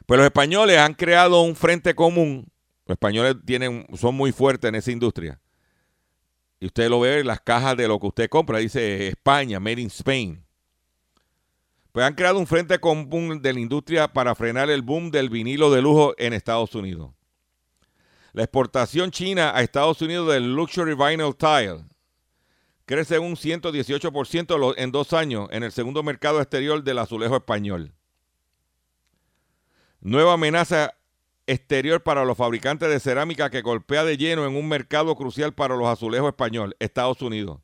Pues 0.06 0.18
los 0.18 0.26
españoles 0.26 0.78
han 0.78 0.94
creado 0.94 1.42
un 1.42 1.56
frente 1.56 1.96
común. 1.96 2.52
Los 2.86 2.96
españoles 2.96 3.36
tienen, 3.46 3.88
son 3.96 4.16
muy 4.16 4.32
fuertes 4.32 4.68
en 4.68 4.76
esa 4.76 4.92
industria. 4.92 5.40
Y 6.60 6.66
usted 6.66 6.90
lo 6.90 7.00
ve 7.00 7.20
en 7.20 7.28
las 7.28 7.40
cajas 7.40 7.78
de 7.78 7.88
lo 7.88 8.00
que 8.00 8.08
usted 8.08 8.30
compra, 8.30 8.58
dice 8.58 9.08
España, 9.08 9.60
Made 9.60 9.82
in 9.82 9.88
Spain. 9.88 10.49
Pues 12.00 12.08
han 12.08 12.14
creado 12.14 12.40
un 12.40 12.48
frente 12.48 12.80
común 12.80 13.42
de 13.42 13.52
la 13.52 13.60
industria 13.60 14.08
para 14.08 14.34
frenar 14.34 14.70
el 14.70 14.84
boom 14.84 15.12
del 15.12 15.30
vinilo 15.30 15.70
de 15.70 15.82
lujo 15.82 16.16
en 16.18 16.32
Estados 16.32 16.74
Unidos. 16.74 17.12
La 18.32 18.44
exportación 18.44 19.12
china 19.12 19.52
a 19.54 19.62
Estados 19.64 20.02
Unidos 20.02 20.32
del 20.32 20.56
Luxury 20.56 20.96
Vinyl 20.96 21.36
Tile 21.36 21.84
crece 22.86 23.20
un 23.20 23.36
118% 23.36 24.76
en 24.78 24.92
dos 24.94 25.12
años 25.12 25.50
en 25.52 25.64
el 25.64 25.74
segundo 25.74 26.02
mercado 26.02 26.40
exterior 26.40 26.82
del 26.86 27.00
azulejo 27.00 27.36
español. 27.36 27.94
Nueva 30.00 30.36
amenaza 30.36 30.94
exterior 31.48 32.02
para 32.02 32.24
los 32.24 32.38
fabricantes 32.38 32.88
de 32.88 33.02
cerámica 33.02 33.50
que 33.50 33.62
golpea 33.62 34.06
de 34.06 34.16
lleno 34.16 34.48
en 34.48 34.56
un 34.56 34.70
mercado 34.70 35.18
crucial 35.18 35.54
para 35.54 35.76
los 35.76 35.90
azulejos 35.90 36.30
español, 36.30 36.78
Estados 36.80 37.22
Unidos. 37.22 37.60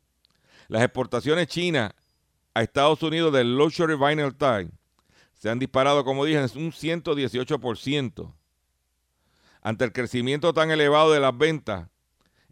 Las 0.68 0.82
exportaciones 0.82 1.46
chinas 1.46 1.94
a 2.56 2.62
Estados 2.62 3.02
Unidos 3.02 3.34
del 3.34 3.54
Luxury 3.54 3.96
Vinyl 3.96 4.34
Tile 4.34 4.70
se 5.34 5.50
han 5.50 5.58
disparado, 5.58 6.06
como 6.06 6.24
dije, 6.24 6.38
en 6.38 6.44
un 6.56 6.72
118%. 6.72 8.32
Ante 9.60 9.84
el 9.84 9.92
crecimiento 9.92 10.54
tan 10.54 10.70
elevado 10.70 11.12
de 11.12 11.20
las 11.20 11.36
ventas 11.36 11.90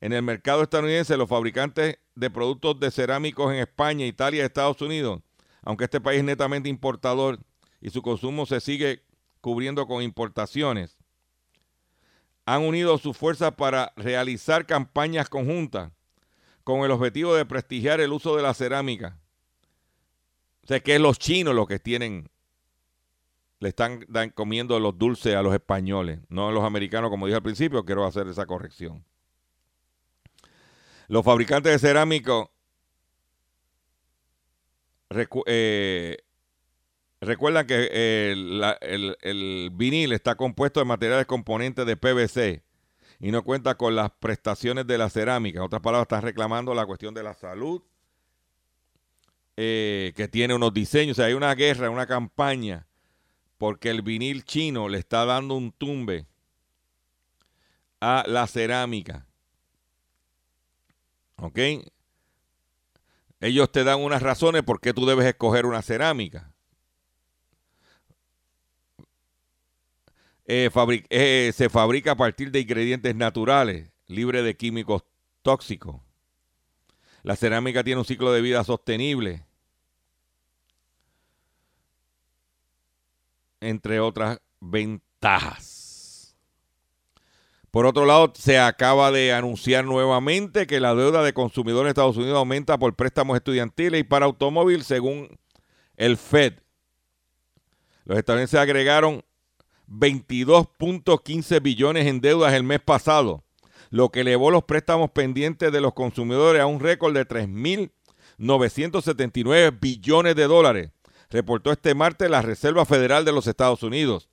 en 0.03 0.13
el 0.13 0.21
mercado 0.21 0.63
estadounidense, 0.63 1.17
los 1.17 1.31
fabricantes 1.31 2.01
de 2.15 2.31
productos 2.31 2.79
de 2.79 2.91
cerámicos 2.91 3.51
en 3.51 3.61
España, 3.61 4.05
Italia 4.05 4.43
y 4.43 4.45
Estados 4.45 4.83
Unidos, 4.83 5.23
aunque 5.63 5.85
este 5.85 6.03
país 6.03 6.19
es 6.19 6.25
netamente 6.25 6.69
importador 6.69 7.39
y 7.81 7.89
su 7.89 8.03
consumo 8.03 8.45
se 8.45 8.61
sigue 8.61 9.05
cubriendo 9.41 9.87
con 9.87 10.03
importaciones, 10.03 10.99
han 12.45 12.61
unido 12.61 12.99
sus 12.99 13.17
fuerzas 13.17 13.55
para 13.55 13.95
realizar 13.97 14.67
campañas 14.67 15.31
conjuntas 15.31 15.93
con 16.63 16.81
el 16.81 16.91
objetivo 16.91 17.35
de 17.35 17.47
prestigiar 17.47 18.03
el 18.03 18.13
uso 18.13 18.37
de 18.37 18.43
la 18.43 18.53
cerámica. 18.53 19.19
O 20.65 20.67
sea, 20.67 20.81
que 20.81 20.95
es 20.95 21.01
los 21.01 21.19
chinos 21.19 21.55
los 21.55 21.67
que 21.67 21.79
tienen, 21.79 22.29
le 23.61 23.69
están 23.69 24.05
comiendo 24.35 24.81
los 24.81 24.99
dulces 24.99 25.35
a 25.37 25.43
los 25.43 25.55
españoles, 25.55 26.21
no 26.29 26.49
a 26.49 26.53
los 26.53 26.65
americanos, 26.65 27.11
como 27.11 27.27
dije 27.27 27.37
al 27.37 27.43
principio, 27.43 27.85
quiero 27.85 28.05
hacer 28.05 28.27
esa 28.29 28.47
corrección. 28.47 29.05
Los 31.07 31.25
fabricantes 31.25 31.73
de 31.73 31.79
cerámica 31.79 32.49
eh, 35.47 36.17
Recuerda 37.21 37.67
que 37.67 37.89
eh, 37.91 38.35
el, 38.81 39.71
vinil 39.73 40.13
está 40.13 40.35
compuesto 40.35 40.81
de 40.81 40.87
materiales 40.87 41.27
componentes 41.27 41.87
de 41.87 41.97
PVC 41.97 42.63
y 43.21 43.31
no 43.31 43.43
cuenta 43.43 43.77
con 43.77 43.97
las 43.97 44.11
prestaciones 44.11 44.87
de 44.87 44.99
la 44.99 45.09
cerámica. 45.09 45.59
En 45.59 45.65
otras 45.65 45.81
palabras, 45.81 46.05
está 46.05 46.21
reclamando 46.21 46.75
la 46.75 46.85
cuestión 46.85 47.15
de 47.15 47.23
la 47.23 47.33
salud, 47.33 47.83
eh, 49.57 50.13
que 50.17 50.29
tiene 50.29 50.55
unos 50.55 50.75
diseños. 50.75 51.15
O 51.15 51.17
sea, 51.17 51.27
hay 51.27 51.35
una 51.35 51.55
guerra, 51.55 51.91
una 51.91 52.07
campaña, 52.07 52.87
porque 53.59 53.91
el 53.91 54.03
vinil 54.03 54.45
chino 54.45 54.89
le 54.89 54.99
está 54.99 55.25
dando 55.25 55.55
un 55.55 55.73
tumbe 55.73 56.27
a 58.01 58.25
la 58.27 58.47
cerámica. 58.47 59.27
¿Ok? 61.37 61.59
Ellos 63.41 63.71
te 63.71 63.85
dan 63.85 64.01
unas 64.01 64.23
razones 64.23 64.63
por 64.63 64.81
qué 64.81 64.95
tú 64.95 65.07
debes 65.07 65.27
escoger 65.27 65.67
una 65.67 65.83
cerámica. 65.83 66.55
Eh, 70.47 70.71
eh, 71.11 71.53
se 71.55 71.69
fabrica 71.71 72.13
a 72.13 72.17
partir 72.17 72.51
de 72.51 72.61
ingredientes 72.61 73.15
naturales, 73.15 73.91
libre 74.07 74.43
de 74.43 74.57
químicos 74.57 75.05
tóxicos. 75.43 76.01
La 77.25 77.37
cerámica 77.37 77.83
tiene 77.83 77.99
un 77.99 78.05
ciclo 78.05 78.33
de 78.33 78.43
vida 78.43 78.63
sostenible, 78.65 79.47
entre 83.61 83.99
otras 83.99 84.41
ventajas. 84.61 86.37
Por 87.71 87.87
otro 87.87 88.05
lado, 88.05 88.31
se 88.37 88.59
acaba 88.59 89.11
de 89.11 89.33
anunciar 89.33 89.87
nuevamente 89.87 90.67
que 90.67 90.81
la 90.81 90.95
deuda 90.95 91.23
de 91.23 91.33
consumidores 91.33 91.87
de 91.87 91.91
Estados 91.93 92.19
Unidos 92.19 92.37
aumenta 92.37 92.79
por 92.79 92.95
préstamos 92.95 93.37
estudiantiles 93.37 94.01
y 94.01 94.05
para 94.05 94.27
automóvil, 94.27 94.85
según 94.85 95.29
el 95.97 96.19
Fed. 96.19 96.61
Los 98.05 98.19
estadounidenses 98.19 98.61
agregaron 98.61 99.25
22.15 99.89 101.63
billones 101.63 102.07
en 102.07 102.21
deudas 102.21 102.53
el 102.53 102.65
mes 102.65 102.81
pasado, 102.81 103.44
lo 103.95 104.11
que 104.11 104.21
elevó 104.23 104.51
los 104.51 104.65
préstamos 104.65 105.13
pendientes 105.13 105.71
de 105.71 105.81
los 105.81 105.95
consumidores 105.95 106.61
a 106.61 106.67
un 106.67 106.81
récord 106.81 107.15
de 107.15 107.29
3.979 107.29 109.79
billones 109.81 110.35
de 110.35 110.49
dólares, 110.49 110.91
reportó 111.31 111.71
este 111.71 111.95
martes 111.95 112.29
la 112.29 112.43
Reserva 112.43 112.85
Federal 112.87 113.25
de 113.25 113.31
los 113.31 113.47
Estados 113.47 113.85
Unidos. 113.85 114.29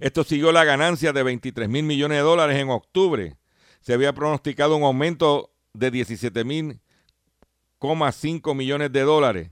Esto 0.00 0.22
siguió 0.22 0.52
la 0.52 0.64
ganancia 0.64 1.14
de 1.14 1.22
23 1.22 1.66
mil 1.70 1.84
millones 1.84 2.18
de 2.18 2.24
dólares 2.24 2.58
en 2.58 2.68
octubre. 2.68 3.38
Se 3.80 3.94
había 3.94 4.12
pronosticado 4.12 4.76
un 4.76 4.82
aumento 4.82 5.54
de 5.72 5.90
17 5.90 6.44
mil 6.44 6.82
millones 8.54 8.92
de 8.92 9.00
dólares. 9.00 9.50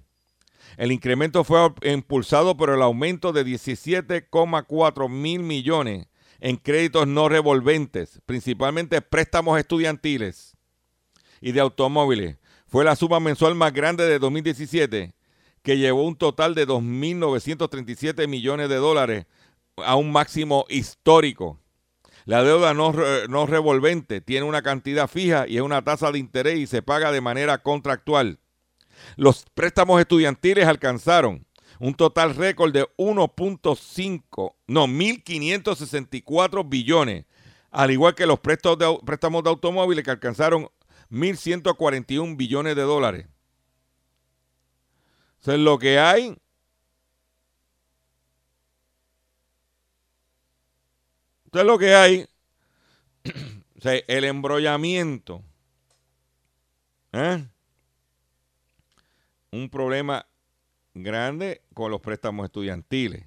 El 0.76 0.92
incremento 0.92 1.42
fue 1.42 1.72
impulsado 1.84 2.54
por 2.58 2.68
el 2.68 2.82
aumento 2.82 3.32
de 3.32 3.46
17,4 3.46 5.08
mil 5.08 5.40
millones 5.40 6.06
en 6.44 6.56
créditos 6.58 7.08
no 7.08 7.30
revolventes, 7.30 8.20
principalmente 8.26 9.00
préstamos 9.00 9.58
estudiantiles 9.58 10.54
y 11.40 11.52
de 11.52 11.60
automóviles. 11.60 12.36
Fue 12.66 12.84
la 12.84 12.96
suma 12.96 13.18
mensual 13.18 13.54
más 13.54 13.72
grande 13.72 14.06
de 14.06 14.18
2017, 14.18 15.14
que 15.62 15.78
llevó 15.78 16.04
un 16.04 16.16
total 16.16 16.54
de 16.54 16.68
2.937 16.68 18.28
millones 18.28 18.68
de 18.68 18.76
dólares 18.76 19.24
a 19.78 19.96
un 19.96 20.12
máximo 20.12 20.66
histórico. 20.68 21.60
La 22.26 22.44
deuda 22.44 22.74
no, 22.74 22.92
no 23.30 23.46
revolvente 23.46 24.20
tiene 24.20 24.44
una 24.44 24.60
cantidad 24.60 25.08
fija 25.08 25.48
y 25.48 25.56
es 25.56 25.62
una 25.62 25.82
tasa 25.82 26.12
de 26.12 26.18
interés 26.18 26.58
y 26.58 26.66
se 26.66 26.82
paga 26.82 27.10
de 27.10 27.22
manera 27.22 27.62
contractual. 27.62 28.38
Los 29.16 29.46
préstamos 29.54 29.98
estudiantiles 29.98 30.66
alcanzaron 30.66 31.46
un 31.84 31.94
total 31.94 32.34
récord 32.34 32.72
de 32.72 32.88
1.5, 32.96 34.54
no, 34.68 34.86
1.564 34.86 36.66
billones, 36.66 37.26
al 37.70 37.90
igual 37.90 38.14
que 38.14 38.24
los 38.24 38.40
préstamos 38.40 38.78
de, 38.78 38.98
préstamos 39.04 39.44
de 39.44 39.50
automóviles 39.50 40.02
que 40.02 40.10
alcanzaron 40.10 40.70
1.141 41.10 42.38
billones 42.38 42.74
de 42.74 42.80
dólares. 42.80 43.26
Eso 45.42 45.52
es 45.52 45.58
lo 45.58 45.78
que 45.78 45.98
hay. 45.98 46.34
Eso 51.44 51.60
es 51.60 51.66
lo 51.66 51.78
que 51.78 51.94
hay. 51.94 52.26
el 53.84 54.24
embrollamiento. 54.24 55.42
¿Eh? 57.12 57.46
Un 59.50 59.68
problema 59.68 60.26
grande 60.94 61.62
con 61.74 61.90
los 61.90 62.00
préstamos 62.00 62.46
estudiantiles. 62.46 63.26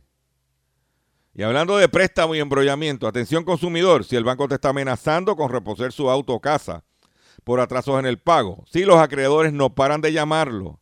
Y 1.33 1.43
hablando 1.43 1.77
de 1.77 1.87
préstamo 1.87 2.33
y 2.33 2.39
embrollamiento, 2.39 3.07
atención 3.07 3.43
consumidor, 3.43 4.05
si 4.05 4.15
el 4.15 4.23
banco 4.23 4.47
te 4.47 4.55
está 4.55 4.69
amenazando 4.69 5.35
con 5.35 5.51
reposer 5.51 5.91
su 5.91 6.09
auto 6.09 6.33
o 6.33 6.41
casa 6.41 6.83
por 7.43 7.59
atrasos 7.59 7.99
en 7.99 8.07
el 8.07 8.17
pago, 8.17 8.63
si 8.67 8.85
los 8.85 8.97
acreedores 8.97 9.53
no 9.53 9.75
paran 9.75 10.01
de 10.01 10.13
llamarlo 10.13 10.79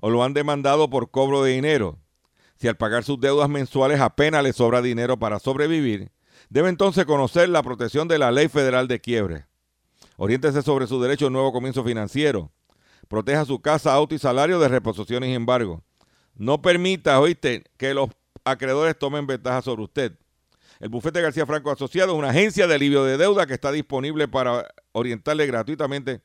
o 0.00 0.10
lo 0.10 0.24
han 0.24 0.34
demandado 0.34 0.90
por 0.90 1.10
cobro 1.10 1.44
de 1.44 1.52
dinero, 1.52 2.00
si 2.56 2.66
al 2.66 2.76
pagar 2.76 3.04
sus 3.04 3.20
deudas 3.20 3.48
mensuales 3.48 4.00
apenas 4.00 4.42
le 4.42 4.52
sobra 4.52 4.82
dinero 4.82 5.18
para 5.18 5.38
sobrevivir, 5.38 6.10
debe 6.48 6.70
entonces 6.70 7.04
conocer 7.04 7.48
la 7.48 7.62
protección 7.62 8.08
de 8.08 8.18
la 8.18 8.32
Ley 8.32 8.48
Federal 8.48 8.88
de 8.88 9.00
Quiebre. 9.00 9.46
Oriéntese 10.16 10.62
sobre 10.62 10.86
su 10.86 11.00
derecho 11.00 11.26
a 11.26 11.28
un 11.28 11.34
nuevo 11.34 11.52
comienzo 11.52 11.84
financiero. 11.84 12.50
Proteja 13.08 13.44
su 13.44 13.60
casa, 13.60 13.92
auto 13.92 14.14
y 14.14 14.18
salario 14.18 14.58
de 14.58 14.68
reposiciones 14.68 15.30
y 15.30 15.34
embargo. 15.34 15.82
No 16.36 16.60
permita, 16.60 17.20
oíste, 17.20 17.64
que 17.76 17.94
los 17.94 18.10
acreedores 18.44 18.98
tomen 18.98 19.26
ventaja 19.26 19.62
sobre 19.62 19.82
usted. 19.82 20.18
El 20.80 20.88
bufete 20.88 21.20
García 21.20 21.46
Franco 21.46 21.70
Asociado 21.70 22.12
es 22.12 22.18
una 22.18 22.30
agencia 22.30 22.66
de 22.66 22.74
alivio 22.74 23.04
de 23.04 23.16
deuda 23.16 23.46
que 23.46 23.54
está 23.54 23.70
disponible 23.70 24.26
para 24.26 24.66
orientarle 24.92 25.46
gratuitamente 25.46 26.22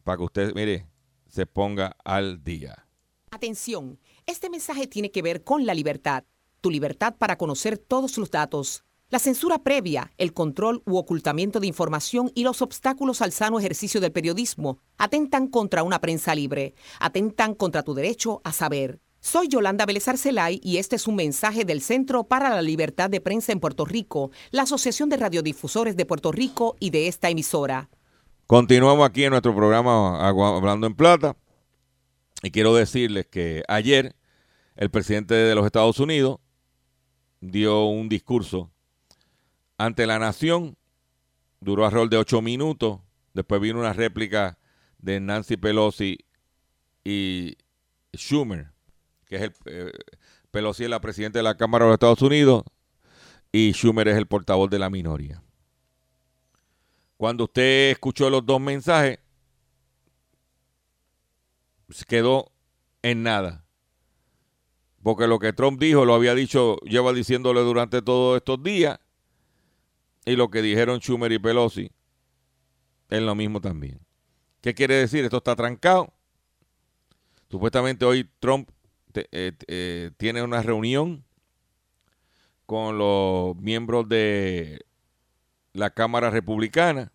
para 0.09 0.17
que 0.17 0.23
usted, 0.23 0.55
mire, 0.55 0.87
se 1.27 1.45
ponga 1.45 1.95
al 2.03 2.43
día. 2.43 2.87
Atención, 3.29 3.99
este 4.25 4.49
mensaje 4.49 4.87
tiene 4.87 5.11
que 5.11 5.21
ver 5.21 5.43
con 5.43 5.67
la 5.67 5.75
libertad, 5.75 6.23
tu 6.61 6.71
libertad 6.71 7.13
para 7.19 7.37
conocer 7.37 7.77
todos 7.77 8.17
los 8.17 8.31
datos. 8.31 8.83
La 9.09 9.19
censura 9.19 9.61
previa, 9.61 10.11
el 10.17 10.33
control 10.33 10.81
u 10.87 10.97
ocultamiento 10.97 11.59
de 11.59 11.67
información 11.67 12.31
y 12.33 12.43
los 12.43 12.63
obstáculos 12.63 13.21
al 13.21 13.31
sano 13.31 13.59
ejercicio 13.59 14.01
del 14.01 14.11
periodismo 14.11 14.79
atentan 14.97 15.47
contra 15.47 15.83
una 15.83 16.01
prensa 16.01 16.33
libre, 16.33 16.73
atentan 16.99 17.53
contra 17.53 17.83
tu 17.83 17.93
derecho 17.93 18.41
a 18.43 18.51
saber. 18.51 18.99
Soy 19.19 19.47
Yolanda 19.47 19.85
Vélez 19.85 20.07
Arcelay 20.07 20.59
y 20.63 20.77
este 20.77 20.95
es 20.95 21.05
un 21.05 21.17
mensaje 21.17 21.65
del 21.65 21.81
Centro 21.81 22.23
para 22.23 22.49
la 22.49 22.63
Libertad 22.63 23.11
de 23.11 23.21
Prensa 23.21 23.51
en 23.51 23.59
Puerto 23.59 23.85
Rico, 23.85 24.31
la 24.49 24.63
Asociación 24.63 25.09
de 25.09 25.17
Radiodifusores 25.17 25.95
de 25.95 26.07
Puerto 26.07 26.31
Rico 26.31 26.75
y 26.79 26.89
de 26.89 27.07
esta 27.07 27.29
emisora. 27.29 27.91
Continuamos 28.49 29.07
aquí 29.07 29.25
en 29.25 29.29
nuestro 29.29 29.55
programa 29.55 30.27
Hablando 30.27 30.87
en 30.87 30.95
Plata. 30.95 31.37
Y 32.41 32.49
quiero 32.49 32.73
decirles 32.73 33.27
que 33.27 33.61
ayer 33.67 34.15
el 34.75 34.89
presidente 34.89 35.35
de 35.35 35.53
los 35.53 35.67
Estados 35.67 35.99
Unidos 35.99 36.39
dio 37.41 37.85
un 37.85 38.09
discurso 38.09 38.71
ante 39.77 40.07
la 40.07 40.17
nación. 40.17 40.75
Duró 41.59 41.85
alrededor 41.85 42.09
de 42.09 42.17
ocho 42.17 42.41
minutos. 42.41 43.01
Después 43.35 43.61
vino 43.61 43.77
una 43.77 43.93
réplica 43.93 44.57
de 44.97 45.19
Nancy 45.19 45.55
Pelosi 45.55 46.17
y 47.03 47.55
Schumer, 48.15 48.71
que 49.27 49.35
es 49.35 49.41
el 49.43 49.53
eh, 49.65 49.91
Pelosi 50.49 50.85
es 50.85 50.89
la 50.89 51.01
presidenta 51.01 51.37
de 51.37 51.43
la 51.43 51.55
Cámara 51.55 51.85
de 51.85 51.89
los 51.89 51.97
Estados 51.97 52.23
Unidos 52.23 52.63
y 53.51 53.73
Schumer 53.73 54.07
es 54.07 54.17
el 54.17 54.25
portavoz 54.25 54.71
de 54.71 54.79
la 54.79 54.89
minoría. 54.89 55.43
Cuando 57.19 57.43
usted 57.43 57.91
escuchó 57.91 58.29
los 58.29 58.45
dos 58.45 58.61
mensajes, 58.61 59.19
se 61.89 62.05
quedó 62.05 62.49
en 63.01 63.23
nada. 63.23 63.65
Porque 65.03 65.27
lo 65.27 65.37
que 65.37 65.51
Trump 65.51 65.81
dijo 65.81 66.05
lo 66.05 66.13
había 66.13 66.33
dicho, 66.33 66.77
lleva 66.77 67.11
diciéndole 67.11 67.59
durante 67.59 68.01
todos 68.01 68.37
estos 68.37 68.63
días. 68.63 69.01
Y 70.23 70.37
lo 70.37 70.49
que 70.49 70.61
dijeron 70.61 71.01
Schumer 71.01 71.33
y 71.33 71.39
Pelosi 71.39 71.91
es 73.09 73.21
lo 73.21 73.35
mismo 73.35 73.59
también. 73.59 73.99
¿Qué 74.61 74.73
quiere 74.73 74.95
decir? 74.95 75.25
Esto 75.25 75.39
está 75.39 75.57
trancado. 75.57 76.13
Supuestamente 77.49 78.05
hoy 78.05 78.29
Trump 78.39 78.69
eh, 79.13 79.51
eh, 79.67 80.11
tiene 80.15 80.41
una 80.41 80.61
reunión 80.61 81.25
con 82.65 82.97
los 82.97 83.57
miembros 83.57 84.07
de 84.07 84.85
la 85.79 85.89
Cámara 85.89 86.29
Republicana. 86.29 87.11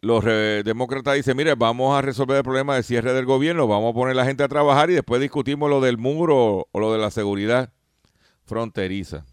Los 0.00 0.24
demócratas 0.24 1.16
dicen, 1.16 1.36
mire, 1.36 1.54
vamos 1.56 1.94
a 1.94 2.00
resolver 2.00 2.38
el 2.38 2.42
problema 2.42 2.74
de 2.74 2.82
cierre 2.82 3.12
del 3.12 3.26
gobierno, 3.26 3.66
vamos 3.66 3.90
a 3.90 3.94
poner 3.94 4.16
la 4.16 4.24
gente 4.24 4.42
a 4.42 4.48
trabajar 4.48 4.88
y 4.88 4.94
después 4.94 5.20
discutimos 5.20 5.68
lo 5.68 5.82
del 5.82 5.98
muro 5.98 6.68
o 6.72 6.80
lo 6.80 6.92
de 6.92 6.98
la 6.98 7.10
seguridad 7.10 7.70
fronteriza. 8.44 9.26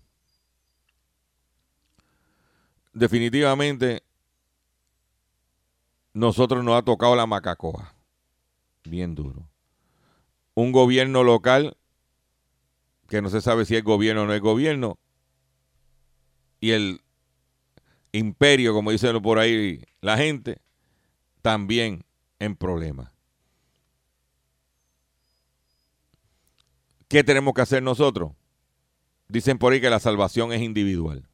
Definitivamente, 2.92 4.04
nosotros 6.14 6.66
nos 6.66 6.76
ha 6.76 6.82
tocado 6.82 7.16
la 7.16 7.28
macacoa. 7.28 7.94
Bien 8.84 9.16
duro. 9.16 9.48
Un 10.54 10.72
gobierno 10.72 11.24
local 11.24 11.78
que 13.08 13.22
no 13.22 13.30
se 13.30 13.40
sabe 13.40 13.66
si 13.66 13.76
es 13.76 13.84
gobierno 13.84 14.24
o 14.24 14.26
no 14.26 14.34
es 14.34 14.42
gobierno. 14.42 14.98
Y 16.60 16.72
el 16.72 17.02
imperio, 18.18 18.74
como 18.74 18.92
dicen 18.92 19.22
por 19.22 19.40
ahí 19.40 19.84
la 20.02 20.18
gente, 20.18 20.62
también 21.42 22.04
en 22.40 22.56
problemas. 22.56 23.12
¿Qué 27.08 27.24
tenemos 27.24 27.54
que 27.54 27.62
hacer 27.62 27.82
nosotros? 27.82 28.34
Dicen 29.30 29.58
por 29.58 29.74
ahí 29.74 29.82
que 29.82 29.90
la 29.90 30.00
salvación 30.00 30.52
es 30.52 30.62
individual. 30.62 31.28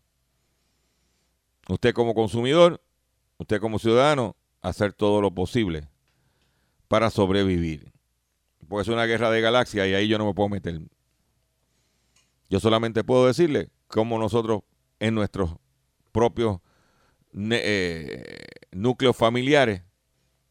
Usted 1.68 1.94
como 1.94 2.14
consumidor, 2.14 2.82
usted 3.38 3.60
como 3.60 3.80
ciudadano, 3.80 4.36
hacer 4.62 4.94
todo 4.94 5.22
lo 5.22 5.34
posible 5.34 5.88
para 6.88 7.10
sobrevivir. 7.10 7.92
Porque 8.68 8.84
es 8.84 8.88
una 8.88 9.06
guerra 9.06 9.32
de 9.32 9.42
galaxias 9.42 9.88
y 9.88 9.94
ahí 9.94 10.08
yo 10.08 10.18
no 10.18 10.26
me 10.26 10.34
puedo 10.34 10.50
meter. 10.50 10.82
Yo 12.50 12.60
solamente 12.60 13.04
puedo 13.04 13.26
decirle 13.26 13.70
cómo 13.88 14.20
nosotros 14.20 14.62
en 15.00 15.16
nuestros 15.16 15.56
propios 16.12 16.60
eh, 17.34 18.46
núcleos 18.72 19.16
familiares, 19.16 19.82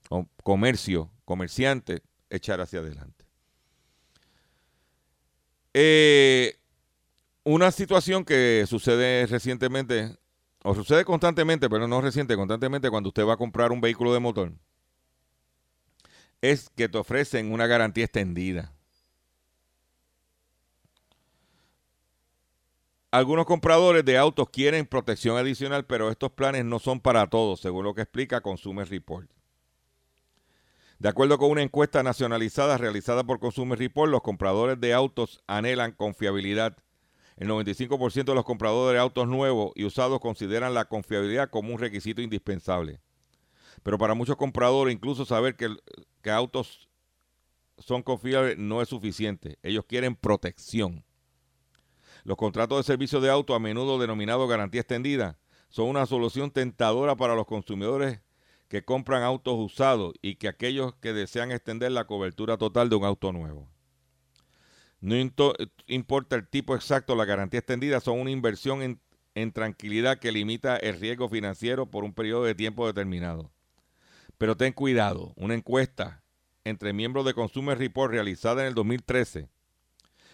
o 0.09 0.27
comercio, 0.43 1.11
comerciantes, 1.25 2.03
echar 2.29 2.61
hacia 2.61 2.81
adelante. 2.81 3.25
Eh, 5.75 6.59
una 7.45 7.71
situación 7.71 8.25
que 8.25 8.65
sucede 8.69 9.27
recientemente, 9.27 10.17
o 10.63 10.75
sucede 10.75 11.05
constantemente, 11.05 11.69
pero 11.69 11.89
no 11.89 12.01
reciente, 12.01 12.37
constantemente 12.37 12.91
cuando 12.91 13.09
usted 13.09 13.25
va 13.25 13.35
a 13.35 13.39
comprar 13.39 13.73
un 13.73 13.81
vehículo 13.81 14.13
de 14.13 14.21
motor, 14.21 14.53
es 16.41 16.69
que 16.71 16.89
te 16.89 16.99
ofrecen 16.99 17.53
una 17.53 17.67
garantía 17.67 18.05
extendida. 18.05 18.73
Algunos 23.13 23.45
compradores 23.45 24.07
de 24.07 24.17
autos 24.17 24.49
quieren 24.49 24.87
protección 24.87 25.37
adicional, 25.37 25.85
pero 25.85 26.11
estos 26.11 26.33
planes 26.33 26.65
no 26.65 26.79
son 26.79 26.99
para 26.99 27.27
todos, 27.27 27.61
según 27.61 27.85
lo 27.85 27.93
que 27.93 28.01
explica 28.01 28.41
Consumer 28.41 28.89
Report. 28.89 29.31
De 30.99 31.11
acuerdo 31.11 31.37
con 31.37 31.51
una 31.51 31.61
encuesta 31.61 32.03
nacionalizada 32.03 32.79
realizada 32.79 33.23
por 33.23 33.39
Consumer 33.39 33.79
Report, 33.79 34.11
los 34.11 34.23
compradores 34.23 34.81
de 34.81 34.95
autos 34.95 35.43
anhelan 35.47 35.93
confiabilidad. 35.93 36.79
El 37.37 37.49
95% 37.51 38.25
de 38.25 38.35
los 38.35 38.47
compradores 38.47 38.97
de 38.97 39.01
autos 39.01 39.29
nuevos 39.29 39.73
y 39.75 39.85
usados 39.85 40.19
consideran 40.19 40.73
la 40.73 40.87
confiabilidad 40.87 41.51
como 41.51 41.75
un 41.75 41.81
requisito 41.81 42.23
indispensable. 42.23 43.03
Pero 43.83 43.99
para 43.99 44.15
muchos 44.15 44.37
compradores, 44.37 44.95
incluso 44.95 45.27
saber 45.27 45.55
que, 45.57 45.69
que 46.23 46.31
autos 46.31 46.89
son 47.77 48.03
confiables 48.03 48.57
no 48.57 48.81
es 48.81 48.89
suficiente. 48.89 49.59
Ellos 49.63 49.85
quieren 49.87 50.17
protección. 50.17 51.05
Los 52.25 52.37
contratos 52.37 52.79
de 52.79 52.85
servicio 52.85 53.21
de 53.21 53.31
auto, 53.31 53.55
a 53.55 53.59
menudo 53.59 53.99
denominados 53.99 54.49
garantía 54.49 54.83
extendida, 54.83 55.39
son 55.69 55.89
una 55.89 56.07
solución 56.07 56.51
tentadora 56.51 57.17
para 57.17 57.35
los 57.35 57.47
consumidores 57.47 58.21
que 58.69 58.85
compran 58.85 59.23
autos 59.23 59.55
usados 59.59 60.15
y 60.23 60.37
que 60.37 60.49
aquellos 60.49 60.95
que 60.95 61.13
desean 61.13 61.51
extender 61.51 61.93
la 61.93 62.07
cobertura 62.07 62.57
total 62.57 62.89
de 62.89 62.97
un 62.97 63.05
auto 63.05 63.33
nuevo. 63.33 63.69
No 65.01 65.17
importa 65.89 66.37
el 66.37 66.47
tipo 66.47 66.77
exacto, 66.77 67.17
la 67.17 67.25
garantía 67.25 67.59
extendida 67.59 68.01
son 68.01 68.21
una 68.21 68.31
inversión 68.31 68.83
en, 68.83 69.01
en 69.35 69.51
tranquilidad 69.51 70.19
que 70.21 70.31
limita 70.31 70.77
el 70.77 71.01
riesgo 71.01 71.29
financiero 71.29 71.87
por 71.87 72.05
un 72.05 72.15
periodo 72.15 72.45
de 72.45 72.55
tiempo 72.55 72.87
determinado. 72.87 73.51
Pero 74.39 74.57
ten 74.57 74.73
cuidado, 74.73 75.33
una 75.37 75.55
encuesta 75.55 76.23
entre 76.65 76.93
miembros 76.93 77.25
de 77.25 77.35
Consumer 77.35 77.77
Report 77.77 78.13
realizada 78.13 78.63
en 78.63 78.69
el 78.69 78.75
2013 78.75 79.49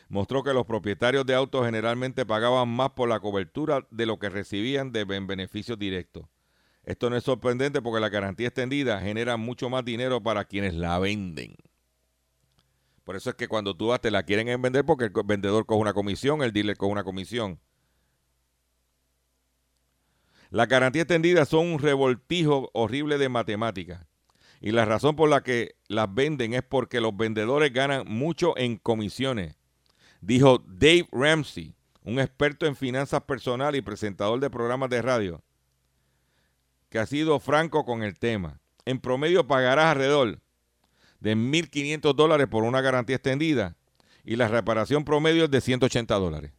mostró 0.09 0.43
que 0.43 0.55
los 0.55 0.67
propietarios 0.67 1.27
de 1.27 1.35
autos 1.35 1.65
generalmente 1.65 2.25
pagaban 2.25 2.69
más 2.69 2.91
por 2.91 3.09
la 3.09 3.21
cobertura 3.21 3.87
de 3.91 4.07
lo 4.07 4.19
que 4.19 4.31
recibían 4.31 4.93
de 4.93 5.05
beneficios 5.05 5.79
directos. 5.79 6.27
Esto 6.85 7.11
no 7.11 7.17
es 7.17 7.25
sorprendente 7.25 7.83
porque 7.83 8.01
la 8.01 8.09
garantía 8.09 8.49
extendida 8.49 9.01
genera 9.01 9.37
mucho 9.37 9.69
más 9.69 9.85
dinero 9.85 10.23
para 10.23 10.47
quienes 10.47 10.75
la 10.75 10.99
venden. 10.99 11.57
Por 13.05 13.17
eso 13.17 13.31
es 13.31 13.37
que 13.37 13.49
cuando 13.49 13.77
tú 13.77 13.89
vas 13.89 14.01
te 14.01 14.11
la 14.11 14.23
quieren 14.23 14.61
vender 14.61 14.85
porque 14.85 15.05
el 15.05 15.13
vendedor 15.25 15.67
coge 15.67 15.81
una 15.81 15.93
comisión, 15.93 16.43
el 16.43 16.53
dealer 16.53 16.77
coge 16.77 16.93
una 16.93 17.05
comisión. 17.05 17.61
Las 20.51 20.69
garantías 20.69 21.03
extendidas 21.03 21.51
son 21.51 21.67
un 21.67 21.79
revoltijo 21.79 22.71
horrible 22.73 23.19
de 23.19 23.29
matemáticas. 23.29 24.07
Y 24.61 24.73
la 24.73 24.87
razón 24.87 25.15
por 25.15 25.29
la 25.29 25.43
que 25.43 25.77
las 25.89 26.13
venden 26.13 26.55
es 26.55 26.63
porque 26.63 27.01
los 27.01 27.15
vendedores 27.17 27.73
ganan 27.73 28.05
mucho 28.07 28.57
en 28.57 28.77
comisiones 28.77 29.58
dijo 30.21 30.63
Dave 30.67 31.09
Ramsey, 31.13 31.75
un 32.03 32.19
experto 32.19 32.67
en 32.67 32.77
finanzas 32.77 33.23
personales 33.23 33.79
y 33.79 33.83
presentador 33.83 34.41
de 34.41 34.51
programas 34.51 34.91
de 34.91 35.03
radio, 35.03 35.43
que 36.89 36.99
ha 36.99 37.07
sido 37.07 37.39
franco 37.41 37.85
con 37.85 38.03
el 38.03 38.19
tema. 38.19 38.61
En 38.85 39.01
promedio 39.01 39.47
pagarás 39.47 39.93
alrededor 39.93 40.41
de 41.21 41.37
1.500 41.37 42.15
dólares 42.15 42.47
por 42.49 42.65
una 42.65 42.81
garantía 42.81 43.17
extendida 43.17 43.77
y 44.25 44.37
la 44.37 44.49
reparación 44.49 45.05
promedio 45.05 45.45
es 45.45 45.51
de 45.51 45.61
180 45.61 46.15
dólares. 46.15 46.53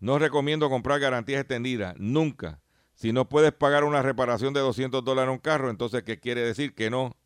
No 0.00 0.18
recomiendo 0.18 0.68
comprar 0.68 1.00
garantías 1.00 1.40
extendidas, 1.40 1.94
nunca. 1.98 2.60
Si 2.94 3.12
no 3.12 3.28
puedes 3.28 3.52
pagar 3.52 3.84
una 3.84 4.02
reparación 4.02 4.52
de 4.52 4.60
200 4.60 5.04
dólares 5.04 5.28
en 5.28 5.32
un 5.32 5.38
carro, 5.38 5.70
entonces 5.70 6.02
¿qué 6.02 6.18
quiere 6.18 6.42
decir? 6.42 6.74
Que 6.74 6.90
no. 6.90 7.16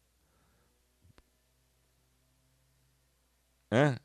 ¿Eh? 3.70 3.96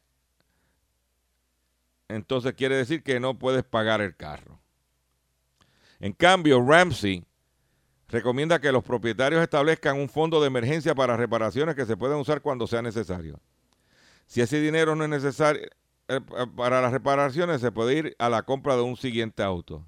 Entonces 2.15 2.53
quiere 2.53 2.75
decir 2.75 3.03
que 3.03 3.19
no 3.19 3.37
puedes 3.37 3.63
pagar 3.63 4.01
el 4.01 4.15
carro. 4.15 4.59
En 5.99 6.13
cambio, 6.13 6.61
Ramsey 6.61 7.23
recomienda 8.07 8.59
que 8.59 8.71
los 8.71 8.83
propietarios 8.83 9.41
establezcan 9.41 9.99
un 9.99 10.09
fondo 10.09 10.41
de 10.41 10.47
emergencia 10.47 10.93
para 10.93 11.15
reparaciones 11.15 11.75
que 11.75 11.85
se 11.85 11.97
pueden 11.97 12.17
usar 12.17 12.41
cuando 12.41 12.67
sea 12.67 12.81
necesario. 12.81 13.39
Si 14.27 14.41
ese 14.41 14.59
dinero 14.59 14.95
no 14.95 15.03
es 15.03 15.09
necesario 15.09 15.67
eh, 16.07 16.19
para 16.55 16.81
las 16.81 16.91
reparaciones, 16.91 17.61
se 17.61 17.71
puede 17.71 17.95
ir 17.95 18.15
a 18.19 18.29
la 18.29 18.43
compra 18.43 18.75
de 18.75 18.81
un 18.81 18.97
siguiente 18.97 19.43
auto. 19.43 19.85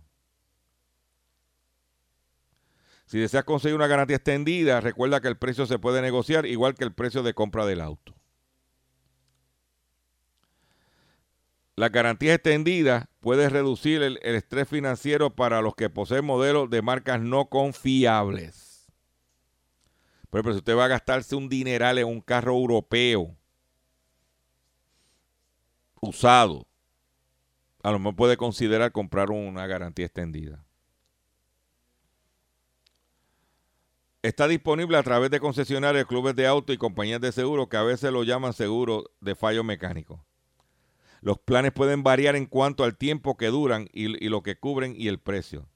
Si 3.05 3.19
deseas 3.19 3.43
conseguir 3.43 3.75
una 3.75 3.87
garantía 3.87 4.15
extendida, 4.17 4.79
recuerda 4.81 5.21
que 5.21 5.27
el 5.27 5.37
precio 5.37 5.65
se 5.65 5.79
puede 5.79 6.01
negociar 6.01 6.45
igual 6.45 6.75
que 6.75 6.83
el 6.83 6.93
precio 6.93 7.23
de 7.23 7.33
compra 7.33 7.65
del 7.65 7.81
auto. 7.81 8.15
La 11.75 11.89
garantía 11.89 12.35
extendida 12.35 13.09
puede 13.19 13.49
reducir 13.49 14.03
el, 14.03 14.17
estrés 14.21 14.67
financiero 14.67 15.31
para 15.31 15.61
los 15.61 15.75
que 15.75 15.89
poseen 15.89 16.23
modelos 16.23 16.69
de 16.69 16.83
marcas 16.83 17.19
no 17.19 17.45
confiables. 17.49 18.87
Por 20.29 20.39
ejemplo, 20.39 20.53
si 20.53 20.59
usted 20.59 20.77
va 20.77 20.85
a 20.85 20.89
gastarse 20.89 21.35
un 21.35 21.49
dineral 21.49 21.97
en 21.97 22.07
un 22.07 22.21
carro 22.21 22.53
europeo 22.53 23.35
usado, 25.99 26.67
a 27.81 27.91
lo 27.91 27.99
mejor 27.99 28.15
puede 28.15 28.37
considerar 28.37 28.91
comprar 28.91 29.31
una 29.31 29.65
garantía 29.65 30.05
extendida. 30.05 30.63
Está 34.21 34.47
disponible 34.47 34.95
a 34.97 35.03
través 35.03 35.31
de 35.31 35.39
concesionarios, 35.39 36.05
clubes 36.05 36.35
de 36.35 36.47
auto 36.47 36.71
y 36.71 36.77
compañías 36.77 37.19
de 37.19 37.31
seguro 37.31 37.67
que 37.67 37.77
a 37.77 37.83
veces 37.83 38.11
lo 38.11 38.23
llaman 38.23 38.53
seguro 38.53 39.11
de 39.19 39.35
fallo 39.35 39.63
mecánico. 39.63 40.23
Los 41.23 41.39
planes 41.39 41.71
pueden 41.71 42.03
variar 42.03 42.35
en 42.35 42.45
cuanto 42.45 42.83
al 42.83 42.97
tiempo 42.97 43.37
que 43.37 43.47
duran 43.47 43.87
y, 43.93 44.07
lo 44.27 44.43
que 44.43 44.57
cubren 44.57 44.93
y 44.97 45.07
el 45.07 45.19
precio. 45.19 45.69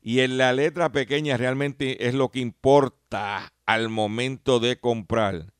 Y 0.00 0.20
en 0.20 0.38
la 0.38 0.54
letra 0.54 0.92
pequeña 0.92 1.36
realmente 1.36 2.08
es 2.08 2.14
lo 2.14 2.30
que 2.30 2.40
importa 2.40 3.52
al 3.66 3.90
momento 3.90 4.60
de 4.60 4.80
comprar. 4.80 5.52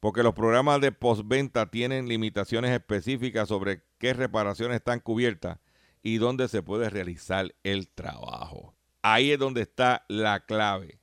Porque 0.00 0.22
los 0.22 0.32
programas 0.32 0.80
de 0.80 0.92
postventa 0.92 1.70
tienen 1.70 2.08
limitaciones 2.08 2.70
específicas 2.70 3.48
sobre 3.48 3.82
qué 3.98 4.14
reparaciones 4.14 4.76
están 4.76 5.00
cubiertas 5.00 5.58
y 6.02 6.16
dónde 6.16 6.48
se 6.48 6.62
puede 6.62 6.88
realizar 6.88 7.54
el 7.64 7.88
trabajo. 7.90 8.74
Ahí 9.02 9.32
es 9.32 9.38
donde 9.38 9.60
está 9.60 10.06
la 10.08 10.40
clave. 10.40 11.00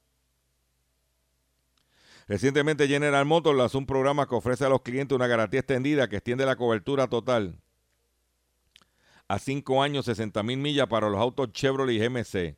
Recientemente 2.31 2.87
General 2.87 3.25
Motors 3.25 3.57
lanzó 3.57 3.77
un 3.77 3.85
programa 3.85 4.25
que 4.25 4.35
ofrece 4.35 4.63
a 4.63 4.69
los 4.69 4.83
clientes 4.83 5.13
una 5.13 5.27
garantía 5.27 5.59
extendida 5.59 6.07
que 6.07 6.15
extiende 6.15 6.45
la 6.45 6.55
cobertura 6.55 7.07
total 7.09 7.59
a 9.27 9.37
5 9.37 9.83
años 9.83 10.05
60 10.05 10.41
mil 10.41 10.57
millas 10.57 10.87
para 10.87 11.09
los 11.09 11.19
autos 11.19 11.51
Chevrolet 11.51 11.93
y 11.93 11.99
GMC. 11.99 12.55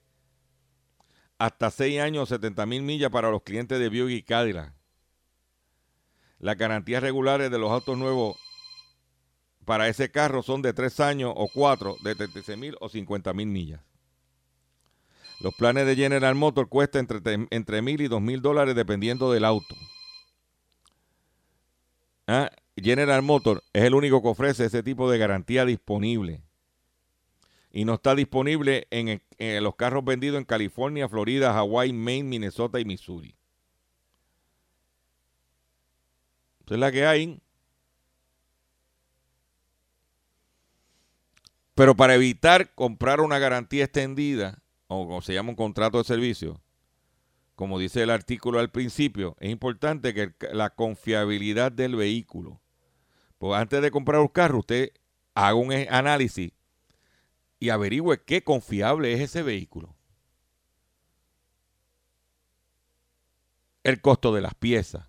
Hasta 1.39 1.71
6 1.71 2.01
años 2.01 2.29
70 2.29 2.67
mil 2.67 2.83
millas 2.83 3.09
para 3.09 3.31
los 3.31 3.41
clientes 3.41 3.79
de 3.79 3.89
Buick 3.89 4.19
y 4.19 4.21
Cadillac. 4.21 4.75
Las 6.37 6.55
garantías 6.55 7.01
regulares 7.01 7.49
de 7.49 7.57
los 7.57 7.71
autos 7.71 7.97
nuevos 7.97 8.37
para 9.65 9.87
ese 9.87 10.11
carro 10.11 10.43
son 10.43 10.61
de 10.61 10.73
3 10.73 10.99
años 10.99 11.33
o 11.35 11.47
4, 11.51 11.97
de 12.03 12.13
36 12.13 12.59
mil 12.59 12.77
o 12.79 12.89
50 12.89 13.33
mil 13.33 13.47
millas. 13.47 13.81
Los 15.43 15.53
planes 15.55 15.85
de 15.85 15.97
General 15.97 16.35
Motors 16.35 16.69
cuestan 16.69 17.01
entre, 17.01 17.47
entre 17.49 17.81
mil 17.81 17.99
y 17.99 18.07
dos 18.07 18.21
mil 18.21 18.41
dólares 18.41 18.75
dependiendo 18.75 19.29
del 19.29 19.43
auto. 19.43 19.75
Ah, 22.27 22.49
General 22.77 23.21
Motors 23.21 23.61
es 23.73 23.83
el 23.83 23.93
único 23.93 24.21
que 24.21 24.29
ofrece 24.29 24.63
ese 24.63 24.83
tipo 24.83 25.11
de 25.11 25.17
garantía 25.17 25.65
disponible. 25.65 26.41
Y 27.73 27.83
no 27.83 27.95
está 27.95 28.15
disponible 28.15 28.87
en, 28.89 29.21
en 29.37 29.63
los 29.65 29.75
carros 29.75 30.05
vendidos 30.05 30.37
en 30.37 30.45
California, 30.45 31.09
Florida, 31.09 31.51
Hawaii, 31.51 31.91
Maine, 31.91 32.29
Minnesota 32.29 32.79
y 32.79 32.85
Missouri. 32.85 33.35
Esa 36.65 36.75
es 36.75 36.79
la 36.79 36.89
que 36.89 37.05
hay. 37.05 37.41
Pero 41.75 41.95
para 41.97 42.15
evitar 42.15 42.73
comprar 42.75 43.19
una 43.19 43.39
garantía 43.39 43.83
extendida, 43.83 44.62
o 45.01 45.07
como 45.07 45.21
se 45.21 45.33
llama 45.33 45.49
un 45.49 45.55
contrato 45.55 45.97
de 45.97 46.03
servicio, 46.03 46.61
como 47.55 47.79
dice 47.79 48.01
el 48.01 48.09
artículo 48.09 48.59
al 48.59 48.71
principio, 48.71 49.35
es 49.39 49.51
importante 49.51 50.13
que 50.13 50.33
la 50.51 50.71
confiabilidad 50.71 51.71
del 51.71 51.95
vehículo. 51.95 52.61
Pues 53.37 53.59
antes 53.59 53.81
de 53.81 53.91
comprar 53.91 54.21
un 54.21 54.27
carro, 54.27 54.59
usted 54.59 54.91
haga 55.35 55.55
un 55.55 55.71
análisis 55.71 56.51
y 57.59 57.69
averigüe 57.69 58.23
qué 58.23 58.43
confiable 58.43 59.13
es 59.13 59.21
ese 59.21 59.43
vehículo. 59.43 59.95
El 63.83 64.01
costo 64.01 64.33
de 64.33 64.41
las 64.41 64.55
piezas, 64.55 65.07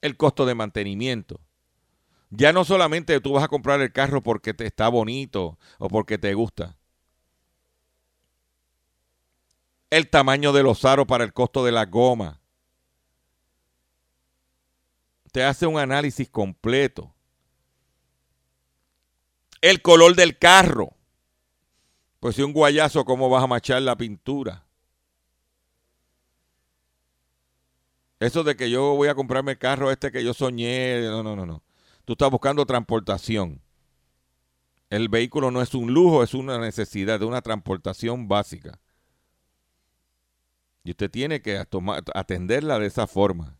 el 0.00 0.16
costo 0.16 0.46
de 0.46 0.54
mantenimiento. 0.54 1.40
Ya 2.30 2.52
no 2.52 2.64
solamente 2.64 3.20
tú 3.20 3.32
vas 3.32 3.44
a 3.44 3.48
comprar 3.48 3.80
el 3.80 3.92
carro 3.92 4.22
porque 4.22 4.52
te 4.52 4.66
está 4.66 4.88
bonito 4.88 5.58
o 5.78 5.88
porque 5.88 6.18
te 6.18 6.34
gusta. 6.34 6.77
El 9.90 10.08
tamaño 10.08 10.52
de 10.52 10.62
los 10.62 10.84
aros 10.84 11.06
para 11.06 11.24
el 11.24 11.32
costo 11.32 11.64
de 11.64 11.72
la 11.72 11.86
goma. 11.86 12.40
Te 15.32 15.44
hace 15.44 15.66
un 15.66 15.78
análisis 15.78 16.28
completo. 16.28 17.14
El 19.60 19.82
color 19.82 20.14
del 20.14 20.38
carro. 20.38 20.90
Pues 22.20 22.36
si 22.36 22.42
un 22.42 22.52
guayazo, 22.52 23.04
¿cómo 23.04 23.28
vas 23.28 23.44
a 23.44 23.46
machar 23.46 23.82
la 23.82 23.96
pintura? 23.96 24.64
Eso 28.20 28.42
de 28.42 28.56
que 28.56 28.68
yo 28.70 28.94
voy 28.94 29.08
a 29.08 29.14
comprarme 29.14 29.52
el 29.52 29.58
carro 29.58 29.92
este 29.92 30.10
que 30.10 30.24
yo 30.24 30.34
soñé, 30.34 31.02
no, 31.02 31.22
no, 31.22 31.36
no, 31.36 31.46
no. 31.46 31.62
Tú 32.04 32.14
estás 32.14 32.30
buscando 32.30 32.66
transportación. 32.66 33.60
El 34.90 35.08
vehículo 35.08 35.50
no 35.50 35.62
es 35.62 35.74
un 35.74 35.92
lujo, 35.92 36.22
es 36.22 36.34
una 36.34 36.58
necesidad 36.58 37.20
de 37.20 37.26
una 37.26 37.42
transportación 37.42 38.26
básica. 38.26 38.80
Y 40.88 40.92
usted 40.92 41.10
tiene 41.10 41.42
que 41.42 41.62
atenderla 42.14 42.78
de 42.78 42.86
esa 42.86 43.06
forma. 43.06 43.58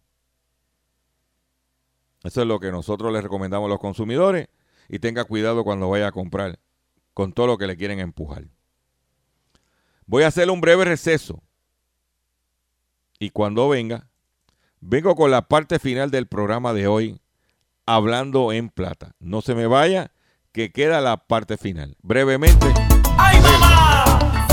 Eso 2.24 2.41
es 2.41 2.47
lo 2.47 2.59
que 2.59 2.70
nosotros 2.72 3.12
les 3.12 3.22
recomendamos 3.22 3.66
a 3.66 3.68
los 3.68 3.81
consumidores. 3.81 4.49
y 4.89 4.99
tenga 4.99 5.24
cuidado 5.24 5.62
cuando 5.62 5.91
vaya 5.91 6.07
a 6.07 6.12
comprar 6.12 6.59
con 7.12 7.35
todo 7.35 7.47
lo 7.47 7.59
que 7.59 7.66
le 7.66 7.76
quieren 7.76 8.01
empujar. 8.01 8.45
Voy 10.07 10.22
a 10.22 10.29
hacer 10.29 10.51
un 10.51 10.62
breve 10.62 10.87
receso 10.87 11.43
y 13.18 13.29
cuando 13.29 13.68
venga, 13.68 14.09
vengo 14.81 15.14
con 15.14 15.31
la 15.31 15.43
parte 15.43 15.79
final 15.79 16.11
del 16.11 16.29
programa 16.29 16.72
de 16.72 16.87
hoy, 16.87 17.20
hablando 17.85 18.53
en 18.53 18.70
plata. 18.70 19.14
No 19.18 19.43
se 19.43 19.55
me 19.55 19.66
vaya, 19.66 20.12
que 20.53 20.72
queda 20.72 21.03
la 21.03 21.18
parte 21.18 21.59
final. 21.59 21.95
Brevemente. 22.01 22.72
¡Ay, 23.18 23.39
mamá! 23.43 24.47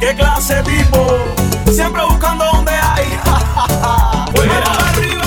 ¡Qué 0.00 0.14
clase 0.14 0.62
tipo! 0.62 1.43
Siempre 1.74 2.04
buscando 2.04 2.44
donde 2.44 2.70
hay. 2.70 3.04
Fuera. 4.32 4.72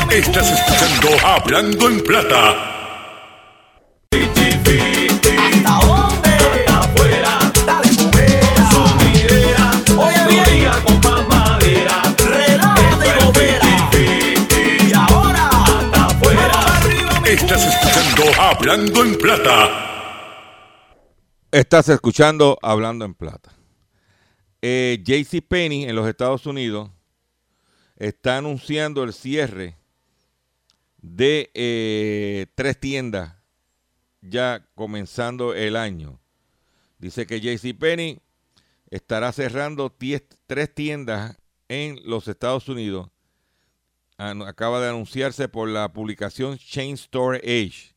Estás 0.10 0.50
escuchando 0.50 1.10
Hablando 1.28 1.90
en 1.90 2.02
Plata. 2.02 2.78
Hablando 18.40 19.04
en 19.04 19.18
Plata. 19.18 19.70
Estás 21.52 21.90
escuchando 21.90 22.58
Hablando 22.62 23.06
en 23.06 23.14
Plata. 23.14 23.52
Eh, 24.62 25.04
JC 25.04 25.42
Penney 25.42 25.84
en 25.86 25.96
los 25.96 26.08
Estados 26.08 26.46
Unidos 26.46 26.90
está 27.96 28.38
anunciando 28.38 29.04
el 29.04 29.14
cierre 29.14 29.78
de 30.98 31.52
eh, 31.54 32.48
tres 32.56 32.80
tiendas 32.80 33.36
ya 34.22 34.68
comenzando 34.76 35.54
el 35.54 35.76
año. 35.76 36.20
Dice 36.98 37.28
que 37.28 37.40
JC 37.40 37.78
Penney 37.78 38.20
estará 38.90 39.32
cerrando 39.32 39.96
tres 40.48 40.74
tiendas 40.74 41.38
en 41.68 42.00
los 42.04 42.28
Estados 42.28 42.68
Unidos. 42.68 43.10
Acaba 44.18 44.82
de 44.82 44.90
anunciarse 44.90 45.48
por 45.48 45.70
la 45.70 45.94
publicación 45.94 46.58
Chain 46.58 46.96
Store 46.96 47.38
Age. 47.38 47.96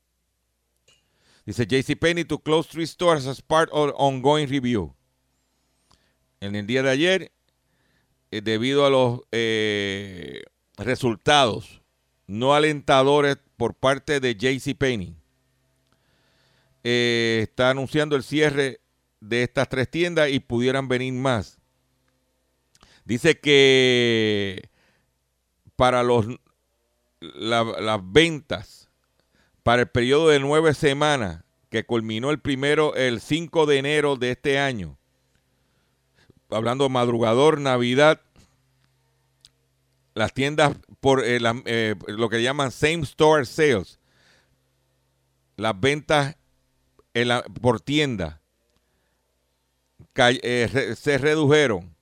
Dice 1.46 1.66
JCPenney 1.66 2.24
to 2.24 2.38
close 2.38 2.68
three 2.68 2.86
stores 2.86 3.26
as 3.26 3.40
part 3.40 3.70
of 3.72 3.92
ongoing 3.96 4.46
review. 4.46 4.94
En 6.40 6.54
el 6.56 6.66
día 6.66 6.82
de 6.82 6.90
ayer, 6.90 7.32
eh, 8.30 8.40
debido 8.42 8.86
a 8.86 8.90
los 8.90 9.20
eh, 9.32 10.42
resultados 10.76 11.82
no 12.26 12.54
alentadores 12.54 13.36
por 13.56 13.74
parte 13.74 14.20
de 14.20 14.34
JCPenney, 14.36 15.16
eh, 16.84 17.40
está 17.42 17.70
anunciando 17.70 18.16
el 18.16 18.22
cierre 18.22 18.80
de 19.20 19.42
estas 19.42 19.68
tres 19.68 19.90
tiendas 19.90 20.30
y 20.30 20.40
pudieran 20.40 20.88
venir 20.88 21.12
más. 21.12 21.58
Dice 23.04 23.38
que 23.38 24.70
para 25.76 26.02
los, 26.02 26.26
la- 27.20 27.64
las 27.64 28.00
ventas 28.02 28.88
para 29.62 29.82
el 29.82 29.88
periodo 29.88 30.28
de 30.28 30.40
nueve 30.40 30.72
semanas 30.72 31.44
que 31.68 31.84
culminó 31.84 32.30
el 32.30 32.40
primero, 32.40 32.94
el 32.94 33.20
5 33.20 33.66
de 33.66 33.78
enero 33.78 34.16
de 34.16 34.30
este 34.30 34.58
año, 34.58 34.98
hablando 36.50 36.88
madrugador, 36.88 37.60
Navidad, 37.60 38.20
las 40.14 40.32
tiendas 40.34 40.76
por 41.00 41.24
eh, 41.24 41.38
eh, 41.66 41.94
lo 42.08 42.28
que 42.28 42.42
llaman 42.42 42.70
same 42.72 43.02
store 43.02 43.44
sales, 43.46 43.98
las 45.56 45.78
ventas 45.78 46.36
en 47.14 47.28
la- 47.28 47.42
por 47.42 47.80
tienda 47.80 48.40
eh, 50.16 50.94
se 50.98 51.18
redujeron 51.18 51.94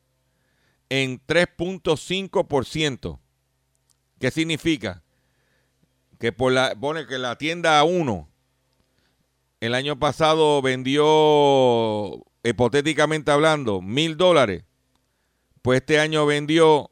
en 0.89 1.21
3.5%. 1.27 3.21
¿Qué 4.19 4.31
significa? 4.31 5.03
Que 6.19 6.33
por 6.33 6.53
la, 6.53 6.75
pone 6.75 7.07
que 7.07 7.19
la 7.19 7.37
tienda 7.39 7.83
1 7.85 8.29
el 9.61 9.75
año 9.75 9.99
pasado 9.99 10.61
vendió, 10.63 12.25
hipotéticamente 12.49 13.31
hablando, 13.31 13.81
mil 13.83 14.17
dólares, 14.17 14.65
pues 15.63 15.81
este 15.81 15.99
año 16.01 16.25
vendió 16.27 16.91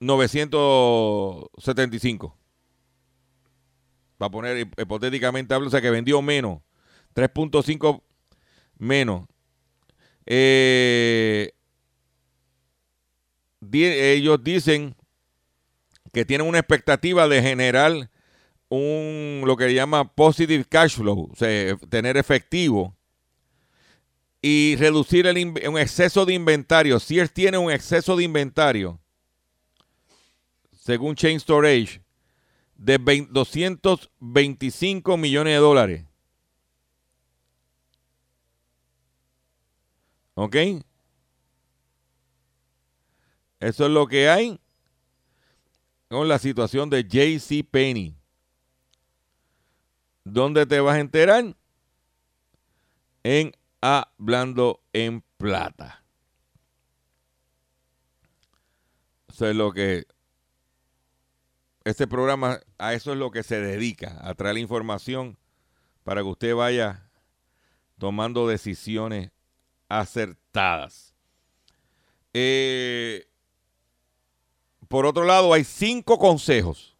975. 0.00 2.36
Va 4.20 4.26
a 4.26 4.30
poner 4.30 4.56
hip- 4.58 4.74
hipotéticamente 4.80 5.54
hablando, 5.54 5.68
o 5.68 5.70
sea 5.70 5.80
que 5.82 5.90
vendió 5.90 6.20
menos, 6.22 6.60
3.5 7.14 8.02
menos. 8.78 9.26
Eh, 10.26 11.52
ellos 13.72 14.42
dicen 14.42 14.94
que 16.12 16.24
tienen 16.24 16.46
una 16.46 16.58
expectativa 16.58 17.28
de 17.28 17.42
generar 17.42 18.10
un 18.68 19.42
lo 19.44 19.56
que 19.56 19.72
llama 19.74 20.12
positive 20.14 20.64
cash 20.64 20.96
flow, 20.96 21.30
o 21.32 21.36
sea, 21.36 21.76
tener 21.88 22.16
efectivo 22.16 22.96
y 24.48 24.76
reducir 24.76 25.26
el 25.26 25.44
un 25.68 25.76
exceso 25.76 26.24
de 26.24 26.32
inventario. 26.32 27.00
Sears 27.00 27.32
tiene 27.32 27.58
un 27.58 27.68
exceso 27.68 28.14
de 28.14 28.22
inventario, 28.22 29.00
según 30.70 31.16
Chain 31.16 31.40
Storage, 31.40 32.00
de 32.76 32.96
20 32.96 33.32
225 33.32 35.16
millones 35.16 35.52
de 35.52 35.58
dólares. 35.58 36.04
¿Ok? 40.34 40.54
Eso 43.58 43.86
es 43.86 43.90
lo 43.90 44.06
que 44.06 44.28
hay 44.28 44.60
con 46.06 46.28
la 46.28 46.38
situación 46.38 46.88
de 46.88 47.02
JC 47.02 47.68
Penny. 47.68 48.14
¿Dónde 50.22 50.66
te 50.66 50.78
vas 50.78 50.94
a 50.94 51.00
enterar? 51.00 51.56
En 53.24 53.52
Hablando 53.80 54.80
en 54.92 55.22
Plata. 55.36 56.02
Eso 59.28 59.46
es 59.46 59.54
lo 59.54 59.72
que. 59.72 60.06
Este 61.84 62.06
programa, 62.06 62.60
a 62.78 62.94
eso 62.94 63.12
es 63.12 63.18
lo 63.18 63.30
que 63.30 63.42
se 63.42 63.60
dedica, 63.60 64.18
a 64.22 64.34
traer 64.34 64.58
información 64.58 65.38
para 66.02 66.22
que 66.22 66.28
usted 66.28 66.54
vaya 66.54 67.08
tomando 67.98 68.48
decisiones 68.48 69.30
acertadas. 69.88 71.14
Eh, 72.32 73.28
por 74.88 75.06
otro 75.06 75.24
lado, 75.24 75.52
hay 75.52 75.64
cinco 75.64 76.18
consejos, 76.18 76.96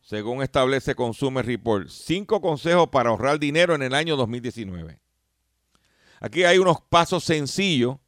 según 0.00 0.42
establece 0.42 0.94
Consumer 0.94 1.44
Report, 1.44 1.88
cinco 1.88 2.40
consejos 2.40 2.88
para 2.88 3.10
ahorrar 3.10 3.38
dinero 3.38 3.74
en 3.74 3.82
el 3.82 3.94
año 3.94 4.16
2019. 4.16 5.03
Aquí 6.24 6.44
hay 6.44 6.56
unos 6.56 6.80
pasos 6.80 7.22
sencillos 7.22 7.98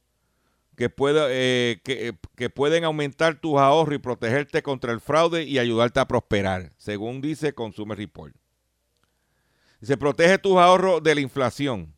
que, 0.75 0.89
puede- 0.89 1.27
eh, 1.29 2.15
que, 2.35 2.49
pueden 2.49 2.83
aumentar 2.83 3.39
tus 3.39 3.59
ahorros 3.59 3.93
y 3.93 3.99
protegerte 3.99 4.63
contra 4.63 4.91
el 4.91 5.01
fraude 5.01 5.43
y 5.43 5.59
ayudarte 5.59 5.99
a 5.99 6.07
prosperar, 6.07 6.73
según 6.77 7.21
dice 7.21 7.53
Consumer 7.53 7.95
Report. 7.95 8.33
Dice, 9.79 9.97
protege 9.97 10.39
tus 10.39 10.57
ahorros 10.57 11.03
de 11.03 11.13
la 11.13 11.21
inflación. 11.21 11.93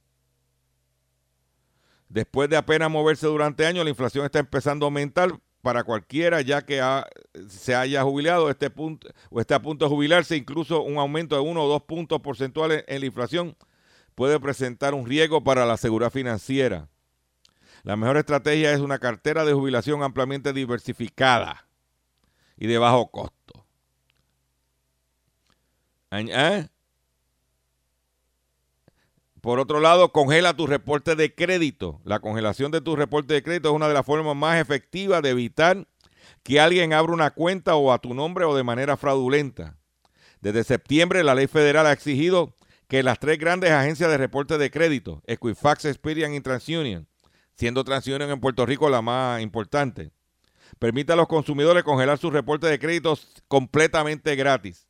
Después 2.09 2.49
de 2.49 2.57
apenas 2.57 2.91
moverse 2.91 3.25
durante 3.25 3.65
años, 3.65 3.85
la 3.85 3.89
inflación 3.91 4.25
está 4.25 4.39
empezando 4.39 4.85
a 4.85 4.87
aumentar 4.87 5.39
para 5.61 5.85
cualquiera 5.85 6.41
ya 6.41 6.65
que 6.65 6.81
se 7.47 7.75
haya 7.75 8.03
jubilado 8.03 8.49
este 8.49 8.69
punto, 8.69 9.07
o 9.29 9.39
esté 9.39 9.53
a 9.53 9.61
punto 9.61 9.85
de 9.85 9.89
jubilarse, 9.89 10.35
incluso 10.35 10.81
un 10.81 10.97
aumento 10.97 11.35
de 11.35 11.41
uno 11.41 11.63
o 11.63 11.69
dos 11.69 11.83
puntos 11.83 12.19
porcentuales 12.19 12.83
en 12.89 12.99
la 12.99 13.05
inflación 13.05 13.55
puede 14.19 14.37
presentar 14.37 14.93
un 14.95 15.05
riesgo 15.05 15.45
para 15.45 15.65
la 15.65 15.77
seguridad 15.77 16.11
financiera. 16.11 16.89
La 17.83 17.95
mejor 17.95 18.17
estrategia 18.17 18.73
es 18.73 18.81
una 18.81 18.99
cartera 18.99 19.45
de 19.45 19.53
jubilación 19.53 20.03
ampliamente 20.03 20.51
diversificada 20.51 21.65
y 22.57 22.67
de 22.67 22.77
bajo 22.77 23.09
costo. 23.11 23.65
¿eh? 26.11 26.67
Por 29.39 29.59
otro 29.59 29.79
lado, 29.79 30.11
congela 30.11 30.53
tu 30.53 30.67
reporte 30.67 31.15
de 31.15 31.33
crédito. 31.33 32.01
La 32.03 32.19
congelación 32.19 32.73
de 32.73 32.81
tu 32.81 32.97
reporte 32.97 33.33
de 33.33 33.41
crédito 33.41 33.69
es 33.69 33.75
una 33.75 33.87
de 33.87 33.93
las 33.93 34.05
formas 34.05 34.35
más 34.35 34.59
efectivas 34.59 35.21
de 35.21 35.29
evitar 35.29 35.87
que 36.43 36.59
alguien 36.59 36.91
abra 36.91 37.13
una 37.13 37.31
cuenta 37.31 37.75
o 37.75 37.93
a 37.93 37.99
tu 37.99 38.13
nombre 38.13 38.43
o 38.43 38.53
de 38.53 38.63
manera 38.63 38.97
fraudulenta. 38.97 39.77
Desde 40.41 40.65
septiembre, 40.65 41.23
la 41.23 41.35
ley 41.35 41.47
federal 41.47 41.87
ha 41.87 41.93
exigido 41.93 42.53
que 42.89 43.03
las 43.03 43.19
tres 43.19 43.37
grandes 43.37 43.69
agencias 43.69 44.09
de 44.09 44.17
reporte 44.17 44.57
de 44.57 44.71
crédito, 44.71 45.21
Equifax, 45.27 45.85
Experian 45.85 46.33
y 46.33 46.41
TransUnion, 46.41 47.07
siendo 47.55 47.83
TransUnion 47.83 48.31
en 48.31 48.39
Puerto 48.39 48.65
Rico 48.65 48.89
la 48.89 49.03
más 49.03 49.41
importante, 49.41 50.11
permita 50.79 51.13
a 51.13 51.15
los 51.15 51.27
consumidores 51.27 51.83
congelar 51.83 52.17
sus 52.17 52.33
reportes 52.33 52.67
de 52.67 52.79
crédito 52.79 53.17
completamente 53.47 54.35
gratis, 54.35 54.87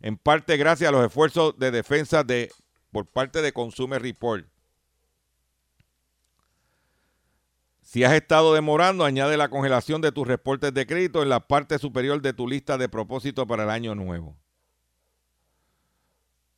en 0.00 0.18
parte 0.18 0.58
gracias 0.58 0.88
a 0.88 0.92
los 0.92 1.06
esfuerzos 1.06 1.58
de 1.58 1.70
defensa 1.70 2.22
de 2.22 2.50
por 2.90 3.06
parte 3.06 3.40
de 3.40 3.54
Consumer 3.54 4.02
Report. 4.02 4.46
Si 7.80 8.04
has 8.04 8.12
estado 8.12 8.52
demorando, 8.52 9.06
añade 9.06 9.38
la 9.38 9.48
congelación 9.48 10.02
de 10.02 10.12
tus 10.12 10.28
reportes 10.28 10.74
de 10.74 10.86
crédito 10.86 11.22
en 11.22 11.30
la 11.30 11.40
parte 11.40 11.78
superior 11.78 12.20
de 12.20 12.34
tu 12.34 12.46
lista 12.46 12.76
de 12.76 12.90
propósito 12.90 13.46
para 13.46 13.64
el 13.64 13.70
año 13.70 13.94
nuevo. 13.94 14.36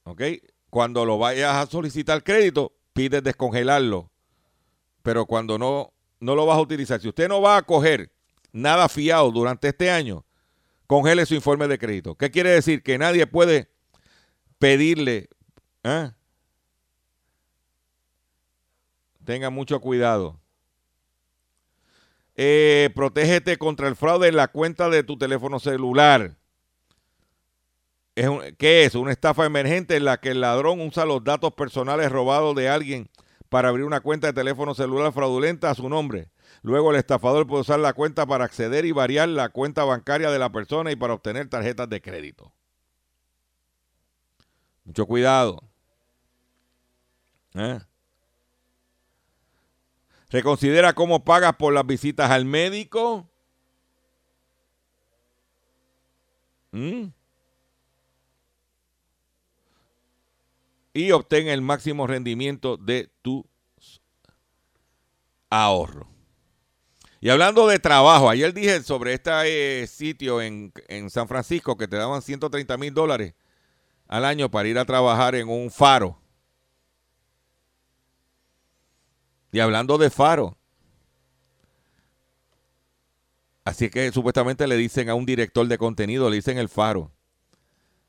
¿Ok? 0.03 0.23
Cuando 0.75 1.05
lo 1.05 1.19
vayas 1.19 1.55
a 1.55 1.71
solicitar 1.71 2.25
crédito, 2.25 2.73
pides 2.93 3.23
descongelarlo. 3.23 4.11
Pero 5.05 5.25
cuando 5.25 5.57
no, 5.57 5.93
no 6.19 6.35
lo 6.35 6.47
vas 6.47 6.59
a 6.59 6.63
utilizar, 6.63 7.01
si 7.01 7.07
usted 7.07 7.29
no 7.29 7.41
va 7.41 7.59
a 7.59 7.63
coger 7.63 8.11
nada 8.51 8.89
fiado 8.89 9.31
durante 9.31 9.69
este 9.69 9.89
año, 9.89 10.27
congele 10.89 11.27
su 11.27 11.37
informe 11.37 11.69
de 11.69 11.79
crédito. 11.79 12.17
¿Qué 12.17 12.33
quiere 12.33 12.51
decir? 12.51 12.83
Que 12.83 12.99
nadie 12.99 13.25
puede 13.29 13.71
pedirle. 14.59 15.29
¿eh? 15.85 16.11
Tenga 19.25 19.51
mucho 19.51 19.79
cuidado. 19.81 20.41
Eh, 22.35 22.91
protégete 22.97 23.59
contra 23.59 23.87
el 23.87 23.95
fraude 23.95 24.27
en 24.27 24.35
la 24.35 24.49
cuenta 24.49 24.89
de 24.89 25.05
tu 25.05 25.17
teléfono 25.17 25.61
celular. 25.61 26.37
Es 28.15 28.29
un- 28.29 28.43
¿Qué 28.59 28.85
es? 28.85 28.95
Una 28.95 29.11
estafa 29.13 29.45
emergente 29.45 29.97
en 29.97 30.05
la 30.05 30.19
que 30.21 30.31
el 30.31 30.41
ladrón 30.41 30.81
usa 30.81 31.05
los 31.05 31.25
datos 31.25 31.53
personales 31.55 32.13
robados 32.13 32.55
de 32.55 32.69
alguien 32.69 33.11
para 33.49 33.69
abrir 33.69 33.85
una 33.85 34.01
cuenta 34.01 34.29
de 34.29 34.33
teléfono 34.33 34.75
celular 34.75 35.13
fraudulenta 35.13 35.71
a 35.71 35.75
su 35.75 35.89
nombre. 35.89 36.31
Luego 36.63 36.91
el 36.91 36.97
estafador 36.97 37.47
puede 37.47 37.63
usar 37.63 37.81
la 37.81 37.93
cuenta 37.93 38.25
para 38.27 38.45
acceder 38.45 38.85
y 38.85 38.93
variar 38.93 39.29
la 39.29 39.49
cuenta 39.49 39.85
bancaria 39.85 40.31
de 40.31 40.39
la 40.39 40.51
persona 40.51 40.93
y 40.93 40.97
para 40.97 41.15
obtener 41.15 41.49
tarjetas 41.49 41.89
de 41.89 42.01
crédito. 42.01 42.53
Mucho 44.85 45.07
cuidado. 45.07 45.63
¿Eh? 47.55 47.81
Reconsidera 50.31 50.93
cómo 50.95 51.25
pagas 51.25 51.55
por 51.57 51.73
las 51.73 51.87
visitas 51.87 52.31
al 52.31 52.45
médico. 52.45 53.29
¿Mm? 56.73 57.07
Y 60.95 61.11
obtén 61.11 61.49
el 61.49 61.61
máximo 61.61 62.07
rendimiento 62.07 62.79
de 62.79 63.13
tu 63.21 63.45
ahorro. 65.51 66.09
Y 67.21 67.31
hablando 67.31 67.67
de 67.67 67.79
trabajo, 67.79 68.29
ayer 68.29 68.53
dije 68.53 68.83
sobre 68.83 69.15
este 69.15 69.83
eh, 69.83 69.87
sitio 69.87 70.43
en, 70.43 70.73
en 70.89 71.09
San 71.11 71.27
Francisco 71.27 71.77
que 71.77 71.89
te 71.89 71.97
daban 71.97 72.21
130 72.21 72.77
mil 72.77 72.93
dólares 72.93 73.35
al 74.07 74.25
año 74.27 74.51
para 74.51 74.69
ir 74.69 74.79
a 74.79 74.85
trabajar 74.85 75.35
en 75.35 75.49
un 75.49 75.71
faro. 75.71 76.21
Y 79.53 79.61
hablando 79.61 79.97
de 79.97 80.11
faro, 80.11 80.59
así 83.65 83.89
que 83.89 84.13
supuestamente 84.13 84.67
le 84.67 84.77
dicen 84.77 85.09
a 85.09 85.15
un 85.15 85.25
director 85.25 85.67
de 85.67 85.79
contenido, 85.79 86.29
le 86.29 86.37
dicen 86.37 86.59
el 86.59 86.69
faro. 86.69 87.14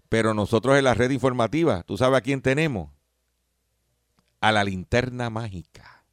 Pero 0.09 0.33
nosotros 0.33 0.77
en 0.77 0.83
la 0.83 0.93
red 0.93 1.11
informativa, 1.11 1.83
¿tú 1.83 1.97
sabes 1.97 2.17
a 2.17 2.21
quién 2.21 2.41
tenemos? 2.41 2.91
A 4.41 4.51
la 4.51 4.63
linterna 4.63 5.29
mágica. 5.29 6.03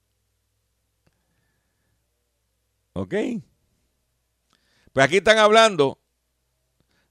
¿Ok? 2.94 3.14
Pues 4.92 5.06
aquí 5.06 5.16
están 5.18 5.38
hablando 5.38 5.98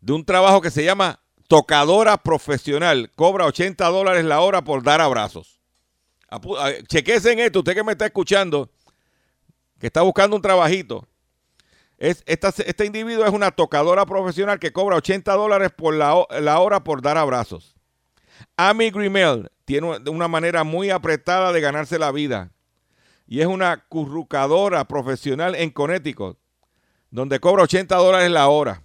de 0.02 0.14
un 0.14 0.26
trabajo 0.26 0.62
que 0.62 0.72
se 0.72 0.84
llama 0.84 1.20
tocadora 1.48 2.18
profesional. 2.18 3.12
Cobra 3.16 3.46
80 3.46 3.86
dólares 3.88 4.26
la 4.26 4.42
hora 4.42 4.64
por 4.64 4.84
dar 4.84 5.02
abrazos. 5.02 5.60
A- 6.30 6.40
Chequese 6.88 7.32
en 7.34 7.40
esto, 7.40 7.60
usted 7.60 7.74
que 7.76 7.84
me 7.84 7.92
está 7.94 8.06
escuchando, 8.06 8.72
que 9.80 9.88
está 9.88 10.02
buscando 10.02 10.36
un 10.36 10.42
trabajito. 10.42 11.08
Es, 12.02 12.24
esta, 12.26 12.50
este 12.50 12.86
individuo 12.88 13.26
es 13.28 13.32
una 13.32 13.52
tocadora 13.52 14.08
profesional 14.08 14.58
que 14.58 14.74
cobra 14.74 14.96
80 14.96 15.32
dólares 15.34 15.70
por 15.70 15.94
la, 15.94 16.16
ho- 16.16 16.28
la 16.42 16.58
hora 16.60 16.84
por 16.84 17.00
dar 17.04 17.16
abrazos. 17.16 17.76
Amy 18.58 18.90
Grimel 18.90 19.52
tiene 19.66 20.00
una 20.10 20.28
manera 20.28 20.64
muy 20.64 20.90
apretada 20.90 21.52
de 21.54 21.62
ganarse 21.62 22.00
la 22.00 22.12
vida 22.12 22.52
y 23.28 23.42
es 23.42 23.46
una 23.46 23.86
currucadora 23.88 24.84
profesional 24.86 25.54
en 25.54 25.70
Connecticut, 25.70 26.40
donde 27.12 27.40
cobra 27.40 27.64
80 27.64 27.96
dólares 27.96 28.32
la 28.32 28.48
hora. 28.48 28.82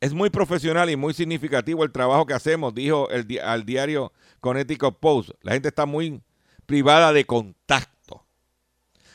Es 0.00 0.14
muy 0.14 0.30
profesional 0.30 0.88
y 0.88 0.96
muy 0.96 1.12
significativo 1.12 1.84
el 1.84 1.92
trabajo 1.92 2.24
que 2.24 2.32
hacemos, 2.32 2.74
dijo 2.74 3.10
el 3.10 3.26
al 3.40 3.66
diario 3.66 4.10
Connecticut 4.40 4.98
Post. 5.00 5.32
La 5.42 5.52
gente 5.52 5.68
está 5.68 5.84
muy 5.84 6.22
privada 6.64 7.12
de 7.12 7.26
contacto. 7.26 7.93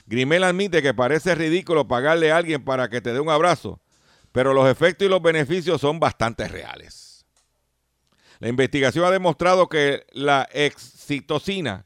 Grimel 0.09 0.43
admite 0.43 0.81
que 0.81 0.95
parece 0.95 1.35
ridículo 1.35 1.87
pagarle 1.87 2.31
a 2.31 2.37
alguien 2.37 2.65
para 2.65 2.89
que 2.89 2.99
te 2.99 3.13
dé 3.13 3.19
un 3.19 3.29
abrazo, 3.29 3.79
pero 4.31 4.55
los 4.55 4.67
efectos 4.67 5.05
y 5.05 5.09
los 5.09 5.21
beneficios 5.21 5.79
son 5.79 5.99
bastante 5.99 6.47
reales. 6.47 7.27
La 8.39 8.49
investigación 8.49 9.05
ha 9.05 9.11
demostrado 9.11 9.69
que 9.69 10.07
la 10.11 10.49
excitocina, 10.51 11.85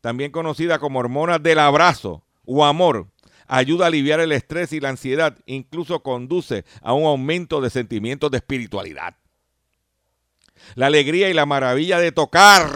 también 0.00 0.30
conocida 0.30 0.78
como 0.78 1.00
hormona 1.00 1.40
del 1.40 1.58
abrazo 1.58 2.24
o 2.44 2.64
amor, 2.64 3.08
ayuda 3.48 3.86
a 3.86 3.88
aliviar 3.88 4.20
el 4.20 4.30
estrés 4.30 4.72
y 4.72 4.78
la 4.78 4.90
ansiedad, 4.90 5.36
incluso 5.46 6.00
conduce 6.00 6.64
a 6.80 6.92
un 6.92 7.06
aumento 7.06 7.60
de 7.60 7.70
sentimientos 7.70 8.30
de 8.30 8.36
espiritualidad. 8.36 9.16
La 10.76 10.86
alegría 10.86 11.28
y 11.28 11.34
la 11.34 11.44
maravilla 11.44 11.98
de 11.98 12.12
tocar 12.12 12.70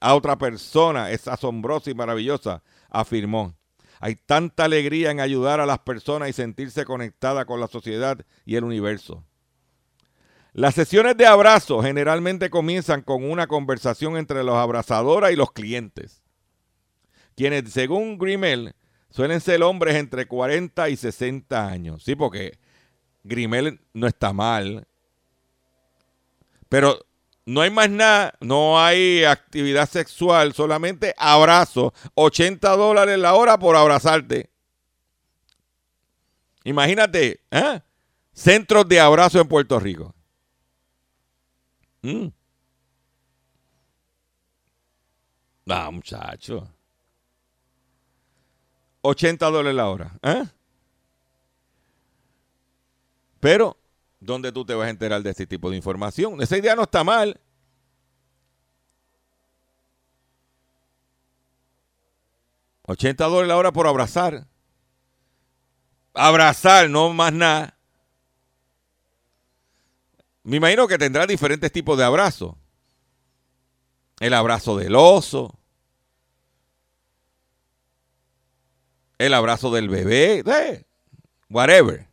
a 0.00 0.14
otra 0.14 0.38
persona 0.38 1.10
es 1.10 1.28
asombrosa 1.28 1.90
y 1.90 1.94
maravillosa, 1.94 2.62
afirmó. 2.88 3.59
Hay 4.00 4.16
tanta 4.16 4.64
alegría 4.64 5.10
en 5.10 5.20
ayudar 5.20 5.60
a 5.60 5.66
las 5.66 5.80
personas 5.80 6.30
y 6.30 6.32
sentirse 6.32 6.86
conectada 6.86 7.44
con 7.44 7.60
la 7.60 7.68
sociedad 7.68 8.18
y 8.46 8.56
el 8.56 8.64
universo. 8.64 9.24
Las 10.52 10.74
sesiones 10.74 11.16
de 11.16 11.26
abrazo 11.26 11.82
generalmente 11.82 12.50
comienzan 12.50 13.02
con 13.02 13.30
una 13.30 13.46
conversación 13.46 14.16
entre 14.16 14.42
los 14.42 14.56
abrazadoras 14.56 15.30
y 15.30 15.36
los 15.36 15.52
clientes, 15.52 16.22
quienes 17.36 17.70
según 17.72 18.18
Grimel 18.18 18.74
suelen 19.10 19.40
ser 19.40 19.62
hombres 19.62 19.94
entre 19.96 20.26
40 20.26 20.88
y 20.88 20.96
60 20.96 21.68
años. 21.68 22.02
Sí, 22.02 22.16
porque 22.16 22.58
Grimel 23.22 23.80
no 23.92 24.06
está 24.06 24.32
mal, 24.32 24.88
pero 26.68 26.98
no 27.46 27.62
hay 27.62 27.70
más 27.70 27.90
nada, 27.90 28.34
no 28.40 28.82
hay 28.82 29.24
actividad 29.24 29.88
sexual, 29.88 30.52
solamente 30.52 31.14
abrazo, 31.18 31.92
80 32.14 32.76
dólares 32.76 33.18
la 33.18 33.34
hora 33.34 33.58
por 33.58 33.76
abrazarte. 33.76 34.50
Imagínate, 36.64 37.40
¿eh? 37.50 37.80
centros 38.32 38.88
de 38.88 39.00
abrazo 39.00 39.40
en 39.40 39.48
Puerto 39.48 39.80
Rico. 39.80 40.14
Mm. 42.02 42.28
Ah, 45.68 45.90
muchacho. 45.90 46.68
80 49.02 49.46
dólares 49.46 49.74
la 49.74 49.88
hora. 49.88 50.12
¿eh? 50.22 50.44
Pero, 53.40 53.79
¿dónde 54.20 54.52
tú 54.52 54.64
te 54.64 54.74
vas 54.74 54.86
a 54.86 54.90
enterar 54.90 55.22
de 55.22 55.30
este 55.30 55.46
tipo 55.46 55.70
de 55.70 55.76
información? 55.76 56.40
Esa 56.40 56.56
idea 56.56 56.76
no 56.76 56.82
está 56.82 57.02
mal. 57.02 57.40
$80 62.86 63.16
dólares 63.16 63.48
la 63.48 63.56
hora 63.56 63.72
por 63.72 63.86
abrazar. 63.86 64.46
Abrazar, 66.12 66.90
no 66.90 67.12
más 67.12 67.32
nada. 67.32 67.76
Me 70.42 70.56
imagino 70.56 70.88
que 70.88 70.98
tendrá 70.98 71.26
diferentes 71.26 71.70
tipos 71.70 71.96
de 71.96 72.04
abrazos. 72.04 72.54
El 74.18 74.34
abrazo 74.34 74.76
del 74.76 74.96
oso. 74.96 75.56
El 79.18 79.34
abrazo 79.34 79.70
del 79.70 79.88
bebé. 79.88 80.42
eh, 80.44 80.84
whatever. 81.48 82.09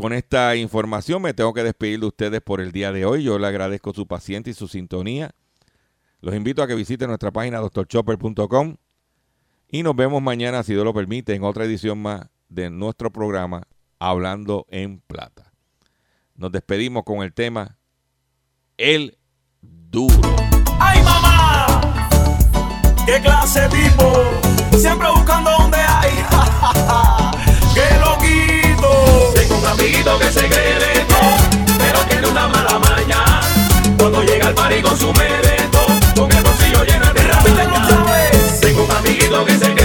Con 0.00 0.12
esta 0.12 0.54
información 0.54 1.20
me 1.20 1.34
tengo 1.34 1.52
que 1.52 1.64
despedir 1.64 1.98
de 1.98 2.06
ustedes 2.06 2.40
por 2.40 2.60
el 2.60 2.70
día 2.70 2.92
de 2.92 3.04
hoy. 3.04 3.24
Yo 3.24 3.36
le 3.36 3.48
agradezco 3.48 3.92
su 3.92 4.06
paciencia 4.06 4.52
y 4.52 4.54
su 4.54 4.68
sintonía. 4.68 5.32
Los 6.20 6.36
invito 6.36 6.62
a 6.62 6.68
que 6.68 6.76
visiten 6.76 7.08
nuestra 7.08 7.32
página 7.32 7.58
doctorchopper.com 7.58 8.76
y 9.68 9.82
nos 9.82 9.96
vemos 9.96 10.22
mañana, 10.22 10.62
si 10.62 10.72
Dios 10.72 10.84
lo 10.84 10.94
permite, 10.94 11.34
en 11.34 11.42
otra 11.42 11.64
edición 11.64 12.00
más 12.00 12.28
de 12.48 12.70
nuestro 12.70 13.10
programa 13.10 13.64
Hablando 13.98 14.66
en 14.70 15.00
Plata. 15.00 15.52
Nos 16.36 16.52
despedimos 16.52 17.02
con 17.02 17.24
el 17.24 17.34
tema 17.34 17.76
El 18.76 19.18
Duro. 19.60 20.14
¡Ay, 20.78 21.02
mamá! 21.02 22.08
¡Qué 23.04 23.20
clase 23.20 23.68
tipo! 23.68 24.78
Siempre 24.78 25.08
buscando 25.10 25.50
amiguito 29.68 30.18
que 30.18 30.32
se 30.32 30.48
cree 30.48 30.78
de 30.78 31.04
todo, 31.04 31.36
pero 31.78 31.98
tiene 32.08 32.28
una 32.28 32.48
mala 32.48 32.78
maña. 32.78 33.40
Cuando 33.98 34.22
llega 34.22 34.48
al 34.48 34.54
party 34.54 34.82
consume 34.82 35.24
de 35.24 35.56
todo, 35.70 35.86
con 36.16 36.32
el 36.36 36.42
bolsillo 36.42 36.84
lleno 36.84 37.12
de 37.12 37.22
rabia. 37.22 38.58
Tengo 38.60 38.84
un 38.84 38.90
amiguito 38.90 39.44
que 39.44 39.52
se 39.52 39.74
cree 39.74 39.77